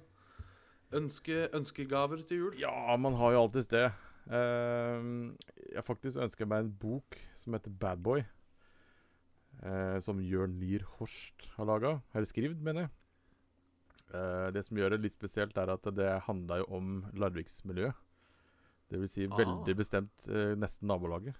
ønske, 0.93 1.47
ønskegaver 1.57 2.21
til 2.27 2.43
jul? 2.43 2.57
Ja, 2.61 2.95
man 3.01 3.17
har 3.17 3.33
jo 3.33 3.45
alltids 3.45 3.69
det. 3.71 3.87
Uh, 4.29 5.33
jeg 5.71 5.83
faktisk 5.87 6.21
ønsker 6.21 6.49
meg 6.49 6.65
en 6.65 6.75
bok 6.83 7.17
som 7.37 7.57
heter 7.57 7.73
Bad 7.73 8.03
Boy. 8.05 8.21
Eh, 9.63 9.99
som 10.03 10.21
Jørn 10.23 10.57
Lier 10.61 10.85
Horst 10.97 11.49
har 11.57 11.67
laga. 11.69 11.97
Eller 12.13 12.29
skrevet, 12.29 12.61
mener 12.63 12.87
jeg. 12.87 12.93
Eh, 14.13 14.47
det 14.55 14.65
som 14.67 14.77
gjør 14.79 14.95
det 14.95 15.03
litt 15.05 15.17
spesielt, 15.17 15.57
er 15.57 15.71
at 15.73 15.87
det 15.95 16.09
handla 16.27 16.61
jo 16.63 16.69
om 16.79 16.97
Larviksmiljøet. 17.13 17.95
Det 18.91 18.99
vil 18.99 19.07
si 19.07 19.23
Ah. 19.27 19.37
veldig 19.37 19.75
bestemt 19.79 20.27
eh, 20.27 20.55
nesten 20.59 20.87
nabolaget. 20.91 21.35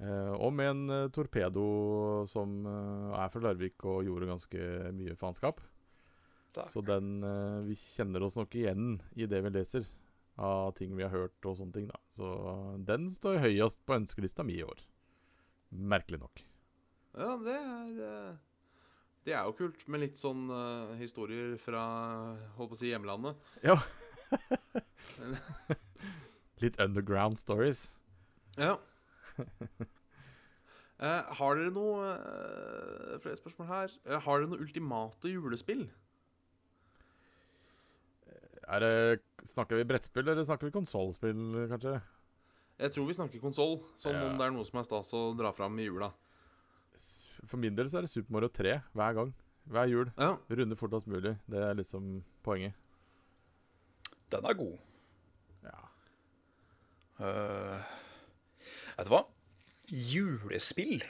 Eh, 0.00 0.32
og 0.40 0.54
med 0.56 0.70
en 0.70 0.90
eh, 0.90 1.08
torpedo 1.12 2.24
som 2.30 2.64
eh, 2.64 3.18
er 3.20 3.28
fra 3.28 3.42
Larvik 3.44 3.84
og 3.84 4.06
gjorde 4.06 4.30
ganske 4.30 4.68
mye 4.96 5.16
faenskap. 5.20 5.60
Takk. 6.56 6.70
Så 6.72 6.80
den 6.82 7.20
Vi 7.68 7.76
kjenner 7.78 8.24
oss 8.26 8.34
nok 8.34 8.54
igjen 8.58 8.96
i 9.14 9.26
det 9.30 9.38
vi 9.44 9.52
leser 9.54 9.84
av 10.40 10.72
ting 10.74 10.96
vi 10.96 11.04
har 11.04 11.12
hørt 11.12 11.46
og 11.46 11.58
sånne 11.60 11.76
ting, 11.76 11.86
da. 11.86 11.98
Så 12.16 12.26
den 12.88 13.04
står 13.12 13.38
høyest 13.44 13.84
på 13.86 13.94
ønskelista 14.00 14.42
mi 14.42 14.56
i 14.58 14.64
år. 14.66 14.80
Merkelig 15.70 16.18
nok. 16.24 16.42
Ja, 17.18 17.32
det 17.42 17.54
er 17.56 18.02
eh, 18.06 18.34
Det 19.26 19.34
er 19.34 19.44
jo 19.48 19.56
kult 19.58 19.82
med 19.90 20.00
litt 20.04 20.18
sånn 20.20 20.46
uh, 20.50 20.92
historier 21.00 21.56
fra 21.60 21.82
holdt 22.56 22.70
på 22.72 22.76
å 22.78 22.80
si 22.80 22.92
hjemlandet. 22.92 23.36
Ja. 23.66 23.76
Litt 26.62 26.76
underground 26.80 27.38
stories. 27.40 27.88
Ja. 28.60 28.76
Uh, 31.00 31.22
har 31.40 31.56
dere 31.56 31.70
noe 31.72 32.08
uh, 32.20 33.14
Flere 33.22 33.36
spørsmål 33.38 33.68
her. 33.70 33.88
Uh, 34.06 34.18
har 34.20 34.40
dere 34.40 34.50
noe 34.52 34.60
ultimate 34.64 35.30
julespill? 35.32 35.86
Er 38.70 38.78
det, 38.84 38.92
snakker 39.50 39.80
vi 39.80 39.86
brettspill, 39.88 40.28
eller 40.30 40.44
snakker 40.46 40.68
vi 40.68 40.74
konsollspill, 40.76 41.40
kanskje? 41.72 41.96
Jeg 42.80 42.92
tror 42.94 43.08
vi 43.08 43.16
snakker 43.18 43.42
konsoll, 43.42 43.80
som 43.98 44.14
Ja. 44.14 44.20
om 44.28 44.36
det 44.38 44.44
er 44.46 44.52
noe 44.54 44.64
som 44.68 44.78
er 44.78 44.86
stas 44.86 45.10
å 45.16 45.22
dra 45.36 45.50
fram 45.52 45.74
i 45.80 45.88
jula. 45.88 46.12
For 47.46 47.60
min 47.60 47.76
del 47.76 47.88
så 47.90 48.00
er 48.00 48.06
det 48.06 48.12
Super 48.12 48.36
Mario 48.36 48.50
3 48.52 48.76
hver 48.96 49.16
gang. 49.16 49.32
Hver 49.70 49.90
jul. 49.90 50.10
Ja. 50.18 50.34
Runde 50.50 50.76
fortest 50.78 51.08
mulig. 51.10 51.36
Det 51.50 51.62
er 51.62 51.76
liksom 51.78 52.22
poenget. 52.44 52.74
Den 54.30 54.46
er 54.46 54.54
god. 54.54 54.76
Ja. 55.66 55.78
Uh, 57.20 57.78
vet 58.96 59.08
du 59.08 59.12
hva? 59.14 59.24
Julespill. 59.90 61.02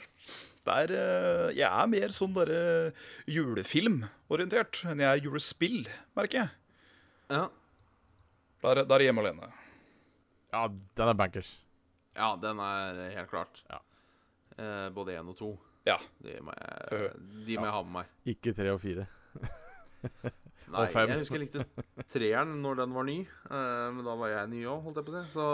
Der, 0.65 0.93
uh, 0.93 1.47
jeg 1.57 1.65
er 1.65 1.89
mer 1.89 2.13
sånn 2.13 2.33
derre 2.35 2.91
julefilmorientert 3.29 4.83
enn 4.89 5.01
jeg 5.01 5.09
er 5.09 5.25
julespill, 5.25 5.85
merker 6.17 6.43
jeg. 6.43 6.51
Ja. 7.31 7.47
Der, 8.61 8.83
der 8.85 8.97
er 8.99 9.07
hjemme 9.07 9.23
alene. 9.25 9.49
ja, 10.53 10.67
den 10.67 11.09
er 11.09 11.17
bankers. 11.17 11.55
ja, 12.15 12.35
den 12.37 12.59
er 12.61 13.01
helt 13.15 13.29
klart. 13.31 13.63
Ja. 13.69 13.81
Uh, 14.59 14.89
både 14.93 15.17
én 15.17 15.29
og 15.29 15.37
to. 15.37 15.55
Ja. 15.87 15.97
De 16.21 16.37
må 16.45 16.53
jeg, 16.53 17.09
de 17.47 17.57
må 17.57 17.65
jeg 17.65 17.75
ha 17.75 17.81
med 17.85 17.95
meg. 17.95 18.13
Ikke 18.35 18.53
tre 18.57 18.73
og 18.73 18.81
fire. 18.83 19.07
Nei, 20.71 20.85
jeg 20.87 21.19
husker 21.19 21.35
jeg 21.35 21.47
likte 21.49 22.05
treeren 22.13 22.53
når 22.63 22.83
den 22.83 22.93
var 22.95 23.07
ny. 23.07 23.17
Uh, 23.49 23.89
men 23.95 24.05
da 24.07 24.15
var 24.19 24.31
jeg 24.31 24.51
ny 24.53 24.61
òg, 24.71 24.85
holdt 24.85 25.01
jeg 25.01 25.07
på 25.07 25.13
å 25.13 25.17
si. 25.17 25.23
Så 25.33 25.47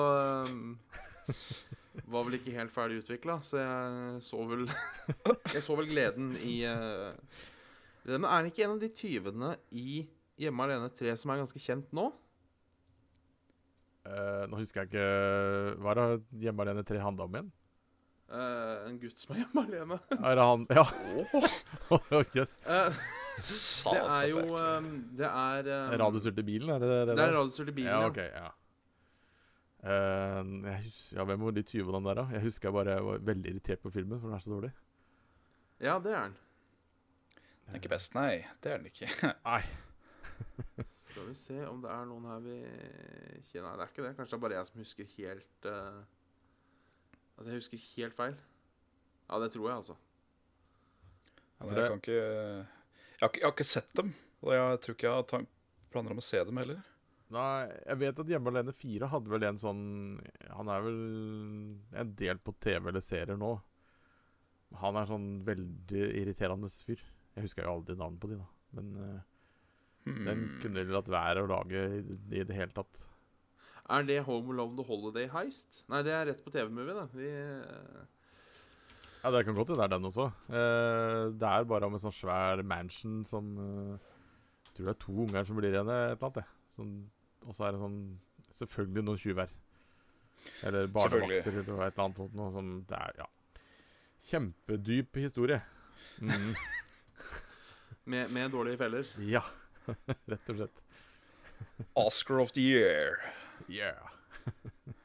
um, 0.45 0.75
var 2.13 2.27
vel 2.27 2.37
ikke 2.37 2.53
helt 2.55 2.73
ferdig 2.75 3.01
utvikla, 3.01 3.39
så 3.45 3.61
jeg 3.63 4.21
så 4.27 4.43
vel 4.51 4.67
Jeg 5.55 5.63
så 5.65 5.77
vel 5.79 5.89
gleden 5.89 6.35
i 6.43 6.59
uh, 6.69 7.15
det. 8.05 8.19
Men 8.19 8.29
er 8.29 8.45
det 8.45 8.53
ikke 8.53 8.67
en 8.67 8.77
av 8.77 8.83
de 8.83 8.93
tyvene 8.93 9.55
i 9.73 10.05
Hjemme 10.37 10.67
alene 10.67 10.91
3 10.93 11.15
som 11.17 11.31
er 11.33 11.39
ganske 11.41 11.59
kjent 11.59 11.93
nå? 11.97 12.11
Uh, 14.05 14.43
nå 14.51 14.59
husker 14.59 14.83
jeg 14.83 14.91
ikke 14.91 15.07
Hva 15.81 15.95
er 15.95 15.97
det 15.97 16.43
Hjemme 16.45 16.63
alene 16.63 16.85
3 16.85 17.01
handla 17.01 17.25
om 17.25 17.39
igjen? 17.39 17.49
Eh, 18.27 18.87
en 18.89 18.97
gutt 18.99 19.21
som 19.21 19.35
er 19.35 19.45
hjemme 19.45 19.61
alene. 19.63 19.97
Er 20.17 20.35
det 20.35 20.45
han 20.49 20.65
Ja. 20.75 20.85
Oh. 21.87 22.23
yes. 22.35 22.57
uh, 22.67 22.91
det 23.39 23.99
er 24.01 24.23
jo 24.27 24.41
eh, 24.59 24.87
Det 25.15 25.27
er 25.27 25.67
um, 25.71 25.93
Radiostyrte 26.01 26.43
bilen, 26.43 26.69
er 26.73 26.81
det 26.83 26.89
det? 26.89 26.97
Det 27.07 27.15
det 27.15 27.23
er 27.23 27.35
radiostyrte 27.37 27.71
bilen, 27.71 27.91
Ja, 27.93 28.07
Okay, 28.09 28.27
ok, 28.27 28.35
ja. 28.35 28.49
Uh, 29.87 30.65
jeg 30.67 30.81
hus 30.83 30.97
ja, 31.15 31.23
Hvem 31.23 31.45
var 31.45 31.55
de 31.55 31.63
tyvene 31.63 32.01
der, 32.09 32.19
da? 32.19 32.25
Jeg 32.35 32.43
husker 32.43 32.67
jeg 32.67 32.75
bare 32.75 32.97
var 33.05 33.23
veldig 33.29 33.53
irritert 33.53 33.79
på 33.79 33.93
filmen, 33.93 34.19
for 34.19 34.27
den 34.27 34.35
er 34.35 34.43
så 34.43 34.51
dårlig. 34.51 34.73
Ja, 35.79 35.95
det 36.03 36.11
er 36.11 36.27
den. 36.27 36.35
Den 37.37 37.75
er 37.77 37.79
ikke 37.79 37.93
best, 37.95 38.15
nei. 38.17 38.43
Det 38.63 38.73
er 38.73 38.81
den 38.81 38.91
ikke. 38.91 39.07
Nei. 39.47 39.61
Skal 40.89 41.29
vi 41.29 41.33
se 41.39 41.61
om 41.69 41.79
det 41.81 41.89
er 41.93 42.05
noen 42.09 42.27
her 42.27 42.43
vi 42.43 42.59
kjenner 43.47 43.71
Nei, 43.71 43.77
det 43.77 43.85
er 43.85 43.91
ikke 43.93 44.03
det. 44.03 44.15
Kanskje 44.17 44.33
det 44.33 44.37
er 44.37 44.43
bare 44.43 44.59
jeg 44.59 44.69
som 44.69 44.83
husker 44.83 45.13
helt 45.15 45.69
eh, 45.71 46.01
Altså, 47.37 47.49
jeg 47.51 47.61
husker 47.61 47.85
helt 47.95 48.17
feil. 48.17 48.35
Ja, 49.27 49.39
det 49.43 49.51
tror 49.53 49.67
jeg, 49.69 49.77
altså. 49.77 49.95
Ja, 51.57 51.65
nei, 51.67 51.77
jeg 51.77 51.89
kan 51.91 52.01
ikke 52.01 52.17
jeg 52.17 53.21
har, 53.21 53.29
ikke 53.31 53.41
jeg 53.41 53.47
har 53.47 53.55
ikke 53.55 53.67
sett 53.67 53.93
dem. 53.97 54.11
Og 54.45 54.53
jeg 54.53 54.81
tror 54.83 54.95
ikke 54.97 55.07
jeg 55.07 55.17
har 55.17 55.47
planer 55.93 56.13
om 56.13 56.21
å 56.21 56.25
se 56.25 56.41
dem 56.49 56.61
heller. 56.61 56.81
Nei, 57.33 57.67
jeg 57.83 57.99
vet 57.99 58.19
at 58.23 58.29
Hjemme 58.31 58.51
alene 58.53 58.73
4 58.77 59.09
hadde 59.11 59.31
vel 59.33 59.43
en 59.43 59.57
sånn 59.59 59.79
Han 60.55 60.69
er 60.71 60.83
vel 60.85 60.99
en 61.99 62.13
del 62.15 62.37
på 62.39 62.53
TV 62.63 62.87
eller 62.87 63.03
serier 63.03 63.35
nå. 63.39 63.49
Han 64.79 64.99
er 64.99 65.09
sånn 65.09 65.25
veldig 65.47 66.05
irriterende 66.21 66.69
fyr. 66.71 67.01
Jeg 67.35 67.49
husker 67.49 67.67
jo 67.67 67.73
aldri 67.77 67.97
navnet 67.99 68.21
på 68.23 68.29
de, 68.31 68.37
da. 68.39 68.47
Men 68.77 68.93
uh, 69.01 69.17
Hmm. 70.07 70.23
den 70.23 70.43
kunne 70.61 70.85
de 70.87 70.93
latt 70.95 71.09
være 71.11 71.41
å 71.43 71.47
lage 71.51 71.79
i, 71.97 71.97
i 72.39 72.43
det 72.47 72.55
hele 72.55 72.71
tatt. 72.71 73.01
Er 73.87 74.03
det 74.03 74.19
Home 74.27 74.51
Alone 74.51 74.75
The 74.75 74.83
Holiday 74.87 75.27
Heist? 75.31 75.83
Nei, 75.87 76.01
det 76.03 76.11
er 76.11 76.25
rett 76.31 76.43
på 76.43 76.51
TV-movie, 76.51 76.95
da. 76.97 77.05
Vi 77.15 77.27
uh... 77.31 78.05
Ja, 79.23 79.31
det 79.33 79.45
kan 79.47 79.55
godt 79.55 79.71
hende 79.71 79.79
det 79.79 79.85
er 79.87 79.93
den 79.95 80.07
også. 80.09 80.27
Uh, 80.49 81.31
det 81.39 81.51
er 81.51 81.67
bare 81.67 81.87
om 81.87 81.95
en 81.95 82.03
sånn 82.03 82.15
svær 82.15 82.61
mansion 82.67 83.21
som 83.27 83.53
uh, 83.55 83.95
Jeg 84.67 84.73
tror 84.75 84.89
det 84.89 84.93
er 84.93 84.99
to 85.05 85.15
unger 85.23 85.47
som 85.47 85.59
blir 85.59 85.71
igjen 85.71 85.93
et 85.93 86.01
eller 86.03 86.27
annet. 86.27 86.41
det. 86.41 86.45
Sånn, 86.75 86.91
og 87.47 87.55
så 87.55 87.67
er 87.67 87.75
det 87.75 87.83
sånn 87.85 88.01
Selvfølgelig 88.57 89.03
noen 89.05 89.19
tyver. 89.21 89.51
Eller 90.65 90.87
barnevakter 90.89 91.51
eller 91.51 91.81
et 91.85 91.91
eller 91.91 92.03
annet 92.05 92.21
sånt. 92.23 92.37
Noe 92.37 92.51
som 92.55 92.69
det 92.89 92.99
er, 92.99 93.19
ja. 93.21 93.27
Kjempedyp 94.27 95.19
historie. 95.21 95.59
Mm, 96.17 96.55
med, 98.11 98.31
med 98.33 98.51
dårlige 98.55 98.79
feller. 98.81 99.11
ja, 99.21 99.43
rett 100.31 100.49
og 100.53 100.61
slett. 100.61 100.81
Oscar 101.93 102.41
of 102.41 102.55
the 102.57 102.63
year. 102.63 103.21
Yeah. 103.65 104.13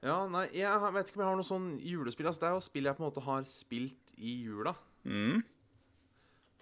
Ja, 0.00 0.22
nei, 0.32 0.46
jeg 0.56 0.92
vet 0.94 1.10
ikke 1.10 1.18
om 1.18 1.22
jeg 1.24 1.28
har 1.28 1.36
noe 1.36 1.44
sånn 1.44 1.72
julespill. 1.84 2.28
Altså, 2.30 2.40
det 2.40 2.48
er 2.48 2.54
jo 2.56 2.64
spill 2.64 2.88
jeg 2.88 2.96
på 2.96 3.02
en 3.02 3.08
måte 3.10 3.24
har 3.24 3.42
spilt 3.48 4.14
i 4.16 4.32
jula. 4.46 4.72
Mm. 5.04 5.42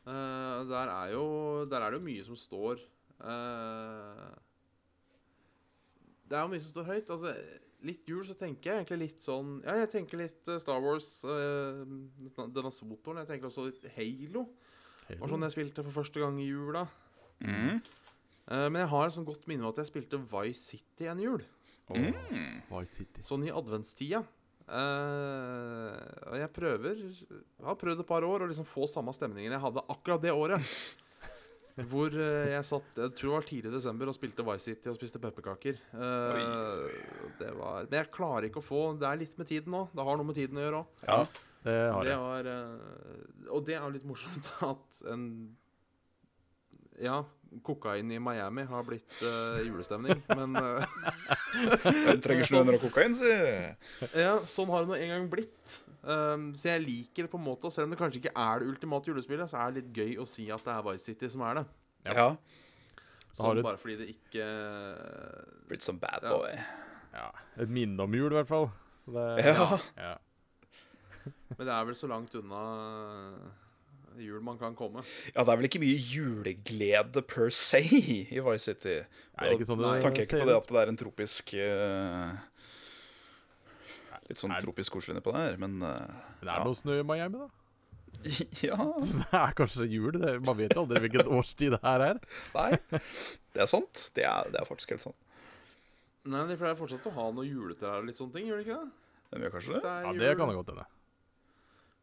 Uh, 0.08 0.64
der 0.70 0.88
er 0.88 1.08
jo 1.12 1.24
Der 1.68 1.82
er 1.84 1.92
det 1.92 1.98
jo 1.98 2.04
mye 2.06 2.22
som 2.24 2.36
står 2.38 2.78
uh, 3.20 4.30
Det 6.24 6.32
er 6.38 6.46
jo 6.46 6.50
mye 6.54 6.62
som 6.64 6.72
står 6.72 6.88
høyt. 6.88 7.12
Altså, 7.14 7.34
litt 7.86 8.08
jul 8.10 8.24
så 8.26 8.34
tenker 8.38 8.72
jeg 8.72 8.80
egentlig 8.80 9.00
litt 9.04 9.26
sånn 9.26 9.58
Ja, 9.66 9.76
jeg 9.82 9.90
tenker 9.92 10.22
litt 10.22 10.48
eh, 10.50 10.58
Star 10.62 10.80
Wars, 10.82 11.12
uh, 11.22 11.84
denne 12.40 12.72
motoren. 12.90 13.22
Jeg 13.22 13.30
tenker 13.34 13.52
også 13.52 13.68
litt 13.68 13.86
Halo. 13.94 14.48
Halo. 15.06 15.20
var 15.22 15.34
sånn 15.34 15.46
jeg 15.46 15.54
spilte 15.54 15.86
for 15.86 16.00
første 16.00 16.24
gang 16.24 16.42
i 16.42 16.48
jula. 16.48 16.88
Mm. 17.38 17.78
Eh, 18.48 18.66
men 18.72 18.80
jeg 18.82 18.90
har 18.94 19.06
et 19.06 19.14
sånn 19.16 19.28
godt 19.28 19.46
minne 19.50 19.64
om 19.66 19.72
at 19.74 19.80
jeg 19.82 19.90
spilte 19.90 20.20
Vice 20.32 20.62
City 20.72 21.08
en 21.12 21.20
jul. 21.20 21.44
Oh. 21.88 21.96
Mm. 21.96 22.62
Vice 22.72 23.02
City. 23.02 23.24
Sånn 23.24 23.44
i 23.48 23.52
adventstida. 23.54 24.22
Eh, 24.68 25.98
og 26.28 26.34
jeg 26.36 26.50
prøver 26.52 26.98
Jeg 27.00 27.64
har 27.64 27.76
prøvd 27.80 28.02
et 28.02 28.08
par 28.10 28.24
år 28.28 28.42
å 28.44 28.48
liksom 28.50 28.66
få 28.68 28.84
samme 28.90 29.14
stemningen 29.16 29.54
jeg 29.54 29.62
hadde 29.62 29.84
akkurat 29.94 30.20
det 30.24 30.34
året. 30.36 30.60
Hvor 31.88 32.10
eh, 32.12 32.50
jeg 32.52 32.66
satt 32.66 32.96
Jeg 32.98 33.12
tror 33.16 33.30
det 33.30 33.36
var 33.36 33.46
tidlig 33.48 33.70
i 33.70 33.76
desember 33.78 34.10
og 34.10 34.16
spilte 34.16 34.44
Vice 34.44 34.66
City 34.66 34.90
og 34.92 34.96
spiste 34.98 35.20
pepperkaker. 35.22 35.78
Eh, 35.94 36.98
det 37.40 37.52
var 37.56 37.86
Men 37.88 38.00
jeg 38.02 38.10
klarer 38.16 38.48
ikke 38.50 38.60
å 38.60 38.66
få 38.66 38.82
Det 39.00 39.08
er 39.08 39.20
litt 39.22 39.36
med 39.40 39.48
tiden 39.48 39.72
nå. 39.76 39.84
Det 39.94 40.04
har 40.08 40.18
noe 40.20 40.28
med 40.28 40.36
tiden 40.40 40.58
å 40.60 40.64
gjøre 40.66 40.82
òg. 40.82 41.04
Ja. 41.06 41.20
Det 41.64 41.78
har 41.92 42.04
Det 42.04 42.12
jeg. 42.12 42.20
var 42.26 43.54
Og 43.56 43.64
det 43.66 43.74
er 43.78 43.82
jo 43.86 43.94
litt 43.96 44.08
morsomt 44.08 44.50
at 44.68 45.00
en 45.14 45.24
Ja, 46.98 47.22
kokain 47.64 48.10
i 48.12 48.18
Miami 48.20 48.62
har 48.68 48.82
blitt 48.84 49.20
uh, 49.24 49.58
julestemning, 49.64 50.20
men 50.36 50.56
uh, 50.60 50.84
Den 51.82 52.20
trenger 52.24 52.44
ikke 52.44 52.64
noe 52.68 52.80
kokain, 52.82 53.14
si. 53.18 53.32
Ja, 54.24 54.34
sånn 54.48 54.68
har 54.72 54.84
det 54.84 54.90
nå 54.92 54.98
en 54.98 55.12
gang 55.14 55.28
blitt. 55.32 55.78
Um, 56.02 56.50
så 56.56 56.70
jeg 56.74 56.84
liker 56.86 57.26
det 57.26 57.32
på 57.32 57.40
en 57.40 57.44
måte, 57.48 57.66
og 57.68 57.74
selv 57.74 57.88
om 57.88 57.94
det 57.94 57.98
kanskje 58.00 58.20
ikke 58.22 58.34
er 58.38 58.60
det 58.62 58.68
ultimate 58.70 59.10
julespillet, 59.10 59.50
så 59.50 59.58
er 59.64 59.72
det 59.74 59.82
litt 59.82 59.96
gøy 59.98 60.12
å 60.22 60.26
si 60.28 60.46
at 60.54 60.62
det 60.64 60.74
er 60.76 60.84
Vice 60.86 61.08
City 61.08 61.28
som 61.32 61.42
er 61.48 61.60
det. 61.60 61.64
Ja. 62.06 62.14
Ja. 62.14 62.28
har 62.28 63.34
Sånn 63.40 63.56
du- 63.58 63.62
bare 63.66 63.76
fordi 63.80 63.96
det 64.00 64.06
ikke 64.14 64.44
Blitt 65.68 65.82
som 65.84 65.98
bad 66.00 66.22
Ja. 66.24 66.30
boy. 66.36 66.54
Ja, 67.12 67.26
et 67.64 67.68
minne 67.68 68.00
om 68.04 68.14
jul, 68.14 68.30
i 68.32 68.36
hvert 68.38 68.48
fall. 68.48 68.70
Så 69.02 69.12
det, 69.16 69.44
Ja. 69.46 69.78
ja. 69.96 70.14
Men 71.56 71.66
det 71.66 71.74
er 71.74 71.84
vel 71.88 71.94
så 71.98 72.08
langt 72.08 72.34
unna 72.38 72.62
jul 74.18 74.40
man 74.44 74.58
kan 74.60 74.74
komme. 74.78 75.02
Ja, 75.34 75.42
det 75.44 75.52
er 75.52 75.58
vel 75.60 75.68
ikke 75.68 75.80
mye 75.82 75.98
juleglede 76.00 77.22
per 77.28 77.50
se 77.54 77.80
i 77.82 78.40
Vice 78.40 78.64
City. 78.70 78.96
Nei, 79.38 79.52
ikke 79.54 79.68
sånn 79.68 79.82
Nei, 79.82 79.96
det 79.98 80.06
Tanker 80.06 80.24
jeg 80.24 80.30
ikke 80.30 80.40
på 80.42 80.48
det 80.50 80.56
at 80.58 80.72
det 80.72 80.80
er 80.82 80.92
en 80.92 80.98
tropisk 80.98 81.52
uh, 81.54 82.32
Litt 84.28 84.40
sånn 84.40 84.52
Er- 84.56 84.64
tropisk 84.64 84.96
koselig 84.96 85.16
nedpå 85.18 85.32
der, 85.36 85.56
men 85.62 85.78
uh, 85.84 86.02
det 86.42 86.50
er 86.52 86.66
noe 86.66 86.76
snø 86.76 86.98
i 87.00 87.06
Miami, 87.06 87.44
da. 87.44 87.48
Ja. 88.66 88.76
Det 89.22 89.28
er 89.30 89.54
kanskje 89.56 89.86
jul. 89.86 90.12
Det, 90.18 90.34
man 90.44 90.56
vet 90.58 90.74
jo 90.74 90.82
aldri 90.82 91.04
hvilken 91.06 91.28
årstid 91.38 91.76
det 91.76 91.82
her 91.84 92.04
er. 92.10 92.20
Nei. 92.58 92.70
Det 93.54 93.62
er 93.62 93.70
sant. 93.70 94.08
Det 94.16 94.24
er, 94.26 94.50
det 94.52 94.60
er 94.62 94.68
faktisk 94.68 94.96
helt 94.96 95.04
sant. 95.06 95.18
Nei, 96.28 96.42
De 96.50 96.56
pleier 96.60 96.76
fortsatt 96.76 97.06
å 97.08 97.14
ha 97.14 97.28
noe 97.32 97.46
juletrær 97.46 98.02
og 98.02 98.08
litt 98.10 98.18
sånne 98.20 98.34
ting, 98.34 98.48
gjør 98.50 98.60
de 98.60 98.66
ikke 98.66 98.80
det? 98.82 98.90
De 99.28 99.44
gjør 99.44 99.54
kanskje 99.54 99.74
det. 99.76 99.82
det? 99.84 99.94
Ja, 100.04 100.12
Det 100.24 100.32
kan 100.40 100.50
det 100.50 100.56
godt 100.58 100.72
hende. 100.74 100.86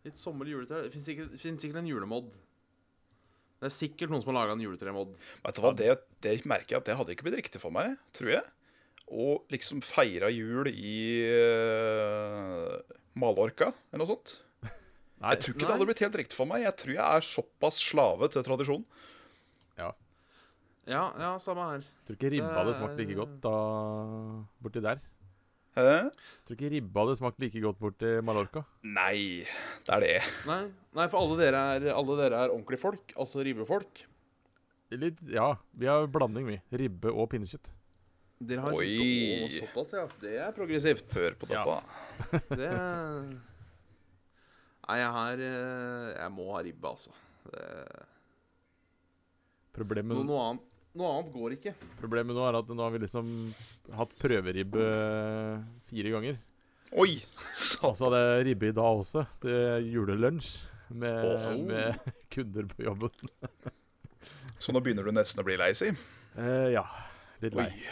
Litt 0.05 0.19
sommerlig 0.21 0.53
juletre. 0.53 0.83
Det 0.85 0.93
fins 0.93 1.07
sikkert, 1.09 1.37
finnes 1.41 1.63
sikkert 1.63 1.81
en 1.81 1.89
julemod. 1.89 2.35
Det 3.61 3.69
er 3.69 3.73
sikkert 3.73 4.11
noen 4.11 4.21
som 4.21 4.29
har 4.33 4.37
laga 4.43 4.53
en 4.53 4.61
juletremod. 4.61 5.15
Vet 5.41 5.57
du 5.57 5.63
hva, 5.63 5.71
det, 5.79 5.95
det 6.21 6.35
merker 6.45 6.75
jeg 6.75 6.83
at 6.83 6.89
det 6.91 6.97
hadde 6.99 7.15
ikke 7.15 7.25
blitt 7.25 7.39
riktig 7.39 7.61
for 7.63 7.73
meg, 7.73 7.95
tror 8.13 8.35
jeg. 8.35 8.43
Og 9.15 9.45
liksom 9.53 9.81
feire 9.85 10.29
jul 10.33 10.69
i 10.69 10.95
uh, 11.29 12.75
Mallorca 13.17 13.71
eller 13.89 14.03
noe 14.03 14.11
sånt. 14.11 14.37
Nei, 15.21 15.33
Jeg 15.33 15.41
tror 15.41 15.55
ikke 15.55 15.65
det 15.65 15.73
hadde 15.73 15.89
blitt 15.89 16.05
helt 16.05 16.19
riktig 16.21 16.37
for 16.37 16.49
meg. 16.49 16.65
Jeg 16.67 16.77
tror 16.83 16.95
jeg 16.97 17.05
er 17.05 17.27
såpass 17.31 17.81
slave 17.81 18.29
til 18.33 18.45
tradisjon. 18.45 18.85
Ja, 19.79 19.91
ja, 20.85 21.09
ja 21.17 21.31
samme 21.41 21.65
her. 21.71 21.85
tror 22.05 22.17
ikke 22.19 22.29
ribba 22.35 22.53
hadde 22.59 22.77
smakt 22.77 22.99
like 23.01 23.13
er- 23.15 23.21
godt 23.23 23.37
da 23.41 23.53
borti 24.61 24.83
der. 24.85 25.01
Hæ? 25.75 25.95
Tror 26.47 26.55
ikke 26.55 26.69
ribba 26.71 27.03
hadde 27.03 27.17
smakt 27.19 27.39
like 27.43 27.59
godt 27.63 27.79
borti 27.81 28.11
Mallorca. 28.23 28.61
Nei, 28.87 29.43
det 29.87 29.91
er 29.97 30.03
det. 30.05 30.13
Nei, 30.47 30.61
nei 30.95 31.07
for 31.11 31.19
alle 31.25 31.35
dere, 31.41 31.63
er, 31.75 31.87
alle 31.91 32.15
dere 32.21 32.43
er 32.45 32.53
ordentlige 32.53 32.79
folk. 32.79 33.11
Altså 33.19 33.43
ribbefolk. 33.43 34.05
Litt, 34.95 35.17
ja, 35.33 35.49
vi 35.75 35.89
har 35.91 36.05
blanding, 36.07 36.45
vi. 36.47 36.59
Ribbe 36.79 37.11
og 37.11 37.27
pinnekjøtt. 37.33 37.73
Dere 38.45 38.63
har 38.63 38.77
Oi. 38.77 38.85
ribbe 38.87 39.43
og 39.49 39.57
såpass, 39.59 39.91
ja. 39.97 40.05
Det 40.21 40.33
er 40.45 40.55
progressivt. 40.55 41.11
Hør 41.19 41.35
på 41.41 41.51
Ja. 41.51 41.65
dette. 42.31 42.71
er... 42.71 43.29
Nei, 44.85 44.97
jeg 45.01 45.11
har 45.17 45.39
eh, 45.41 46.09
Jeg 46.21 46.31
må 46.35 46.51
ha 46.53 46.59
ribbe, 46.63 46.91
altså. 46.95 47.11
Det, 47.51 47.63
Problemet, 49.75 50.15
noe, 50.23 50.39
annet, 50.53 50.67
noe 50.99 51.11
annet 51.13 51.31
går 51.35 51.55
ikke. 51.57 51.73
problemet 51.99 52.37
nå 52.37 52.43
er 52.47 52.59
at 52.59 52.69
nå 52.71 52.83
har 52.83 52.93
vi 52.93 53.01
liksom 53.03 53.31
hatt 53.95 54.13
prøveribbe 54.21 54.85
fire 55.89 56.13
ganger. 56.15 56.39
Oi! 56.95 57.17
Og 57.83 57.95
så 57.97 58.05
hadde 58.05 58.21
jeg 58.21 58.45
ribbe 58.49 58.69
i 58.69 58.75
dag 58.75 59.01
også, 59.01 59.25
til 59.43 59.89
julelunsj. 59.91 60.53
Med, 61.01 61.25
oh. 61.25 61.55
med 61.65 62.11
kunder 62.29 62.67
på 62.69 62.83
jobben. 62.85 63.09
Så 64.61 64.71
nå 64.71 64.81
begynner 64.85 65.07
du 65.07 65.11
nesten 65.15 65.41
å 65.41 65.45
bli 65.47 65.57
lei, 65.57 65.71
si? 65.77 65.89
Eh, 66.37 66.67
ja, 66.75 66.85
litt 67.41 67.57
lei 67.57 67.65
Oi. 67.71 67.89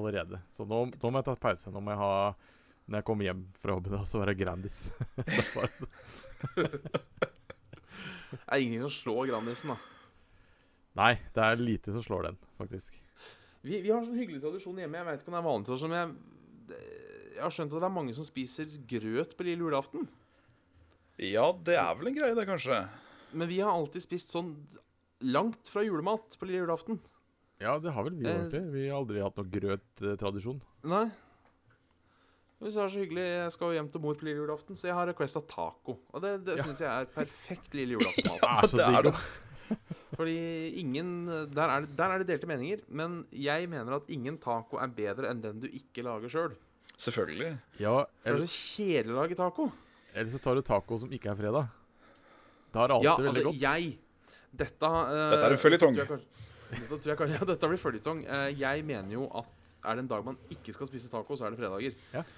allerede. 0.00 0.40
Så 0.56 0.64
nå, 0.68 0.86
nå 0.96 1.12
må 1.12 1.20
jeg 1.20 1.28
ta 1.28 1.36
pause. 1.38 1.72
Nå 1.72 1.82
må 1.84 1.92
jeg 1.92 2.00
ha 2.00 2.14
Når 2.88 2.98
jeg 2.98 3.06
kommer 3.06 3.28
hjem 3.28 3.44
fra 3.62 3.76
jobben, 3.76 4.06
så 4.08 4.22
være 4.24 4.34
Grandis. 4.40 4.80
Det 8.32 8.48
er 8.48 8.62
ingenting 8.64 8.86
som 8.88 8.94
slår 8.96 9.28
Grandisen, 9.28 9.74
da. 9.74 9.91
Nei, 10.98 11.14
det 11.34 11.42
er 11.46 11.56
lite 11.62 11.92
som 11.94 12.02
slår 12.04 12.26
den, 12.28 12.38
faktisk. 12.58 12.98
Vi, 13.62 13.78
vi 13.80 13.90
har 13.92 14.00
en 14.02 14.08
sånn 14.08 14.18
hyggelig 14.18 14.40
tradisjon 14.42 14.76
hjemme. 14.82 14.98
Jeg 14.98 15.06
vet 15.08 15.22
ikke 15.22 15.30
om 15.32 15.36
det 15.36 15.40
er 15.42 15.46
vanlig 15.48 15.66
tradisjon, 15.68 15.92
men 15.94 16.00
jeg, 16.02 16.80
jeg 17.36 17.42
har 17.46 17.54
skjønt 17.56 17.72
at 17.76 17.80
det 17.84 17.88
er 17.88 17.94
mange 17.96 18.14
som 18.18 18.26
spiser 18.26 18.74
grøt 18.90 19.36
på 19.38 19.46
lille 19.46 19.64
julaften. 19.64 20.08
Ja, 21.22 21.46
det 21.54 21.76
er 21.78 21.94
vel 21.98 22.10
en 22.10 22.16
greie, 22.18 22.34
det, 22.36 22.44
kanskje. 22.48 22.82
Men 23.32 23.48
vi 23.48 23.60
har 23.62 23.72
alltid 23.72 24.02
spist 24.04 24.32
sånn 24.34 24.52
langt 25.22 25.70
fra 25.70 25.84
julemat 25.86 26.34
på 26.40 26.48
lille 26.48 26.64
julaften. 26.64 26.98
Ja, 27.62 27.76
det 27.78 27.92
har 27.94 28.02
vel 28.08 28.16
vi 28.18 28.26
Eh. 28.26 28.34
egentlig. 28.34 28.62
Vi 28.74 28.88
har 28.90 28.98
aldri 28.98 29.20
hatt 29.22 29.36
noe 29.38 29.52
grøt-tradisjon. 29.54 30.58
Nei. 30.90 31.04
Hvis 32.62 32.74
det 32.76 32.82
er 32.82 32.90
så 32.92 32.98
hyggelig, 33.00 33.22
Jeg 33.26 33.52
skal 33.56 33.70
jo 33.72 33.76
hjem 33.78 33.88
til 33.92 34.00
mor 34.02 34.14
på 34.18 34.26
lille 34.26 34.42
julaften, 34.42 34.76
så 34.78 34.86
jeg 34.90 34.94
har 34.98 35.06
requesta 35.10 35.40
taco. 35.50 35.96
Og 36.12 36.22
det, 36.22 36.44
det 36.44 36.58
Ja. 36.58 36.62
syns 36.66 36.78
jeg 36.82 36.90
er 36.90 37.06
perfekt 37.14 37.74
lille 37.74 37.96
julaftenmat. 37.96 38.40
Det 38.42 38.50
er 38.50 38.68
så 38.68 38.76
det 38.76 38.86
er 38.98 39.02
det. 39.08 39.14
Fordi 40.18 40.36
ingen 40.82 41.12
der 41.54 41.70
er, 41.70 41.86
det, 41.86 41.94
der 41.96 42.14
er 42.14 42.22
det 42.22 42.28
delte 42.28 42.48
meninger, 42.50 42.82
men 42.88 43.22
jeg 43.32 43.68
mener 43.70 43.96
at 43.96 44.10
ingen 44.12 44.36
taco 44.42 44.80
er 44.82 44.92
bedre 44.92 45.30
enn 45.30 45.40
den 45.44 45.62
du 45.62 45.68
ikke 45.70 46.04
lager 46.06 46.32
sjøl. 46.32 46.56
Selvfølgelig. 47.00 47.54
Ja, 47.80 47.94
Det 48.04 48.28
er 48.28 48.34
eller, 48.34 48.46
så 48.46 48.76
kjedelig 48.76 49.14
å 49.14 49.20
lage 49.22 49.38
taco. 49.38 49.70
eller 50.12 50.30
så 50.30 50.40
tar 50.42 50.58
du 50.58 50.62
taco 50.66 50.98
som 51.00 51.12
ikke 51.12 51.32
er 51.32 51.38
fredag. 51.38 51.70
Da 52.72 52.84
er 52.84 52.92
det 52.92 52.96
alltid 52.98 53.08
Ja, 53.08 53.16
veldig 53.16 53.32
altså, 53.32 53.48
godt. 53.48 53.60
jeg 53.62 53.98
Dette 54.52 54.88
uh, 54.92 55.30
Dette 55.32 55.46
er 55.48 55.54
en 55.56 55.62
føljetong. 55.62 55.96
Dette 55.96 57.16
ja, 57.32 57.44
dette 57.48 57.68
blir 57.68 57.80
føljetong. 57.80 58.22
Uh, 58.28 58.48
jeg 58.52 58.84
mener 58.84 59.12
jo 59.16 59.26
at 59.40 59.48
er 59.82 59.96
det 59.98 60.04
en 60.04 60.10
dag 60.12 60.24
man 60.24 60.38
ikke 60.52 60.74
skal 60.76 60.88
spise 60.88 61.10
taco, 61.10 61.36
så 61.36 61.46
er 61.46 61.54
det 61.54 61.58
fredager. 61.60 61.96
Eh, 62.14 62.32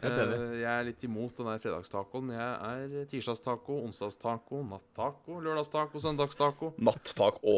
jeg 0.00 0.64
er 0.64 0.86
litt 0.86 1.04
imot 1.04 1.36
den 1.36 1.48
der 1.50 1.60
fredagstacoen. 1.60 2.30
Jeg 2.32 2.52
er 2.70 3.08
tirsdagstaco, 3.10 3.80
onsdagstaco, 3.84 4.62
nattaco, 4.64 5.40
lørdagstaco, 5.44 6.00
søndagstaco. 6.00 6.72
Nattak. 6.80 7.42
Å, 7.44 7.56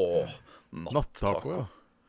Nattaco, 0.72 1.54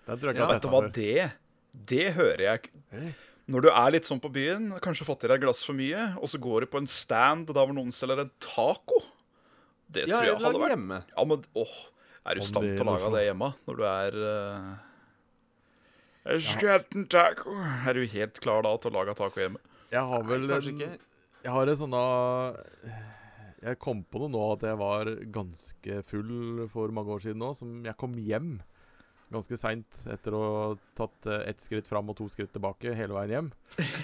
Natt 0.08 0.24
ja. 0.34 0.48
Vet 0.50 0.64
du 0.64 0.70
hva, 0.72 0.82
det 0.96 1.30
Det 1.74 2.06
hører 2.18 2.44
jeg 2.44 2.62
ikke. 2.62 2.82
Eh, 2.92 3.26
Når 3.54 3.66
du 3.66 3.70
er 3.72 3.92
litt 3.96 4.08
sånn 4.08 4.22
på 4.24 4.32
byen, 4.34 4.70
kanskje 4.84 5.08
fått 5.08 5.26
i 5.26 5.30
deg 5.32 5.42
et 5.42 5.44
glass 5.46 5.64
for 5.68 5.76
mye, 5.78 6.06
og 6.20 6.32
så 6.32 6.40
går 6.42 6.64
du 6.64 6.72
på 6.72 6.80
en 6.82 6.88
stand 6.90 7.50
der 7.52 7.60
hvor 7.60 7.76
noen 7.76 7.92
selger 7.96 8.24
en 8.24 8.32
taco 8.44 9.02
Det 9.92 10.08
Ja, 10.08 10.16
tror 10.16 10.24
jeg 10.26 10.32
jeg 10.32 10.42
hadde 10.46 10.64
vært 10.64 10.76
hjemme. 10.78 11.00
Ja, 11.12 11.28
men 11.28 11.46
åh, 11.60 11.76
Er 12.24 12.36
du 12.36 12.42
i 12.42 12.48
stand 12.48 12.72
til 12.72 12.88
å 12.88 12.90
lage 12.94 13.12
det 13.18 13.26
hjemme 13.28 13.52
når 13.68 13.80
du 13.80 13.84
er 13.90 14.18
uh, 14.24 14.72
Jeg 16.32 16.46
skal 16.48 16.72
ha 16.72 16.80
en 16.96 17.08
taco. 17.12 17.58
Er 17.60 18.00
du 18.00 18.08
helt 18.16 18.40
klar 18.44 18.64
da 18.64 18.74
til 18.80 18.94
å 18.94 18.98
lage 19.02 19.16
taco 19.20 19.44
hjemme? 19.44 19.60
Jeg 19.94 20.10
har 20.10 20.28
vel 20.28 20.48
Nei, 20.48 20.52
kanskje 20.56 20.74
ikke. 20.74 20.91
Jeg 21.44 21.54
har 21.54 21.70
en 21.70 21.80
sånn 21.80 21.96
Jeg 23.64 23.80
kom 23.84 24.04
på 24.08 24.22
det 24.24 24.30
nå 24.34 24.44
at 24.56 24.68
jeg 24.68 24.80
var 24.80 25.12
ganske 25.36 25.98
full 26.08 26.68
for 26.74 26.94
mange 26.96 27.14
år 27.16 27.26
siden 27.28 27.44
nå. 27.44 27.52
Som 27.58 27.82
jeg 27.86 28.00
kom 28.00 28.16
hjem 28.18 28.56
ganske 29.34 29.58
seint 29.58 30.04
etter 30.14 30.36
å 30.36 30.41
ha 30.44 30.66
tatt 30.98 31.30
eh, 31.30 31.46
ett 31.52 31.64
skritt 31.64 31.88
fram 31.89 32.12
og 32.12 32.18
to 32.20 32.28
skritt 32.32 32.54
tilbake 32.54 32.94
hele 32.98 33.16
veien 33.16 33.34
hjem. 33.34 33.48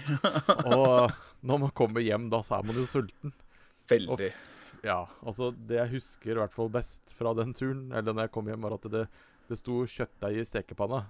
og 0.74 1.12
når 1.46 1.62
man 1.66 1.76
kommer 1.78 2.04
hjem, 2.06 2.30
da 2.34 2.42
så 2.46 2.60
er 2.60 2.70
man 2.70 2.80
jo 2.80 2.88
sulten. 2.90 3.36
Veldig. 3.90 4.32
Ja, 4.86 5.02
altså 5.28 5.50
Det 5.52 5.76
jeg 5.80 5.94
husker 5.98 6.36
i 6.36 6.40
hvert 6.40 6.56
fall 6.56 6.70
best 6.72 7.14
fra 7.16 7.34
den 7.38 7.54
turen, 7.58 7.90
eller 7.92 8.14
når 8.14 8.28
jeg 8.28 8.36
kom 8.38 8.50
hjem, 8.50 8.66
var 8.66 8.78
at 8.78 8.90
det, 8.94 9.06
det 9.50 9.60
sto 9.60 9.82
kjøttdeig 9.90 10.40
i 10.40 10.48
stekepanna. 10.48 11.04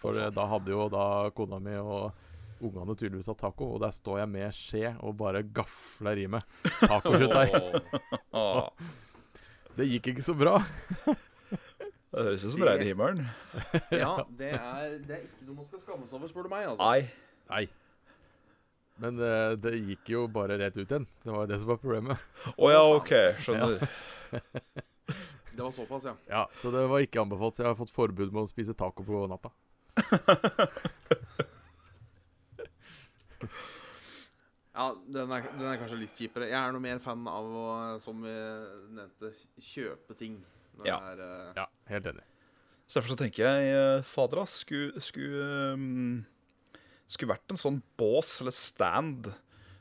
For 0.00 0.16
eh, 0.16 0.32
da 0.34 0.48
hadde 0.50 0.74
jo 0.74 0.88
da 0.92 1.04
kona 1.36 1.60
mi 1.62 1.76
og 1.80 2.26
ungene 2.60 2.94
tydeligvis 2.96 3.30
har 3.32 3.38
taco, 3.40 3.64
og 3.74 3.80
der 3.82 3.92
står 3.94 4.16
jeg 4.22 4.28
med 4.32 4.54
skje 4.56 4.86
og 5.06 5.16
bare 5.20 5.42
gafler 5.56 6.16
i 6.22 6.26
meg 6.30 6.42
tacokjøttdeig. 6.82 7.50
Det 9.80 9.86
gikk 9.86 10.08
ikke 10.12 10.24
så 10.26 10.34
bra. 10.36 10.54
Det 12.10 12.24
høres 12.26 12.42
ut 12.44 12.52
som 12.56 12.64
regn 12.66 12.82
i 12.82 12.88
himmelen. 12.90 13.20
Ja, 14.02 14.16
det 14.36 14.50
er, 14.58 14.96
det 15.06 15.14
er 15.14 15.20
ikke 15.28 15.44
noe 15.46 15.60
man 15.60 15.68
skal 15.70 15.80
skamme 15.84 16.04
seg 16.10 16.16
over, 16.18 16.28
spør 16.32 16.48
du 16.48 16.52
meg. 16.52 16.64
altså. 16.72 16.88
Nei. 16.90 17.00
Nei. 17.52 17.64
Men 19.00 19.12
eh, 19.24 19.52
det 19.62 19.72
gikk 19.78 20.10
jo 20.12 20.20
bare 20.28 20.58
rett 20.60 20.76
ut 20.76 20.90
igjen. 20.90 21.06
Det 21.24 21.30
var 21.32 21.40
jo 21.46 21.50
det 21.54 21.60
som 21.62 21.70
var 21.70 21.78
problemet. 21.80 22.16
Å 22.58 22.72
ja, 22.74 22.82
OK. 22.98 23.12
Skjønner. 23.46 23.78
Det 25.50 25.64
var 25.64 25.72
såpass, 25.74 26.04
ja. 26.06 26.12
Ja, 26.30 26.42
Så 26.56 26.70
det 26.72 26.84
var 26.88 27.02
ikke 27.04 27.20
anbefalt. 27.20 27.56
Så 27.56 27.64
jeg 27.64 27.68
har 27.72 27.76
fått 27.76 27.90
forbud 27.92 28.30
med 28.32 28.46
å 28.46 28.48
spise 28.48 28.72
taco 28.78 29.02
på 29.04 29.24
natta. 29.28 29.50
Ja, 34.70 34.86
den 35.10 35.32
er, 35.34 35.46
den 35.50 35.66
er 35.66 35.78
kanskje 35.80 35.98
litt 35.98 36.14
kjipere. 36.18 36.46
Jeg 36.48 36.56
er 36.60 36.72
noe 36.74 36.82
mer 36.84 37.00
fan 37.02 37.24
av 37.28 37.46
å, 37.58 37.64
som 38.02 38.20
vi 38.22 38.34
nevnte, 38.94 39.32
kjøpe 39.58 40.14
ting. 40.18 40.38
Når 40.78 40.86
Ja. 40.88 40.98
er, 41.10 41.22
uh... 41.24 41.52
Ja, 41.58 41.66
helt 41.90 42.06
enig. 42.12 42.22
Så 42.86 42.98
derfor 42.98 43.12
så 43.12 43.18
tenker 43.20 43.44
jeg 43.46 43.72
eh, 43.74 44.02
Fader, 44.06 44.40
ass, 44.42 44.60
skulle, 44.64 45.02
skulle, 45.04 45.74
um, 45.74 46.24
skulle 47.10 47.34
vært 47.34 47.52
en 47.54 47.60
sånn 47.60 47.80
bås 48.00 48.40
eller 48.42 48.54
stand 48.54 49.28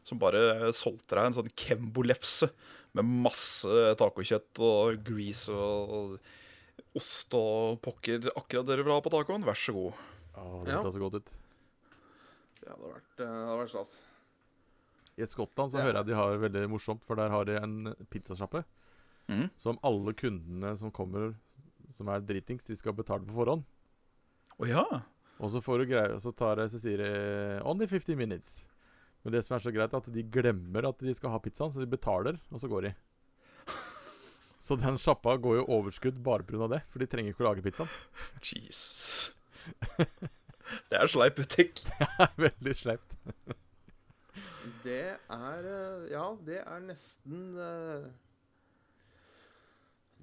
som 0.06 0.20
bare 0.22 0.72
solgte 0.78 1.16
deg 1.18 1.30
en 1.30 1.38
sånn 1.38 1.50
Kembo-lefse 1.58 2.50
med 2.98 3.06
masse 3.26 3.70
tacokjøtt 3.98 4.62
og 4.66 5.02
grease 5.06 5.54
og, 5.54 5.94
og 5.94 6.98
ost 6.98 7.34
og 7.38 7.78
pokker. 7.86 8.30
Akkurat 8.34 8.66
dere 8.70 8.86
vil 8.86 8.94
ha 8.96 9.02
på 9.06 9.14
tacoen, 9.14 9.46
vær 9.46 9.58
så 9.58 9.76
god. 9.78 10.06
Å, 10.34 10.46
det 10.66 10.74
Ja. 10.74 10.82
så 10.86 11.02
godt 11.02 11.20
ut. 11.22 11.30
Ja, 12.66 12.74
det 12.74 12.76
hadde 12.76 12.94
vært, 12.94 13.12
eh, 13.20 13.26
det 13.26 13.50
hadde 13.50 13.60
vært 13.64 13.74
stas. 13.76 13.94
I 15.20 15.28
Skottland 15.28 15.72
så 15.72 15.80
Ja. 15.80 15.84
hører 15.84 16.00
jeg 16.00 16.06
de 16.08 16.16
har 16.16 16.32
det 16.32 16.42
veldig 16.52 16.70
morsomt, 16.72 17.04
for 17.04 17.16
der 17.16 17.30
har 17.30 17.46
de 17.46 17.58
en 17.60 17.96
pizzasjappe 18.10 18.64
mm. 19.28 19.50
som 19.58 19.80
alle 19.84 20.14
kundene 20.14 20.78
som 20.78 20.92
kommer 20.92 21.36
som 21.96 22.08
er 22.08 22.22
dritings, 22.22 22.68
de 22.68 22.76
skal 22.76 22.94
betale 22.94 23.26
på 23.26 23.34
forhånd. 23.34 23.64
Å 24.60 24.68
ja. 24.70 24.84
Og 25.40 25.52
så 25.52 25.62
får 25.64 25.80
du 25.80 25.86
greie, 25.94 26.14
og 26.14 26.22
så, 26.22 26.32
tar 26.36 26.58
jeg, 26.62 26.70
så 26.70 26.80
sier 26.80 26.98
de 26.98 27.10
'only 27.64 27.88
50 27.88 28.16
minutes'. 28.16 28.64
Men 29.24 29.34
det 29.34 29.44
som 29.44 29.56
er 29.56 29.60
så 29.60 29.74
greit, 29.74 29.94
er 29.94 29.98
at 29.98 30.14
de 30.14 30.24
glemmer 30.24 30.88
at 30.88 31.00
de 31.00 31.14
skal 31.14 31.32
ha 31.32 31.40
pizzaen, 31.40 31.72
så 31.74 31.80
de 31.80 31.88
betaler, 31.88 32.40
og 32.52 32.60
så 32.60 32.70
går 32.70 32.82
de. 32.88 32.96
Så 34.60 34.76
den 34.76 34.98
sjappa 35.00 35.38
går 35.40 35.56
jo 35.62 35.66
overskudd 35.66 36.22
bare 36.22 36.44
pga. 36.44 36.68
det, 36.68 36.84
for 36.90 37.00
de 37.00 37.08
trenger 37.08 37.32
ikke 37.34 37.44
å 37.46 37.50
lage 37.50 37.64
pizzaen. 37.64 37.90
Jesus. 38.44 39.32
Det 40.92 41.00
er 41.00 41.12
sleip 41.12 41.40
butikk. 41.40 41.84
Det 41.90 42.08
er 42.26 42.38
veldig 42.50 42.76
sleipt. 42.78 43.18
Det 44.84 45.04
er 45.16 45.68
eh, 45.68 46.10
Ja, 46.14 46.26
det 46.46 46.60
er 46.62 46.82
nesten 46.86 47.54
eh, 47.60 48.10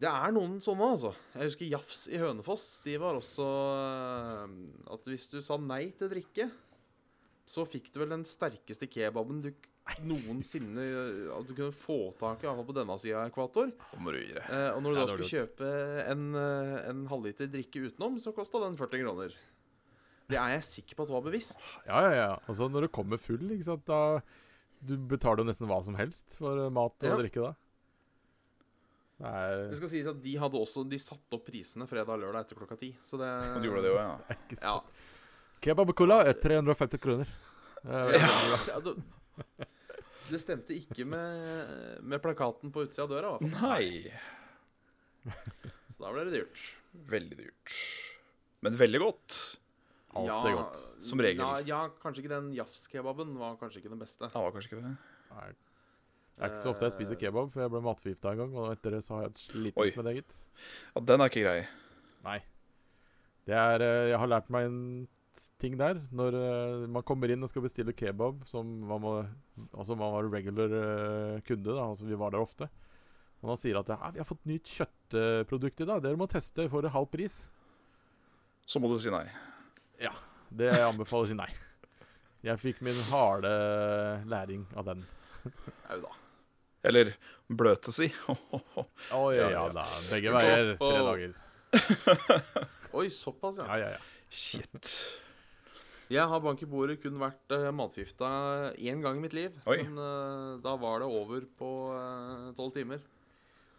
Det 0.01 0.11
er 0.11 0.35
noen 0.37 0.59
sånne, 0.65 0.91
altså. 0.97 1.13
Jeg 1.35 1.51
husker 1.51 1.73
Jafs 1.75 2.05
i 2.13 2.21
Hønefoss. 2.21 2.67
De 2.85 2.97
var 3.01 3.19
også 3.19 3.47
eh, 3.47 4.59
At 4.97 5.11
hvis 5.11 5.29
du 5.33 5.41
sa 5.45 5.59
nei 5.61 5.87
til 5.97 6.13
drikke, 6.13 6.51
så 7.47 7.67
fikk 7.69 7.93
du 7.95 8.01
vel 8.03 8.15
den 8.17 8.27
sterkeste 8.27 8.89
kebaben 8.91 9.45
du 9.45 9.53
noensinne 10.03 10.83
At 11.31 11.47
du 11.47 11.53
kunne 11.55 11.71
få 11.71 11.99
tak 12.19 12.41
i, 12.43 12.49
iallfall 12.49 12.67
på 12.67 12.75
denne 12.75 12.97
sida 12.99 13.21
av 13.21 13.29
ekvator. 13.31 13.71
Eh, 13.71 14.71
og 14.73 14.81
når 14.83 14.97
du 14.97 14.99
da 14.99 15.05
skulle 15.13 15.31
kjøpe 15.31 15.75
en, 16.11 16.25
en 16.35 17.05
halvliter 17.13 17.53
drikke 17.53 17.85
utenom, 17.87 18.19
så 18.23 18.35
kosta 18.35 18.65
den 18.65 18.79
40 18.81 19.05
kroner. 19.05 19.37
Det 20.27 20.39
er 20.41 20.57
jeg 20.57 20.65
sikker 20.67 20.99
på 20.99 21.05
at 21.07 21.13
var 21.15 21.23
bevisst. 21.23 21.61
Ja, 21.87 22.01
ja, 22.09 22.13
ja. 22.17 22.31
Altså, 22.51 22.67
når 22.73 22.87
du 22.87 22.93
kommer 22.95 23.21
full, 23.23 23.45
ikke 23.55 23.69
sant, 23.69 23.85
da 23.87 24.21
Du 24.87 24.97
betaler 25.09 25.45
jo 25.45 25.49
nesten 25.49 25.69
hva 25.71 25.79
som 25.87 25.95
helst 25.99 26.35
for 26.41 26.67
eh, 26.67 26.71
mat 26.75 26.97
og 27.01 27.07
Ja. 27.09 27.17
drikke 27.21 27.45
da. 27.45 27.53
Det 29.17 29.31
er 29.33 29.63
Det 29.71 29.77
skal 29.79 29.89
sies 29.95 30.09
at 30.11 30.19
de 30.23 30.35
hadde 30.37 30.59
også 30.61 30.83
De 30.89 30.99
satte 31.01 31.39
opp 31.39 31.47
prisene 31.49 31.87
fredag 31.89 32.13
og 32.19 32.21
lørdag 32.25 32.45
etter 32.45 32.59
klokka 32.59 32.77
ti. 32.79 32.91
Så 33.03 33.17
det 33.21 33.31
Og 33.57 33.63
du 33.63 33.69
gjorde 33.71 33.85
det 33.87 33.93
jo, 33.95 34.01
ja. 34.03 34.17
ikke 34.37 34.59
Ja. 34.63 34.75
Kebab 35.65 35.89
Kebab-cola 35.89 36.19
er 36.29 36.37
350 36.37 37.01
kroner. 37.01 37.31
Eh, 37.87 38.19
ja 38.19 38.81
det, 38.85 38.93
det 40.31 40.41
stemte 40.43 40.75
ikke 40.77 41.07
med, 41.09 42.03
med 42.03 42.21
plakaten 42.23 42.71
på 42.75 42.85
utsida 42.85 43.07
av 43.07 43.15
døra. 43.15 43.31
Nei. 43.41 44.11
Så 45.95 46.03
da 46.05 46.13
ble 46.13 46.27
det 46.29 46.35
dyrt. 46.43 46.61
Veldig 47.09 47.39
dyrt. 47.41 47.73
Men 48.67 48.77
veldig 48.79 49.01
godt. 49.01 49.39
Alt 50.15 50.29
ja, 50.31 50.37
er 50.49 50.59
godt. 50.61 50.83
Som 51.05 51.21
regel. 51.21 51.43
Ja, 51.43 51.63
ja, 51.67 51.81
kanskje 52.03 52.25
ikke 52.25 52.35
den 52.35 52.53
jafs-kebaben 52.57 53.35
var 53.41 53.57
kanskje 53.61 53.83
ikke 53.83 53.93
den 53.93 54.01
beste. 54.01 54.29
Det 54.29 54.43
var 54.43 54.55
kanskje 54.55 54.73
ikke 54.73 54.85
det. 54.85 54.93
Nei. 55.35 55.49
Det 56.37 56.45
er 56.45 56.53
ikke 56.53 56.63
så 56.63 56.73
ofte 56.75 56.85
jeg 56.85 56.93
spiser 56.93 57.17
kebab, 57.21 57.49
for 57.53 57.65
jeg 57.65 57.73
ble 57.73 57.81
matforgifta 57.85 58.35
en 58.35 58.41
gang. 58.43 58.57
Og 58.61 58.71
etter 58.75 58.97
det 58.97 59.03
så 59.07 59.17
har 59.17 59.27
jeg 59.27 59.43
slitt 59.47 59.79
Oi. 59.81 59.89
med 59.97 60.09
det, 60.09 60.15
gitt. 60.19 60.39
Ja, 60.93 61.03
Den 61.11 61.25
er 61.25 61.33
ikke 61.33 61.45
grei. 61.47 61.59
Nei. 62.27 62.39
Det 63.47 63.55
er 63.57 63.85
eh, 63.87 64.09
Jeg 64.11 64.21
har 64.21 64.33
lært 64.33 64.51
meg 64.53 64.69
en 64.69 64.81
ting 65.63 65.79
der. 65.81 66.03
Når 66.17 66.37
eh, 66.41 66.87
man 66.93 67.07
kommer 67.09 67.33
inn 67.33 67.45
og 67.45 67.53
skal 67.53 67.65
bestille 67.65 67.97
kebab, 67.97 68.45
som 68.51 68.69
man 68.91 69.01
må 69.01 69.15
Altså 69.73 69.97
man 69.97 70.13
var 70.13 70.29
regular 70.29 70.77
eh, 70.77 71.41
kunde, 71.47 71.71
da, 71.71 71.89
altså 71.89 72.05
vi 72.09 72.21
var 72.21 72.35
der 72.35 72.45
ofte. 72.45 72.69
Og 73.41 73.53
han 73.53 73.61
sier 73.61 73.79
at 73.81 73.89
ja, 73.89 73.97
'Vi 74.13 74.21
har 74.21 74.29
fått 74.29 74.49
nytt 74.49 74.69
kjøttprodukt 74.69 75.81
i 75.81 75.89
dag. 75.89 76.03
Dere 76.03 76.21
må 76.21 76.27
teste 76.29 76.69
for 76.69 76.85
halv 76.85 77.09
pris'. 77.13 77.47
Så 78.67 78.81
må 78.81 78.89
du 78.93 78.99
si 78.99 79.13
nei. 79.13 79.25
Det 80.57 80.71
anbefaler 80.81 81.27
å 81.27 81.31
si 81.31 81.37
nei. 81.37 81.51
Jeg 82.47 82.61
fikk 82.63 82.83
min 82.87 82.97
harde 83.11 83.51
læring 84.31 84.63
av 84.79 84.87
den. 84.89 85.03
Au 85.91 85.99
da. 86.05 86.13
Eller 86.87 87.11
bløte 87.51 87.93
si. 87.95 88.09
Å 88.31 89.25
ja, 89.35 89.43
Ja, 89.43 89.49
ja 89.51 89.51
ja. 89.57 89.65
da. 89.75 89.85
Begge 90.11 90.35
veier. 90.37 90.73
Tre 90.79 91.03
dager. 91.09 91.37
Oi, 92.97 93.09
såpass, 93.13 93.59
ja. 93.61 93.67
Ja, 93.67 93.79
ja, 93.83 93.89
ja. 93.97 94.27
Shit. 94.31 94.93
Jeg 96.07 96.23
har 96.31 96.43
bank 96.43 96.61
i 96.63 96.69
bordet 96.71 97.01
kun 97.03 97.19
vært 97.19 97.51
uh, 97.51 97.69
matforgifta 97.75 98.29
én 98.79 99.03
gang 99.03 99.19
i 99.19 99.25
mitt 99.25 99.35
liv. 99.35 99.57
Oi. 99.67 99.81
Men 99.83 99.99
uh, 99.99 100.57
da 100.63 100.77
var 100.79 101.03
det 101.03 101.11
over 101.11 101.47
på 101.59 101.71
tolv 101.91 102.55
tolv 102.61 102.75
timer. 102.79 103.03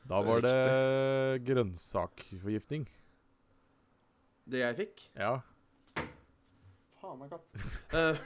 Da 0.07 0.19
var 0.23 0.43
det 0.43 1.43
grønnsakforgiftning. 1.47 2.85
Det 4.47 4.61
jeg 4.63 4.77
fikk 4.77 5.07
Ja. 5.19 5.37
Faen 7.07 7.21
meg 7.21 7.31
katt. 7.31 7.47
Eh, 7.97 8.19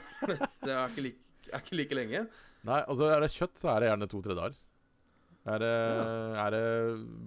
det 0.66 0.72
er 0.74 0.90
ikke, 0.90 1.02
like, 1.06 1.48
er 1.52 1.62
ikke 1.62 1.76
like 1.78 1.96
lenge. 1.98 2.20
Nei, 2.66 2.80
altså 2.82 3.08
er 3.10 3.22
det 3.22 3.30
kjøtt, 3.34 3.58
så 3.60 3.70
er 3.72 3.82
det 3.82 3.90
gjerne 3.92 4.08
to-tre 4.10 4.34
dager. 4.38 4.56
Er 5.52 5.58
det, 5.58 5.70
er 6.38 6.54
det, 6.54 6.62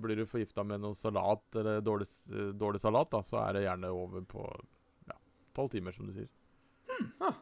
blir 0.03 0.19
du 0.19 0.23
forgifta 0.31 0.63
med 0.67 0.79
noe 0.83 0.95
salat 0.95 1.57
eller 1.59 1.81
dårlig, 1.83 2.07
dårlig 2.59 2.79
salat, 2.83 3.09
da, 3.11 3.19
så 3.27 3.41
er 3.41 3.57
det 3.57 3.63
gjerne 3.65 3.91
over 3.91 4.23
på 4.31 4.43
ja, 5.09 5.17
tolv 5.57 5.71
timer, 5.73 5.95
som 5.95 6.07
du 6.07 6.13
sier. 6.15 6.29
Ah. 7.23 7.35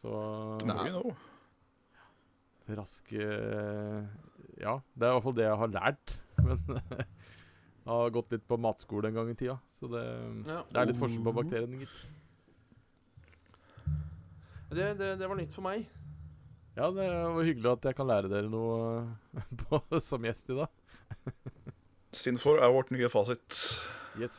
Så 0.00 0.16
Det 0.64 0.74
er 0.74 0.90
jo 0.90 1.00
noe 1.00 1.16
rask 2.76 3.08
eh, 3.16 4.04
Ja, 4.60 4.76
det 4.94 5.06
er 5.06 5.10
i 5.10 5.14
hvert 5.16 5.24
fall 5.24 5.36
det 5.38 5.46
jeg 5.46 5.60
har 5.62 5.72
lært. 5.74 6.16
Men 6.46 6.60
jeg 6.70 7.90
har 7.90 8.12
gått 8.14 8.36
litt 8.36 8.44
på 8.48 8.60
matskole 8.60 9.08
en 9.10 9.16
gang 9.16 9.32
i 9.32 9.36
tida, 9.36 9.56
så 9.76 9.88
det, 9.92 10.04
Ja. 10.46 10.60
det 10.68 10.82
er 10.82 10.90
litt 10.92 11.00
forskjell 11.00 11.24
på 11.26 11.36
bakteriene, 11.40 11.80
gitt. 11.84 11.96
Det, 14.70 14.86
det, 15.00 15.08
det 15.18 15.26
var 15.28 15.36
nytt 15.38 15.54
for 15.54 15.66
meg. 15.66 15.88
Ja, 16.76 16.86
det 16.94 17.06
var 17.10 17.42
hyggelig 17.44 17.72
at 17.72 17.88
jeg 17.90 17.96
kan 17.98 18.06
lære 18.08 18.30
dere 18.30 18.48
noe 18.52 19.02
på, 19.64 19.80
som 20.06 20.22
gjest 20.24 20.52
i 20.54 20.58
dag. 20.60 20.70
Sinfor 22.20 22.60
er 22.62 22.70
vårt 22.74 22.90
nye 22.94 23.08
fasit. 23.10 23.58
Yes. 24.18 24.38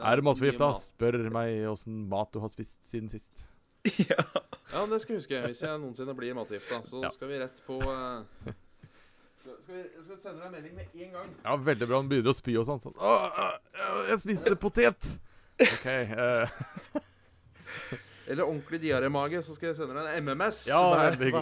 Er 0.00 0.16
du 0.16 0.24
matforgifta? 0.24 0.70
Spør 0.80 1.18
meg 1.32 1.66
åssen 1.68 2.06
mat 2.08 2.32
du 2.32 2.40
har 2.40 2.50
spist 2.52 2.80
siden 2.88 3.10
sist. 3.12 3.44
ja. 4.08 4.24
Ja, 4.72 4.86
det 4.88 5.02
skal 5.02 5.16
jeg 5.18 5.20
huske. 5.20 5.40
Hvis 5.50 5.60
jeg 5.66 5.80
noensinne 5.82 6.14
blir 6.16 6.32
matforgifta, 6.38 6.80
så 6.88 7.02
Ja. 7.04 7.10
skal 7.12 7.28
vi 7.28 7.40
rett 7.42 7.58
på 7.66 7.76
uh, 7.84 8.24
skal, 9.42 9.74
vi, 9.74 9.82
skal 10.00 10.14
vi 10.16 10.20
sende 10.22 10.38
deg 10.38 10.46
en 10.48 10.54
melding 10.56 10.74
med 10.78 10.96
en 11.04 11.12
gang. 11.18 11.32
Ja, 11.44 11.56
Veldig 11.68 11.88
bra. 11.90 12.00
Han 12.00 12.08
begynner 12.12 12.32
å 12.32 12.38
spy 12.38 12.56
og 12.60 12.68
sånn. 12.70 12.80
sånn 12.80 12.96
Åh, 12.96 13.40
øh, 13.76 14.02
jeg 14.12 14.22
spiste 14.24 14.56
potet! 14.56 15.12
OK. 15.60 15.86
eh, 15.86 16.60
Eller 18.30 18.46
ordentlig 18.46 18.78
diarémage, 18.82 19.40
så 19.42 19.54
skal 19.56 19.66
jeg 19.70 19.76
sende 19.80 19.96
deg 19.98 20.06
en 20.20 20.28
MMS. 20.30 20.58
Ja, 20.70 20.78
hva, 20.92 20.98
er, 21.10 21.14
hva, 21.34 21.40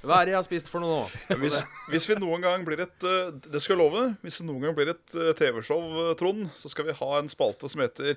hva 0.00 0.14
er 0.20 0.24
det 0.28 0.32
jeg 0.32 0.38
har 0.38 0.46
spist 0.46 0.70
for 0.72 0.80
noe 0.80 1.02
nå? 1.02 1.36
Hvis, 1.42 1.58
hvis 1.92 2.06
vi 2.08 2.14
noen 2.20 2.40
gang 2.44 2.64
blir 2.66 2.80
et 2.86 3.04
eh, 3.08 3.32
Det 3.44 3.60
skal 3.60 3.74
jeg 3.76 3.80
love. 3.82 4.02
Hvis 4.24 4.38
det 4.40 4.46
noen 4.48 4.62
gang 4.64 4.74
blir 4.78 4.88
et 4.94 5.08
eh, 5.18 5.32
TV-show, 5.38 5.80
eh, 6.06 6.14
Trond, 6.18 6.42
så 6.56 6.66
skal 6.72 6.84
vi 6.88 6.94
ha 6.96 7.10
en 7.18 7.28
spalte 7.32 7.66
som 7.68 7.80
heter 7.84 8.16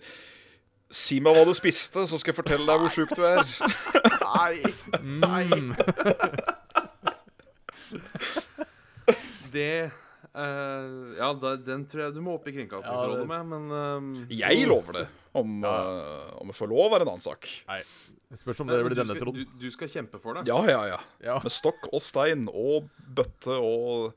Si 0.95 1.15
meg 1.23 1.31
hva 1.35 1.43
du 1.47 1.53
spiste, 1.57 1.99
så 2.07 2.15
skal 2.21 2.31
jeg 2.31 2.39
fortelle 2.39 2.65
deg 2.69 2.77
hvor 2.79 2.91
sjuk 2.93 3.11
du 3.17 3.23
er. 3.25 3.41
Nei! 4.21 4.55
Nei. 5.19 5.49
Det 9.55 9.75
eh, 10.35 11.15
Ja, 11.17 11.29
da, 11.33 11.55
den 11.57 11.85
tror 11.89 12.03
jeg 12.05 12.13
du 12.13 12.21
må 12.21 12.35
opp 12.35 12.47
i 12.47 12.53
Kringkastingsrådet 12.55 13.15
Ja, 13.15 13.21
det- 13.23 13.27
med, 13.31 13.45
men 13.53 14.25
eh, 14.27 14.35
Jeg 14.35 14.67
lover 14.67 14.93
det. 15.01 15.07
Om, 15.35 15.61
Ja. 15.63 15.71
uh, 15.83 16.41
om 16.41 16.47
jeg 16.47 16.55
får 16.55 16.69
lov, 16.71 16.93
er 16.95 17.01
en 17.03 17.09
annen 17.09 17.19
sak. 17.23 17.47
Nei. 17.67 17.81
Spørs 18.35 18.59
om 18.63 18.67
det 18.67 18.77
blir 18.85 18.95
denne, 18.95 19.17
Trond. 19.19 19.35
du, 19.35 19.45
du 19.59 19.71
skal 19.71 19.87
kjempe 19.91 20.19
for 20.19 20.33
det? 20.35 20.45
Ja, 20.47 20.61
ja, 20.67 20.85
ja. 20.87 20.99
Ja. 21.23 21.39
Med 21.43 21.51
stokk 21.51 21.89
og 21.91 21.99
stein 22.01 22.47
og 22.51 22.87
bøtte 23.15 23.51
og. 23.59 24.13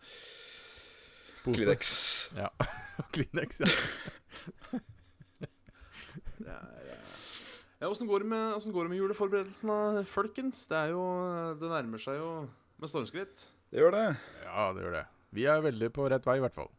Kleenex. 1.45 2.31
Ja. 2.37 2.51
Kleenex, 3.14 3.59
ja. 3.61 4.79
Eh, 6.49 6.95
ja, 7.81 7.89
Åssen 7.89 8.07
går, 8.09 8.21
det 8.21 8.27
med- 8.31 8.73
går 8.73 8.85
det 8.87 8.91
med 8.91 8.99
juleforberedelsene, 8.99 10.05
folkens? 10.07 10.66
Det 10.71 10.77
er 10.77 10.89
jo 10.95 11.03
Det 11.61 11.69
nærmer 11.69 11.99
seg 12.01 12.16
jo 12.19 12.49
med 12.79 12.89
stormskritt. 12.91 13.49
Det 13.71 13.81
gjør 13.83 13.91
det. 13.93 14.16
ja, 14.45 14.73
det 14.73 14.83
gjør 14.83 14.93
det. 14.97 15.07
Vi 15.37 15.45
er 15.45 15.61
veldig 15.64 15.91
på 15.93 16.09
rett 16.11 16.24
vei, 16.26 16.39
i 16.39 16.41
hvert 16.45 16.55
fall. 16.57 16.70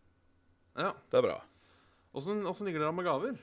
Ja. 0.80 0.93
Det 1.12 1.20
er 1.20 1.26
bra. 1.28 1.38
Åssen 2.18 2.41
ligger 2.66 2.80
dere 2.82 2.89
an 2.89 2.95
med 2.97 3.06
gaver? 3.06 3.38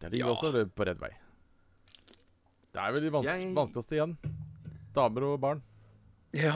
Det 0.00 0.10
ligger 0.12 0.26
Ja. 0.26 0.34
også 0.34 0.64
på 0.74 0.86
rett 0.86 0.98
vei. 1.02 1.10
Det 2.72 2.80
er 2.82 2.92
vel 2.92 3.02
de 3.02 3.10
vans 3.10 3.26
Jeg- 3.26 3.54
vanskeligste 3.54 3.96
igjen. 3.96 4.16
Damer 4.94 5.22
og 5.32 5.40
barn. 5.40 5.62
Ja. 6.32 6.52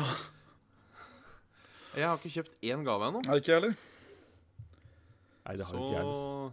Jeg 1.94 2.06
har 2.08 2.16
ikke 2.18 2.32
kjøpt 2.42 2.56
én 2.62 2.84
gave 2.84 3.02
ennå. 3.08 3.22
Det 3.22 3.42
ikke 3.42 3.52
jeg 3.52 3.60
heller? 3.60 3.76
Nei, 5.46 5.56
det 5.56 5.66
har 5.66 5.74
ikke 5.74 5.92
jeg 5.92 5.96
heller. 5.98 6.12
Så 6.12 6.52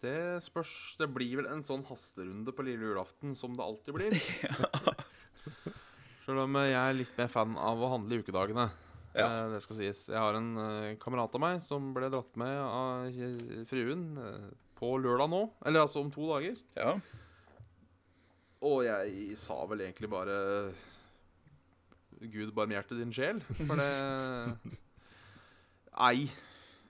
Det 0.00 0.42
spørs 0.44 0.96
Det 0.98 1.08
blir 1.12 1.36
vel 1.36 1.46
en 1.46 1.62
sånn 1.62 1.84
hasterunde 1.84 2.52
på 2.54 2.62
lille 2.64 2.84
julaften 2.86 3.34
som 3.36 3.56
det 3.56 3.64
alltid 3.64 3.94
blir. 3.94 4.10
Selv 6.28 6.42
om 6.44 6.58
jeg 6.60 6.74
er 6.76 6.92
litt 6.92 7.14
mer 7.16 7.30
fan 7.32 7.54
av 7.56 7.80
å 7.80 7.88
handle 7.94 8.18
i 8.18 8.20
ukedagene. 8.20 8.66
Ja. 9.16 9.24
Eh, 9.24 9.44
Det 9.54 9.62
skal 9.64 9.78
sies. 9.78 10.02
Jeg 10.12 10.20
har 10.20 10.36
en 10.36 10.50
eh, 10.60 10.96
kamerat 11.00 11.32
av 11.32 11.40
meg 11.40 11.62
som 11.64 11.86
ble 11.96 12.10
dratt 12.12 12.34
med 12.36 12.58
av 12.60 13.06
eh, 13.08 13.62
fruen 13.70 14.02
eh, 14.20 14.50
på 14.76 14.90
lørdag 15.00 15.30
nå. 15.32 15.40
Eller 15.64 15.86
altså 15.86 16.02
om 16.04 16.10
to 16.12 16.26
dager. 16.28 16.58
Ja. 16.76 16.98
Og 18.60 18.82
jeg 18.84 19.38
sa 19.40 19.56
vel 19.70 19.86
egentlig 19.86 20.10
bare 20.12 20.36
Gud 22.18 22.52
barmhjerte 22.52 22.98
din 22.98 23.14
sjel. 23.14 23.40
For 23.62 23.78
det 23.80 23.88
Nei. 26.02 26.28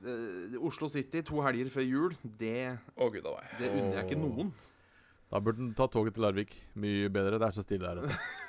Eh, 0.02 0.58
Oslo 0.66 0.90
City 0.90 1.22
to 1.22 1.44
helger 1.46 1.70
før 1.70 1.86
jul, 1.86 2.18
det, 2.42 2.74
oh, 2.96 3.06
gud 3.10 3.22
det 3.22 3.70
unner 3.70 4.00
jeg 4.00 4.04
ikke 4.08 4.18
noen. 4.20 4.50
Da 5.30 5.38
burde 5.44 5.62
han 5.62 5.72
ta 5.78 5.86
toget 5.86 6.18
til 6.18 6.26
Larvik. 6.26 6.58
Mye 6.74 7.06
bedre. 7.12 7.38
Det 7.38 7.52
er 7.52 7.56
så 7.56 7.62
stille 7.62 7.94
her. 7.94 8.02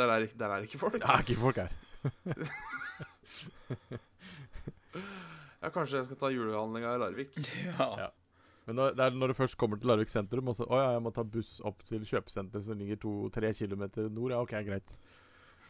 Der 0.00 0.14
er, 0.16 0.26
der 0.42 0.54
er 0.56 0.64
ikke 0.66 0.80
folk. 0.80 0.96
Det 0.96 1.04
er 1.04 1.24
ikke 1.26 1.40
folk 1.40 1.60
her. 1.60 1.76
Ja, 5.60 5.68
Kanskje 5.68 5.98
jeg 6.00 6.06
skal 6.08 6.18
ta 6.20 6.30
julehandlinga 6.32 6.94
i 6.96 7.00
Larvik. 7.02 7.36
Ja. 7.68 7.88
Ja. 8.06 8.08
Men 8.68 8.76
når, 8.78 8.92
det 8.96 9.04
er 9.04 9.14
når 9.16 9.32
du 9.32 9.34
først 9.34 9.56
kommer 9.58 9.80
til 9.80 9.88
Larvik 9.90 10.10
sentrum, 10.12 10.48
og 10.52 10.56
så 10.56 10.66
Å 10.68 10.78
ja, 10.78 10.88
jeg 10.94 11.02
må 11.04 11.10
ta 11.16 11.24
buss 11.26 11.56
opp 11.66 11.80
til 11.88 12.04
kjøpesenteret 12.06 12.64
som 12.64 12.78
ligger 12.78 13.00
to-tre 13.02 13.50
kilometer 13.56 14.08
nord. 14.12 14.34
Ja, 14.34 14.40
OK, 14.44 14.52
greit. 14.66 14.92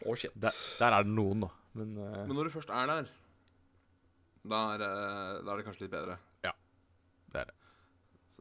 Oh, 0.05 0.15
shit. 0.17 0.33
Der, 0.35 0.53
der 0.79 0.97
er 0.97 1.07
det 1.07 1.13
noen, 1.15 1.45
da. 1.45 1.49
Men, 1.77 1.95
uh, 1.97 2.21
Men 2.27 2.35
når 2.37 2.49
du 2.49 2.53
først 2.55 2.71
er 2.73 2.89
der, 2.89 3.09
da 4.51 4.59
er, 4.75 4.83
eh, 4.85 5.41
da 5.45 5.53
er 5.53 5.59
det 5.59 5.65
kanskje 5.67 5.85
litt 5.85 5.93
bedre. 5.93 6.15
Ja, 6.45 6.53
det 7.33 7.43
er 7.43 7.51
det. 7.51 7.57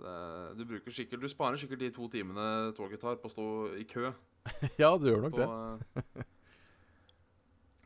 Så 0.01 0.13
du 0.57 0.63
bruker 0.65 0.95
sikkert 0.97 1.21
Du 1.21 1.29
sparer 1.29 1.61
sikkert 1.61 1.83
de 1.83 1.91
to 1.93 2.07
timene 2.09 2.45
toget 2.77 3.03
tar 3.03 3.19
på 3.21 3.29
å 3.29 3.33
stå 3.35 3.47
i 3.77 3.85
kø. 3.85 4.09
ja, 4.81 4.95
du 4.97 5.11
gjør 5.11 5.27
nok 5.27 5.35
På, 5.37 5.45
det. 5.45 6.05
eh, 6.25 6.25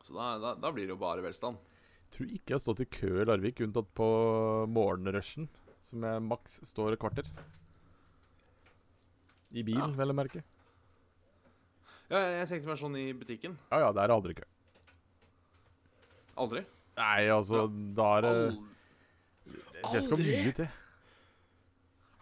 så 0.05 0.15
da, 0.15 0.27
da, 0.39 0.53
da 0.63 0.71
blir 0.71 0.87
det 0.87 0.93
jo 0.95 1.01
bare 1.01 1.25
velstand. 1.25 1.59
Tror 2.15 2.29
ikke 2.31 2.53
jeg 2.53 2.59
har 2.59 2.63
stått 2.63 2.85
i 2.85 2.87
kø 2.93 3.09
i 3.23 3.27
Larvik, 3.27 3.59
unntatt 3.65 3.89
på 3.99 4.07
morgenrushen, 4.71 5.49
som 5.83 6.05
jeg 6.07 6.23
maks 6.23 6.61
står 6.69 6.95
et 6.95 7.01
kvarter. 7.03 7.27
I 9.55 9.65
bil, 9.67 9.81
Ja. 9.81 9.89
vel 9.99 10.13
å 10.13 10.17
merke. 10.21 10.45
Ja, 12.13 12.21
jeg 12.21 12.47
tenkte 12.53 12.69
meg 12.71 12.79
sånn 12.79 12.95
i 13.01 13.09
butikken. 13.17 13.57
Ja 13.73 13.81
ja, 13.87 13.91
der 13.97 14.07
er 14.07 14.15
aldri 14.15 14.37
kø. 14.39 14.47
Aldri. 16.45 16.63
Nei, 17.01 17.27
altså, 17.35 17.65
da 17.97 18.09
er 18.19 18.23
det 18.29 18.33
Aldri? 18.37 18.63
Det 19.95 20.03
skal 20.07 20.23
mye 20.23 20.55
til. 20.61 20.69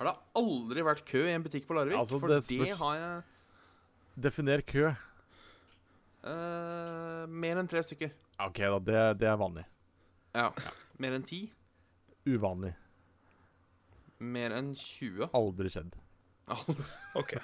Har 0.03 0.11
det 0.11 0.43
aldri 0.43 0.85
vært 0.87 1.05
kø 1.09 1.23
i 1.29 1.33
en 1.33 1.45
butikk 1.45 1.69
på 1.69 1.77
Larvik? 1.79 1.97
Altså, 1.99 2.19
For 2.21 2.33
det 2.33 2.43
det, 2.49 2.77
har 2.79 2.99
jeg 2.99 3.23
Definer 4.27 4.61
kø. 4.67 4.91
Uh, 6.23 7.25
Mer 7.31 7.59
enn 7.63 7.71
tre 7.71 7.83
stykker. 7.87 8.13
OK, 8.43 8.59
da. 8.59 8.79
Det, 8.85 9.03
det 9.23 9.29
er 9.31 9.39
vanlig. 9.41 9.65
Ja. 10.37 10.51
Mer 11.03 11.17
enn 11.17 11.25
ti? 11.27 11.45
Uvanlig. 12.29 12.75
Mer 14.23 14.55
enn 14.55 14.71
20? 14.79 15.33
Aldri 15.35 15.73
skjedd. 15.73 15.97
Ok. 17.19 17.35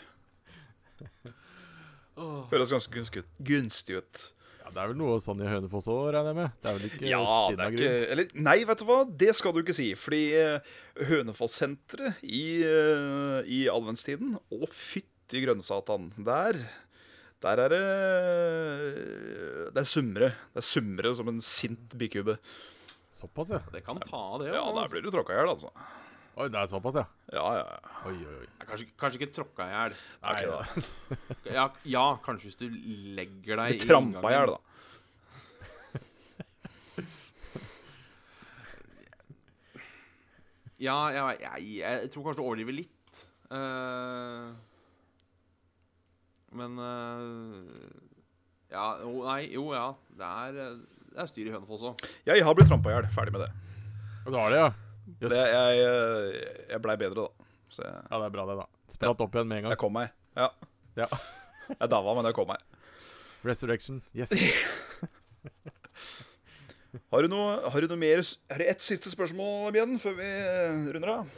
Åh. 2.18 2.44
Høres 2.50 2.74
ganske 2.74 3.24
gunstig 3.46 3.98
ut. 4.02 4.22
Ja, 4.68 4.74
Det 4.74 4.82
er 4.82 4.90
vel 4.90 4.98
noe 5.00 5.16
sånn 5.24 5.40
i 5.40 5.48
Hønefoss 5.48 5.86
òg, 5.88 6.10
regner 6.12 6.34
jeg 6.34 6.36
med? 6.36 6.56
Det 6.60 6.68
er 6.68 6.76
vel 6.76 6.88
ikke 6.88 7.08
Ja, 7.08 7.22
det 7.54 7.64
er 7.64 7.76
ikke 7.76 7.92
Eller 8.12 8.32
nei, 8.36 8.56
vet 8.68 8.82
du 8.82 8.84
hva? 8.88 8.98
Det 9.08 9.30
skal 9.36 9.54
du 9.56 9.62
ikke 9.62 9.76
si. 9.76 9.86
Fordi 9.96 10.22
eh, 10.36 10.74
Hønefoss-senteret 11.08 12.20
i, 12.26 12.42
eh, 12.66 13.38
i 13.48 13.62
adventstiden 13.72 14.36
Å, 14.36 14.60
fytti 14.68 15.40
grønnsatan. 15.46 16.10
Der 16.20 16.60
Der 17.40 17.62
er 17.64 17.72
det 17.72 17.84
Det 19.72 19.80
er 19.84 19.88
sumre. 19.88 20.32
Det 20.52 20.60
er 20.60 20.68
sumre 20.68 21.14
som 21.16 21.32
en 21.32 21.40
sint 21.40 21.96
bikube. 21.96 22.36
Såpass, 23.14 23.50
ja. 23.56 23.62
Det 23.72 23.82
kan 23.86 23.98
ta 24.04 24.20
av 24.34 24.42
det. 24.42 24.52
Ja, 24.52 24.62
altså. 24.62 24.82
der 24.82 24.92
blir 24.92 25.02
du 25.08 25.10
tråkka 25.14 25.32
i 25.34 25.40
hjel, 25.40 25.50
altså. 25.56 25.72
Oi, 26.38 26.46
det 26.54 26.58
er 26.60 26.68
såpass, 26.70 26.94
ja. 26.94 27.02
Ja, 27.34 27.46
ja, 27.56 27.64
ja. 27.66 27.78
Oi, 28.06 28.14
oi, 28.14 28.34
oi. 28.44 28.46
Kanskje, 28.62 28.84
kanskje 29.00 29.18
ikke 29.18 29.34
tråkka 29.34 29.64
i 29.66 29.72
hjel. 29.74 29.94
Ja, 31.56 31.64
ja, 31.82 32.04
kanskje 32.22 32.46
hvis 32.46 32.60
du 32.60 32.66
legger 33.18 33.58
deg 33.58 33.74
Vi 33.74 33.80
trampa 33.82 34.30
i 34.30 34.32
hjel, 34.36 34.50
da. 34.54 34.58
Ja, 40.78 41.10
jeg, 41.10 41.42
jeg, 41.42 41.82
jeg 41.82 42.10
tror 42.14 42.22
kanskje 42.28 42.38
du 42.38 42.46
overdriver 42.46 42.74
litt. 42.84 42.94
Uh, 43.50 44.54
men 46.54 46.78
uh, 46.78 47.66
Ja, 48.70 48.94
jo, 49.02 49.26
nei, 49.26 49.50
jo, 49.56 49.74
ja. 49.74 49.88
Det 50.14 50.28
er, 50.28 50.54
eh, 50.62 50.78
det 51.08 51.18
er 51.24 51.30
styr 51.34 51.48
i 51.48 51.54
Hønefoss 51.56 51.82
òg. 51.88 51.94
Jeg 52.28 52.46
har 52.46 52.54
blitt 52.54 52.70
trampa 52.70 52.92
i 52.92 52.94
hjel. 52.94 53.10
Ferdig 53.16 53.34
med 53.34 53.42
det. 53.48 53.50
Og 54.22 54.30
du 54.30 54.38
har 54.38 54.54
det, 54.54 54.60
ja? 54.68 54.70
Jøss. 55.18 55.32
det 55.32 55.44
jeg 55.48 55.82
eh, 55.84 56.64
jeg 56.74 56.82
blei 56.84 56.96
bedre, 57.00 57.26
da. 57.28 57.50
Så 57.72 57.82
jeg, 57.84 57.94
Ja, 58.10 58.18
det 58.20 58.26
er 58.28 58.34
bra, 58.36 58.44
det, 58.50 58.56
da. 58.60 58.66
Spratt 58.92 59.20
opp 59.24 59.34
igjen 59.36 59.48
med 59.50 59.58
en 59.60 59.66
gang. 59.68 59.72
jeg 59.76 59.80
kom 59.82 59.94
meg. 59.96 60.12
Ja. 60.38 60.50
Ja. 60.98 61.08
Jeg 61.68 61.90
daua, 61.92 62.14
men 62.16 62.24
jeg 62.24 62.32
kom 62.32 62.46
meg. 62.48 62.62
Resurrection. 63.44 63.98
Yes. 64.16 64.30
Har 67.12 67.22
du 67.24 67.28
noe, 67.28 67.58
har 67.68 67.84
du 67.84 67.90
noe 67.90 68.00
mer 68.00 68.22
Har 68.48 68.62
du 68.62 68.64
ett 68.64 68.80
siste 68.84 69.10
spørsmål 69.12 69.76
igjen 69.76 69.98
før 70.00 70.14
vi 70.16 70.24
eh, 70.28 70.86
runder 70.94 71.10
av? 71.18 71.34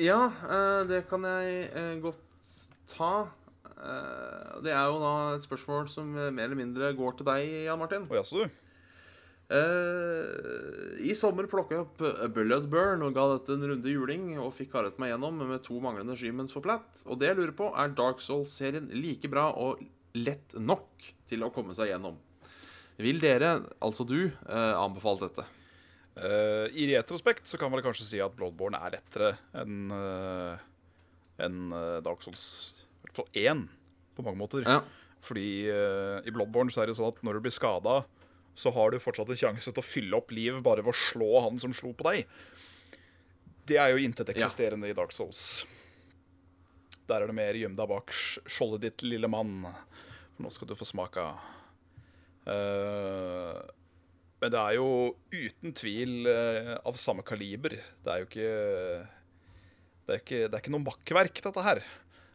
Ja, 0.00 0.18
eh, 0.28 0.82
det 0.88 1.02
kan 1.08 1.24
jeg 1.24 2.00
godt 2.04 2.20
ta. 2.92 3.12
Eh, 3.72 4.60
det 4.64 4.72
er 4.76 4.84
jo 4.92 5.00
da 5.02 5.12
et 5.38 5.44
spørsmål 5.48 5.88
som 5.92 6.12
mer 6.12 6.44
eller 6.44 6.58
mindre 6.60 6.92
går 6.96 7.16
til 7.18 7.28
deg, 7.28 7.48
Jan 7.70 7.80
Martin. 7.80 8.04
Å 8.12 8.18
jaså, 8.20 8.44
du. 8.44 8.61
Eh, 9.52 11.06
I 11.08 11.14
sommer 11.18 11.48
plukka 11.50 11.76
jeg 11.76 11.84
opp 11.84 11.98
Bullet 12.00 12.32
Bloodburn 12.36 13.02
og 13.04 13.16
ga 13.16 13.26
dette 13.34 13.56
en 13.56 13.66
runde 13.72 13.94
juling 13.94 14.28
og 14.38 14.52
fikk 14.56 14.70
karret 14.76 15.00
meg 15.02 15.12
gjennom 15.12 15.42
med 15.42 15.64
to 15.66 15.80
manglende 15.82 16.14
achievements 16.16 16.54
for 16.54 16.64
Platt. 16.64 17.02
Og 17.06 17.18
det 17.20 17.32
jeg 17.32 17.40
lurer 17.40 17.56
på, 17.58 17.72
er 17.74 17.96
Dark 17.98 18.22
Souls-serien 18.24 18.88
like 18.94 19.28
bra 19.32 19.50
og 19.52 19.82
lett 20.16 20.56
nok 20.60 21.10
til 21.28 21.44
å 21.44 21.50
komme 21.52 21.76
seg 21.76 21.92
gjennom? 21.92 22.16
Vil 23.02 23.20
dere, 23.22 23.56
altså 23.82 24.04
du, 24.06 24.28
uh, 24.28 24.74
anbefale 24.78 25.26
dette? 25.26 25.46
Uh, 26.12 26.68
I 26.76 26.90
retrospekt 26.92 27.48
så 27.48 27.58
kan 27.60 27.72
man 27.72 27.82
kanskje 27.84 28.04
si 28.04 28.20
at 28.20 28.34
Bloodborne 28.36 28.78
er 28.84 28.98
lettere 28.98 29.30
enn 29.56 29.92
uh, 29.92 30.60
eh, 31.40 32.00
Dark 32.04 32.22
Souls. 32.24 32.44
I 33.00 33.06
hvert 33.06 33.22
fall 33.22 33.40
én, 33.40 33.64
på 34.12 34.24
mange 34.26 34.40
måter. 34.44 34.66
Ja. 34.68 34.82
Fordi 35.22 35.46
eh, 35.70 36.18
i 36.26 36.32
Bloodborne 36.34 36.72
så 36.74 36.82
er 36.82 36.90
det 36.90 36.96
sånn 36.98 37.12
at 37.12 37.20
når 37.22 37.38
du 37.38 37.44
blir 37.44 37.54
skada, 37.54 38.00
så 38.54 38.72
har 38.74 38.92
du 38.92 39.00
fortsatt 39.00 39.30
en 39.32 39.38
sjanse 39.38 39.72
til 39.72 39.80
å 39.80 39.86
fylle 39.86 40.18
opp 40.18 40.32
liv 40.34 40.58
bare 40.64 40.84
ved 40.84 40.92
å 40.92 41.02
slå 41.04 41.30
han 41.46 41.60
som 41.62 41.72
slo 41.76 41.94
på 41.96 42.08
deg. 42.10 42.26
Det 43.68 43.78
er 43.78 43.92
jo 43.92 44.02
intet 44.02 44.32
eksisterende 44.34 44.90
i 44.90 44.96
Dark 44.96 45.14
Souls. 45.14 45.64
Der 47.08 47.22
er 47.22 47.30
det 47.30 47.36
mer 47.36 47.56
gjem 47.58 47.76
deg 47.78 47.90
bak 47.90 48.12
skjoldet 48.14 48.84
ditt, 48.86 49.04
lille 49.06 49.30
mann. 49.30 49.62
For 50.34 50.44
nå 50.44 50.52
skal 50.52 50.70
du 50.70 50.76
få 50.78 50.88
smake. 50.88 51.24
Uh, 52.42 53.58
men 54.42 54.50
det 54.50 54.58
er 54.58 54.76
jo 54.80 54.86
uten 55.30 55.74
tvil 55.78 56.28
uh, 56.28 56.76
av 56.82 56.98
samme 57.00 57.24
kaliber. 57.26 57.78
Det 58.02 58.12
er 58.12 58.22
jo 58.22 58.28
ikke 58.30 58.52
Det 60.02 60.14
er 60.14 60.22
ikke, 60.24 60.40
det 60.48 60.56
er 60.56 60.62
ikke 60.62 60.74
noe 60.74 60.88
makkverk, 60.88 61.42
dette 61.46 61.66
her. 61.66 61.82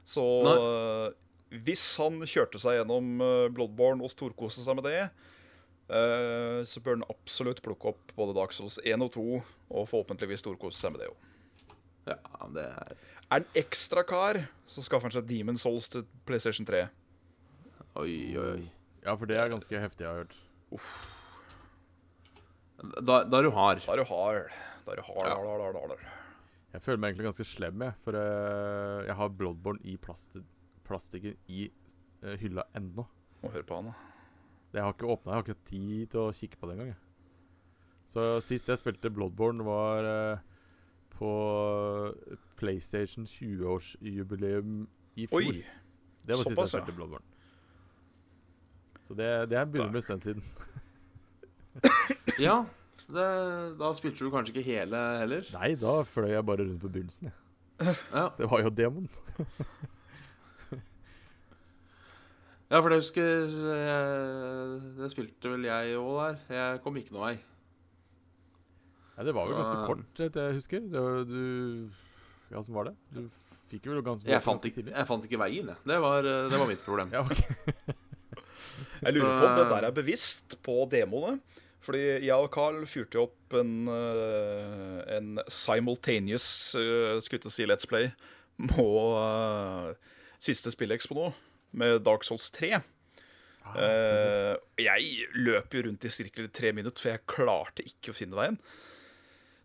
Så 0.08 0.24
uh, 0.48 1.08
hvis 1.64 1.90
han 2.00 2.22
kjørte 2.28 2.60
seg 2.60 2.80
gjennom 2.80 3.20
Bloodborne 3.56 4.04
og 4.04 4.12
storkoste 4.12 4.64
seg 4.64 4.80
med 4.80 4.88
det, 4.88 5.10
eh, 5.90 6.62
så 6.68 6.82
bør 6.84 7.00
den 7.00 7.08
absolutt 7.12 7.62
plukke 7.66 7.94
opp 7.94 8.14
både 8.18 8.36
Dark 8.38 8.56
Souls 8.56 8.80
1 8.84 9.04
og 9.06 9.12
2, 9.16 9.26
og 9.72 9.88
forhåpentligvis 9.92 10.44
storkose 10.44 10.80
seg 10.80 10.96
med 10.96 11.04
det 11.04 11.10
òg. 11.12 11.20
Ja, 12.08 12.48
det 12.56 12.64
er 12.64 12.96
Er 13.28 13.42
han 13.42 13.46
ekstra 13.60 14.04
kar, 14.08 14.40
så 14.72 14.84
skaffer 14.86 15.10
han 15.10 15.16
seg 15.18 15.28
Demon 15.28 15.58
Souls 15.60 15.90
til 15.92 16.06
PlayStation 16.26 16.66
3. 16.68 16.86
Oi, 18.00 18.14
oi, 18.38 18.46
oi. 18.54 18.68
Ja, 19.04 19.16
for 19.16 19.28
det 19.28 19.36
er 19.40 19.50
ganske 19.52 19.80
heftig, 19.84 20.06
jeg 20.06 20.12
har 20.14 20.22
hørt. 20.24 20.36
Da, 23.02 23.24
da 23.26 23.40
er 23.40 23.48
du 23.48 23.52
hard. 23.56 23.82
Da 23.86 23.96
er 23.96 24.02
du 24.04 24.08
hard. 24.12 24.52
Da 24.86 24.94
er 24.94 25.00
du 25.02 25.06
hard, 25.08 25.28
Ja. 25.28 25.36
hard, 25.36 25.48
hard, 25.50 25.76
hard, 25.82 25.92
hard. 25.92 26.06
Jeg 26.76 26.84
føler 26.86 27.00
meg 27.02 27.10
egentlig 27.14 27.28
ganske 27.32 27.48
slem, 27.48 27.82
jeg. 27.82 27.96
For 28.06 28.16
uh, 28.20 29.06
jeg 29.08 29.16
har 29.18 29.32
Bloodborne 29.40 29.82
i 29.88 29.96
plast 29.98 30.38
plastikken 30.88 31.36
i 31.52 31.66
uh, 32.24 32.36
hylla 32.40 32.64
ennå. 32.78 33.04
Må 33.42 33.52
høre 33.52 33.66
på 33.68 33.80
han, 33.80 33.90
da. 33.92 34.17
Det 34.74 34.84
har 34.84 34.94
ikke 34.94 35.10
åpna. 35.10 35.32
Jeg 35.32 35.38
har 35.38 35.46
ikke 35.46 35.70
tid 35.70 36.12
til 36.14 36.22
å 36.22 36.34
kikke 36.36 36.60
på 36.60 36.70
det 36.70 36.78
engang. 36.78 36.96
Så 38.12 38.28
sist 38.46 38.70
jeg 38.72 38.80
spilte 38.80 39.12
Bloodborne, 39.14 39.66
var 39.68 40.08
uh, 40.08 40.38
på 41.18 41.32
PlayStation 42.60 43.28
20-årsjubileum 43.28 44.86
i 45.16 45.28
fjor. 45.28 45.42
Oi! 45.42 45.66
det 46.28 46.36
var 46.36 46.44
sist 46.44 46.54
jeg 46.54 46.64
ja. 46.64 46.72
spilte 46.72 46.96
Bloodborne. 46.96 47.26
Så 49.08 49.16
det, 49.16 49.28
det 49.52 49.58
er 49.58 49.66
begynner 49.66 49.94
med 49.94 50.02
en 50.02 50.08
stund 50.10 50.26
siden. 50.26 50.44
Ja, 52.38 52.66
det, 53.10 53.28
da 53.80 53.88
spilte 53.98 54.26
du 54.26 54.30
kanskje 54.30 54.54
ikke 54.54 54.66
hele 54.68 55.00
heller? 55.18 55.48
Nei, 55.56 55.72
da 55.80 56.02
fløy 56.06 56.30
jeg 56.36 56.46
bare 56.46 56.68
rundt 56.68 56.82
på 56.84 56.90
begynnelsen. 56.92 57.32
jeg. 57.32 57.96
Ja, 58.14 58.28
Det 58.38 58.50
var 58.52 58.62
jo 58.62 58.70
demoen. 58.70 59.10
ja 62.68 62.82
for 62.84 62.92
jeg 62.92 63.04
husker 63.04 63.54
Det 65.00 65.12
spilte 65.14 65.52
vel 65.54 65.68
jeg 65.70 66.00
òg 66.00 66.18
der. 66.20 66.40
Jeg 66.58 66.82
kom 66.84 66.98
ikke 67.00 67.16
noe 67.16 67.30
vei. 67.30 67.36
Nei, 69.18 69.26
det 69.26 69.34
var 69.34 69.50
vel 69.50 69.58
ganske 69.58 69.86
kort, 69.90 70.20
etter 70.22 70.50
jeg 70.50 70.58
husker. 70.60 70.82
Det 70.94 71.02
var, 71.02 71.24
du 71.26 71.90
Ja, 72.52 72.60
åssen 72.60 72.76
var 72.76 72.92
det? 72.92 72.98
Du 73.16 73.24
fikk 73.72 73.88
jo 73.90 74.02
ganske 74.06 74.30
Jeg 74.30 74.44
fant, 74.46 74.66
ikke, 74.70 74.84
jeg 74.92 75.08
fant 75.10 75.26
ikke 75.26 75.40
veien, 75.42 75.72
jeg. 75.74 75.86
Det 75.90 75.98
var, 76.04 76.28
eh, 76.28 76.50
det 76.52 76.60
var 76.62 76.70
mitt 76.70 76.84
problem. 76.86 77.10
Ja, 77.16 77.24
okay. 77.26 77.56
Jeg 79.02 79.14
lurer 79.14 79.40
på 79.40 79.48
om 79.48 79.56
det 79.58 79.66
der 79.70 79.86
er 79.88 79.94
bevisst 79.94 80.58
på 80.66 80.84
demoene. 80.90 81.40
Fordi 81.88 82.02
jeg 82.26 82.36
og 82.36 82.50
Carl 82.52 82.82
fyrte 82.90 83.22
opp 83.22 83.54
en, 83.56 83.88
eh, 83.88 85.02
en 85.16 85.38
simultaneous 85.48 86.76
uh, 86.76 87.16
skulle 87.24 87.48
å 87.48 87.54
si 87.54 87.68
Let's 87.70 87.88
Play 87.88 88.10
på 88.74 88.88
uh, 89.16 89.94
siste 90.42 90.74
spillekspo 90.74 91.16
nå, 91.16 91.30
med 91.80 92.02
Dark 92.06 92.26
Souls 92.28 92.50
3. 92.56 92.78
Ah. 93.68 93.78
Eh, 93.84 94.54
jeg 94.82 95.32
løp 95.38 95.76
jo 95.76 95.88
rundt 95.88 96.06
i 96.08 96.12
sirkel 96.14 96.48
i 96.48 96.54
tre 96.54 96.74
minutter, 96.76 97.00
for 97.02 97.14
jeg 97.14 97.26
klarte 97.30 97.86
ikke 97.88 98.14
å 98.14 98.18
finne 98.18 98.38
veien. 98.40 98.60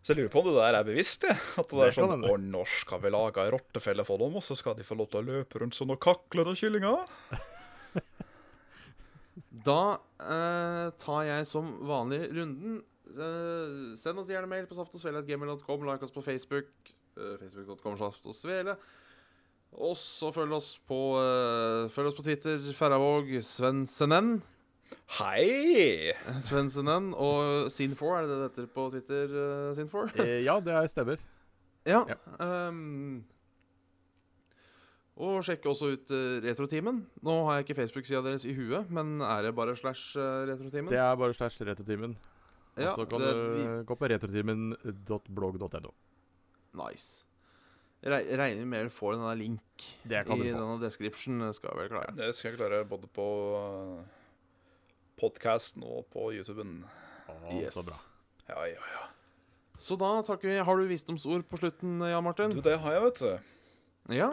Så 0.03 0.11
jeg 0.11 0.19
lurer 0.19 0.33
på 0.33 0.41
om 0.41 0.49
det 0.49 0.57
der 0.57 0.75
er 0.75 0.87
bevisst. 0.87 1.23
det 1.23 1.31
At 1.31 1.69
det, 1.71 1.77
Det 1.79 1.85
er 1.87 1.95
sånn. 1.95 2.25
Å, 2.27 2.35
når 2.35 2.71
skal 2.81 2.99
vi 3.05 3.13
lage 3.13 3.45
ei 3.45 3.53
rottefelle 3.53 4.03
for 4.07 4.19
dem, 4.19 4.35
og 4.35 4.43
så 4.43 4.57
skal 4.59 4.75
de 4.75 4.83
få 4.83 4.97
lov 4.99 5.13
til 5.13 5.21
å 5.21 5.27
løpe 5.29 5.61
rundt 5.63 5.77
som 5.77 5.87
noen 5.87 6.01
kaklede 6.03 6.55
kyllinger. 6.59 7.07
Da 9.63 9.99
eh, 10.19 10.89
tar 10.99 11.21
jeg 11.27 11.45
som 11.49 11.69
vanlig 11.87 12.25
runden. 12.33 12.81
Eh, 13.13 13.93
send 13.99 14.19
oss 14.19 14.29
gjerne 14.31 14.49
mail 14.49 14.67
på 14.69 14.77
saftogsvele.gmil.com. 14.77 15.85
Like 15.87 16.05
oss 16.05 16.13
på 16.13 16.23
Facebook. 16.25 16.69
Uh, 17.13 17.35
Facebook.com 17.37 17.97
saftogsvele. 17.99 18.75
Og 19.73 19.95
så 19.97 20.29
følg 20.33 20.53
oss 20.53 20.75
på 20.85 20.97
uh, 21.17 21.89
Følg 21.93 22.11
oss 22.11 22.17
på 22.17 22.25
Twitter. 22.25 22.59
Ferravåg 22.77 23.31
Svensenen. 23.45 24.35
Hei! 25.17 26.13
Svensenen 26.43 27.11
og 27.17 27.69
Sin4. 27.73 28.09
Er 28.19 28.27
det 28.27 28.35
det 28.37 28.41
heter 28.49 28.67
på 28.75 28.87
Twitter? 28.93 29.33
Uh, 29.33 29.71
Sin4? 29.77 30.11
Eh, 30.21 30.41
ja, 30.45 30.59
det 30.61 30.75
er 30.77 30.89
stemmer. 30.91 31.23
Ja. 31.89 32.03
Ja. 32.07 32.17
Um, 32.69 33.23
og 35.17 35.43
sjekke 35.45 35.69
også 35.69 35.91
ut 35.93 36.13
uh, 36.13 36.37
Retrotimen. 36.45 37.03
Nå 37.25 37.39
har 37.47 37.59
jeg 37.59 37.67
ikke 37.67 37.79
Facebook-sida 37.81 38.21
deres 38.25 38.45
i 38.49 38.53
huet, 38.57 38.89
men 38.93 39.19
er 39.21 39.43
det 39.47 39.55
bare 39.57 39.75
slash 39.77 40.13
uh, 40.17 40.45
Retrotimen? 40.49 40.89
Det 40.93 41.01
er 41.01 41.17
bare 41.19 41.33
slash 41.37 41.61
retrotimen. 41.65 42.15
Og 42.77 42.81
Ja, 42.81 42.93
så 42.95 43.05
kan 43.05 43.21
det- 43.21 43.33
du 43.35 43.83
gå 43.85 43.95
på 43.95 44.07
retrotimen.blogg.no. 44.09 45.91
Nice. 46.73 47.25
Re 48.03 48.17
regner 48.35 48.65
med 48.67 48.89
du 48.89 48.91
får 48.91 49.13
den 49.15 49.21
der 49.23 49.37
link 49.39 49.83
Det 50.03 50.25
kan 50.27 50.41
i 50.43 50.49
denne 50.51 50.75
description. 50.81 51.37
Skal 51.55 51.71
jeg 51.71 51.79
vel 51.85 51.91
klare. 51.93 52.15
Det 52.17 52.33
skal 52.35 52.51
jeg 52.51 52.59
klare 52.59 52.81
både 52.89 53.07
på 53.15 53.27
podkasten 55.21 55.85
og 55.87 56.05
på 56.11 56.31
YouTuben. 56.35 56.81
Ah, 57.29 57.53
Yes. 57.55 57.73
Så 57.77 57.83
bra. 57.87 57.95
Ja, 58.49 58.65
ja, 58.73 58.81
ja. 58.95 59.05
Så 59.79 59.95
da 59.97 60.09
takker 60.27 60.49
vi 60.51 60.57
Har 60.67 60.77
du 60.77 60.83
visdomsord 60.89 61.45
på 61.49 61.57
slutten, 61.61 62.01
Jan 62.03 62.23
Martin? 62.25 62.51
Du, 62.51 62.59
det 62.61 62.75
har 62.83 62.97
jeg, 62.97 63.03
vet 63.07 63.21
du. 63.23 63.31
Ja. 64.19 64.29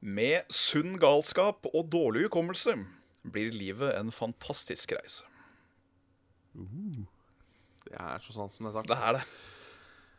Med 0.00 0.46
sunn 0.54 0.94
galskap 1.02 1.66
og 1.74 1.88
dårlig 1.90 2.28
hukommelse 2.28 2.76
blir 3.28 3.50
livet 3.52 3.96
en 3.98 4.12
fantastisk 4.14 4.94
reise. 4.94 5.26
Det 6.54 7.96
er 7.98 8.22
så 8.22 8.34
sant 8.36 8.54
som 8.54 8.66
det 8.66 8.70
er 8.72 8.76
sagt. 8.78 8.88
Det 8.92 8.98
er 8.98 9.18
det. 9.18 9.24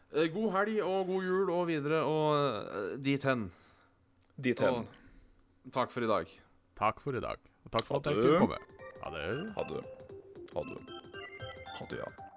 Eh, 0.10 0.30
God 0.34 0.53
helg 0.55 0.80
og 0.82 1.10
god 1.12 1.28
jul 1.28 1.51
og 1.53 1.68
videre 1.70 2.01
og 2.01 2.38
eh, 2.38 2.93
dit 3.05 3.26
hen. 3.30 3.49
Dit 4.41 4.62
hen. 4.64 4.82
Og 5.66 5.76
takk 5.76 5.93
for 5.93 6.05
i 6.05 6.10
dag. 6.10 6.32
Takk 6.80 7.03
for 7.03 7.18
i 7.18 7.22
dag. 7.22 7.38
Og 7.68 7.76
takk 7.76 7.86
for 7.86 7.99
at 7.99 8.10
jeg 8.10 8.18
kom 8.18 8.26
kunne 8.26 8.39
komme. 8.47 8.57
Ha 9.03 9.14
det. 9.14 9.28
Ha 9.57 9.68
det. 9.70 9.84
Ha 10.55 10.66
det. 10.66 10.82
Ha 11.76 11.89
det, 11.91 12.01
ja. 12.01 12.29